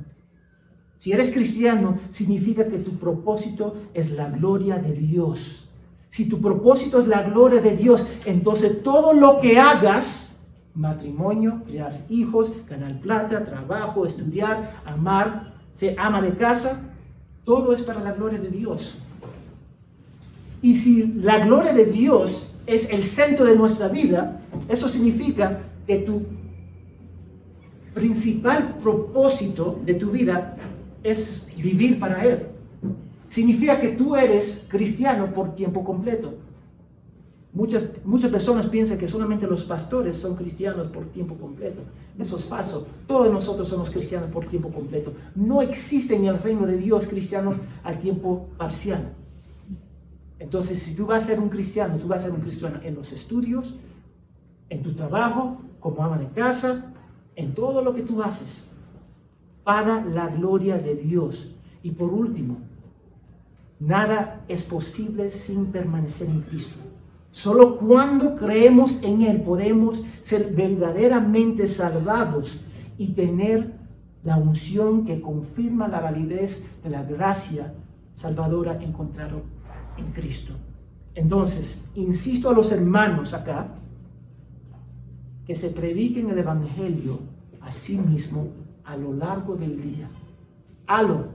Si 1.01 1.11
eres 1.11 1.31
cristiano, 1.31 1.97
significa 2.11 2.67
que 2.67 2.77
tu 2.77 2.91
propósito 2.99 3.75
es 3.95 4.11
la 4.11 4.29
gloria 4.29 4.77
de 4.77 4.93
Dios. 4.93 5.67
Si 6.09 6.29
tu 6.29 6.39
propósito 6.39 6.99
es 6.99 7.07
la 7.07 7.23
gloria 7.23 7.59
de 7.59 7.75
Dios, 7.75 8.05
entonces 8.23 8.83
todo 8.83 9.11
lo 9.11 9.41
que 9.41 9.57
hagas, 9.57 10.43
matrimonio, 10.75 11.63
criar 11.65 12.05
hijos, 12.07 12.51
ganar 12.69 13.01
plata, 13.01 13.43
trabajo, 13.43 14.05
estudiar, 14.05 14.79
amar, 14.85 15.55
ser 15.73 15.95
ama 15.97 16.21
de 16.21 16.35
casa, 16.35 16.93
todo 17.45 17.73
es 17.73 17.81
para 17.81 18.01
la 18.01 18.11
gloria 18.11 18.37
de 18.37 18.49
Dios. 18.49 18.99
Y 20.61 20.75
si 20.75 21.13
la 21.13 21.39
gloria 21.39 21.73
de 21.73 21.85
Dios 21.87 22.53
es 22.67 22.91
el 22.91 23.03
centro 23.03 23.47
de 23.47 23.55
nuestra 23.55 23.87
vida, 23.87 24.39
eso 24.69 24.87
significa 24.87 25.63
que 25.87 25.97
tu 25.97 26.21
principal 27.95 28.75
propósito 28.83 29.79
de 29.83 29.95
tu 29.95 30.11
vida 30.11 30.57
es 31.03 31.47
vivir 31.57 31.99
para 31.99 32.25
Él. 32.25 32.47
Significa 33.27 33.79
que 33.79 33.89
tú 33.89 34.15
eres 34.15 34.65
cristiano 34.67 35.33
por 35.33 35.55
tiempo 35.55 35.83
completo. 35.83 36.33
Muchas, 37.53 37.89
muchas 38.05 38.31
personas 38.31 38.65
piensan 38.67 38.97
que 38.97 39.07
solamente 39.07 39.45
los 39.45 39.65
pastores 39.65 40.15
son 40.15 40.35
cristianos 40.35 40.87
por 40.87 41.05
tiempo 41.07 41.35
completo. 41.35 41.81
Eso 42.17 42.37
es 42.37 42.45
falso. 42.45 42.87
Todos 43.07 43.31
nosotros 43.31 43.67
somos 43.67 43.89
cristianos 43.89 44.29
por 44.29 44.45
tiempo 44.45 44.69
completo. 44.69 45.13
No 45.35 45.61
existe 45.61 46.15
en 46.15 46.25
el 46.25 46.39
reino 46.39 46.65
de 46.65 46.77
Dios 46.77 47.07
cristiano 47.07 47.55
al 47.83 47.97
tiempo 47.97 48.47
parcial. 48.57 49.13
Entonces, 50.39 50.79
si 50.79 50.95
tú 50.95 51.05
vas 51.05 51.23
a 51.23 51.27
ser 51.27 51.39
un 51.39 51.49
cristiano, 51.49 51.97
tú 51.97 52.07
vas 52.07 52.19
a 52.19 52.27
ser 52.27 52.31
un 52.31 52.41
cristiano 52.41 52.79
en 52.83 52.95
los 52.95 53.11
estudios, 53.11 53.75
en 54.69 54.81
tu 54.81 54.93
trabajo, 54.93 55.61
como 55.79 56.03
ama 56.03 56.17
de 56.17 56.27
casa, 56.29 56.93
en 57.35 57.53
todo 57.53 57.83
lo 57.83 57.93
que 57.93 58.01
tú 58.01 58.23
haces, 58.23 58.65
para 59.63 60.03
la 60.05 60.27
gloria 60.27 60.77
de 60.77 60.95
Dios. 60.95 61.55
Y 61.83 61.91
por 61.91 62.13
último, 62.13 62.57
nada 63.79 64.43
es 64.47 64.63
posible 64.63 65.29
sin 65.29 65.67
permanecer 65.67 66.29
en 66.29 66.41
Cristo. 66.41 66.79
Solo 67.31 67.77
cuando 67.77 68.35
creemos 68.35 69.01
en 69.03 69.21
Él 69.21 69.41
podemos 69.41 70.03
ser 70.21 70.53
verdaderamente 70.53 71.65
salvados 71.65 72.59
y 72.97 73.13
tener 73.13 73.73
la 74.23 74.37
unción 74.37 75.05
que 75.05 75.21
confirma 75.21 75.87
la 75.87 76.01
validez 76.01 76.67
de 76.83 76.89
la 76.89 77.03
gracia 77.03 77.73
salvadora 78.13 78.81
encontrada 78.83 79.41
en 79.97 80.11
Cristo. 80.11 80.53
Entonces, 81.15 81.83
insisto 81.95 82.49
a 82.49 82.53
los 82.53 82.71
hermanos 82.71 83.33
acá 83.33 83.67
que 85.45 85.55
se 85.55 85.69
prediquen 85.69 86.29
el 86.29 86.37
Evangelio 86.37 87.19
a 87.61 87.71
sí 87.71 87.97
mismo 87.97 88.47
a 88.91 88.97
lo 88.97 89.13
largo 89.13 89.55
del 89.55 89.81
día. 89.81 90.09
Halo, 90.85 91.29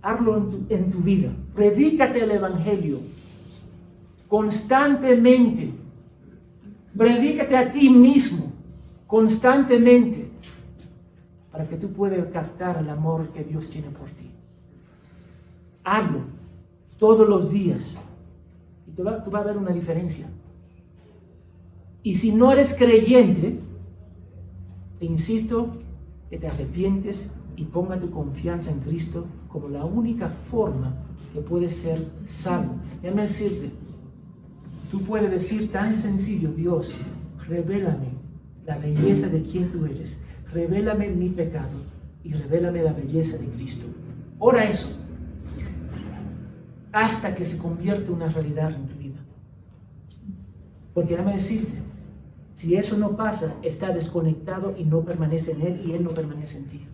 hazlo 0.00 0.36
en 0.38 0.50
tu, 0.50 0.74
en 0.74 0.90
tu 0.90 0.98
vida. 1.00 1.30
Predícate 1.54 2.24
el 2.24 2.30
Evangelio 2.30 3.00
constantemente. 4.26 5.70
Predícate 6.96 7.56
a 7.56 7.70
ti 7.70 7.90
mismo 7.90 8.50
constantemente 9.06 10.30
para 11.52 11.68
que 11.68 11.76
tú 11.76 11.92
puedas 11.92 12.26
captar 12.32 12.78
el 12.78 12.88
amor 12.88 13.28
que 13.28 13.44
Dios 13.44 13.68
tiene 13.68 13.88
por 13.90 14.08
ti. 14.10 14.30
Hazlo 15.84 16.20
todos 16.98 17.28
los 17.28 17.50
días 17.50 17.98
y 18.88 18.92
tú, 18.92 19.04
vas 19.04 19.26
a 19.26 19.42
ver 19.42 19.58
una 19.58 19.72
diferencia. 19.72 20.26
Y 22.02 22.14
si 22.14 22.32
no 22.32 22.50
eres 22.50 22.72
creyente, 22.72 23.58
te 24.98 25.04
insisto 25.04 25.76
que 26.30 26.38
te 26.38 26.48
arrepientes 26.48 27.30
y 27.56 27.64
ponga 27.64 27.98
tu 27.98 28.10
confianza 28.10 28.70
en 28.70 28.80
Cristo 28.80 29.26
como 29.48 29.68
la 29.68 29.84
única 29.84 30.28
forma 30.28 30.94
que 31.32 31.40
puedes 31.40 31.74
ser 31.74 32.06
salvo. 32.24 32.74
Déjame 33.02 33.22
decirte, 33.22 33.70
tú 34.90 35.00
puedes 35.02 35.30
decir 35.30 35.70
tan 35.70 35.94
sencillo, 35.94 36.50
Dios, 36.50 36.94
revélame 37.48 38.10
la 38.66 38.78
belleza 38.78 39.28
de 39.28 39.42
quien 39.42 39.70
tú 39.70 39.86
eres, 39.86 40.20
revélame 40.52 41.08
mi 41.10 41.28
pecado 41.30 41.78
y 42.24 42.32
revélame 42.32 42.82
la 42.82 42.92
belleza 42.92 43.38
de 43.38 43.46
Cristo. 43.46 43.86
Ora 44.38 44.64
eso 44.64 44.96
hasta 46.96 47.34
que 47.34 47.44
se 47.44 47.58
convierta 47.58 48.10
una 48.10 48.28
realidad 48.28 48.74
en 48.74 48.86
tu 48.86 48.94
vida. 48.96 49.18
Porque 50.94 51.10
déjame 51.10 51.34
decirte, 51.34 51.74
si 52.56 52.74
eso 52.74 52.96
no 52.96 53.18
pasa, 53.18 53.54
está 53.62 53.90
desconectado 53.90 54.74
y 54.78 54.84
no 54.84 55.02
permanece 55.02 55.52
en 55.52 55.60
Él 55.60 55.82
y 55.84 55.92
Él 55.92 56.02
no 56.02 56.08
permanece 56.08 56.56
en 56.56 56.64
ti. 56.64 56.86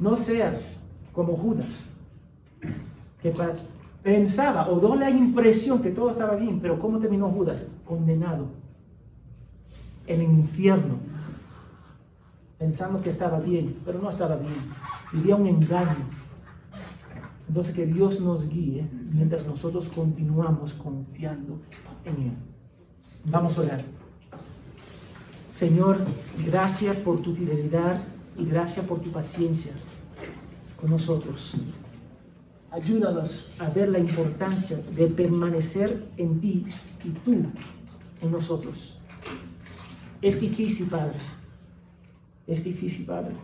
No 0.00 0.16
seas 0.16 0.80
como 1.12 1.36
Judas, 1.36 1.90
que 3.20 3.30
pensaba 4.02 4.70
o 4.70 4.80
dio 4.80 4.94
la 4.94 5.10
impresión 5.10 5.82
que 5.82 5.90
todo 5.90 6.10
estaba 6.10 6.34
bien, 6.36 6.60
pero 6.60 6.80
¿cómo 6.80 6.98
terminó 6.98 7.28
Judas? 7.28 7.68
Condenado 7.84 8.46
en 10.06 10.22
el 10.22 10.30
infierno. 10.30 10.94
Pensamos 12.58 13.02
que 13.02 13.10
estaba 13.10 13.38
bien, 13.38 13.76
pero 13.84 13.98
no 13.98 14.08
estaba 14.08 14.36
bien. 14.36 14.62
Vivía 15.12 15.36
un 15.36 15.46
engaño. 15.46 16.08
Entonces 17.46 17.74
que 17.74 17.84
Dios 17.84 18.18
nos 18.18 18.48
guíe 18.48 18.88
mientras 19.12 19.46
nosotros 19.46 19.90
continuamos 19.90 20.72
confiando 20.72 21.60
en 22.06 22.22
Él. 22.22 22.53
Vamos 23.24 23.58
a 23.58 23.62
orar. 23.62 23.84
Señor, 25.50 25.98
gracias 26.44 26.96
por 26.96 27.22
tu 27.22 27.34
fidelidad 27.34 28.02
y 28.36 28.44
gracias 28.44 28.84
por 28.86 29.00
tu 29.00 29.12
paciencia 29.12 29.72
con 30.80 30.90
nosotros. 30.90 31.54
Ayúdanos 32.70 33.50
a 33.60 33.70
ver 33.70 33.88
la 33.88 34.00
importancia 34.00 34.76
de 34.96 35.06
permanecer 35.06 36.08
en 36.16 36.40
ti 36.40 36.66
y 37.04 37.10
tú 37.10 37.46
en 38.20 38.30
nosotros. 38.32 38.98
Es 40.20 40.40
difícil, 40.40 40.88
Padre. 40.88 41.18
Es 42.46 42.64
difícil, 42.64 43.06
Padre. 43.06 43.34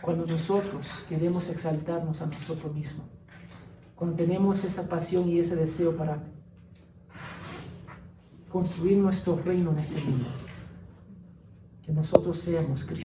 Cuando 0.00 0.24
nosotros 0.24 1.02
queremos 1.08 1.48
exaltarnos 1.48 2.22
a 2.22 2.26
nosotros 2.26 2.72
mismos. 2.72 3.06
Cuando 3.96 4.16
tenemos 4.16 4.62
esa 4.64 4.88
pasión 4.88 5.28
y 5.28 5.40
ese 5.40 5.56
deseo 5.56 5.96
para 5.96 6.22
construir 8.48 8.98
nuestro 8.98 9.36
reino 9.36 9.72
en 9.72 9.78
este 9.78 10.00
mundo. 10.02 10.28
Que 11.84 11.92
nosotros 11.92 12.38
seamos 12.38 12.84
cristianos. 12.84 13.04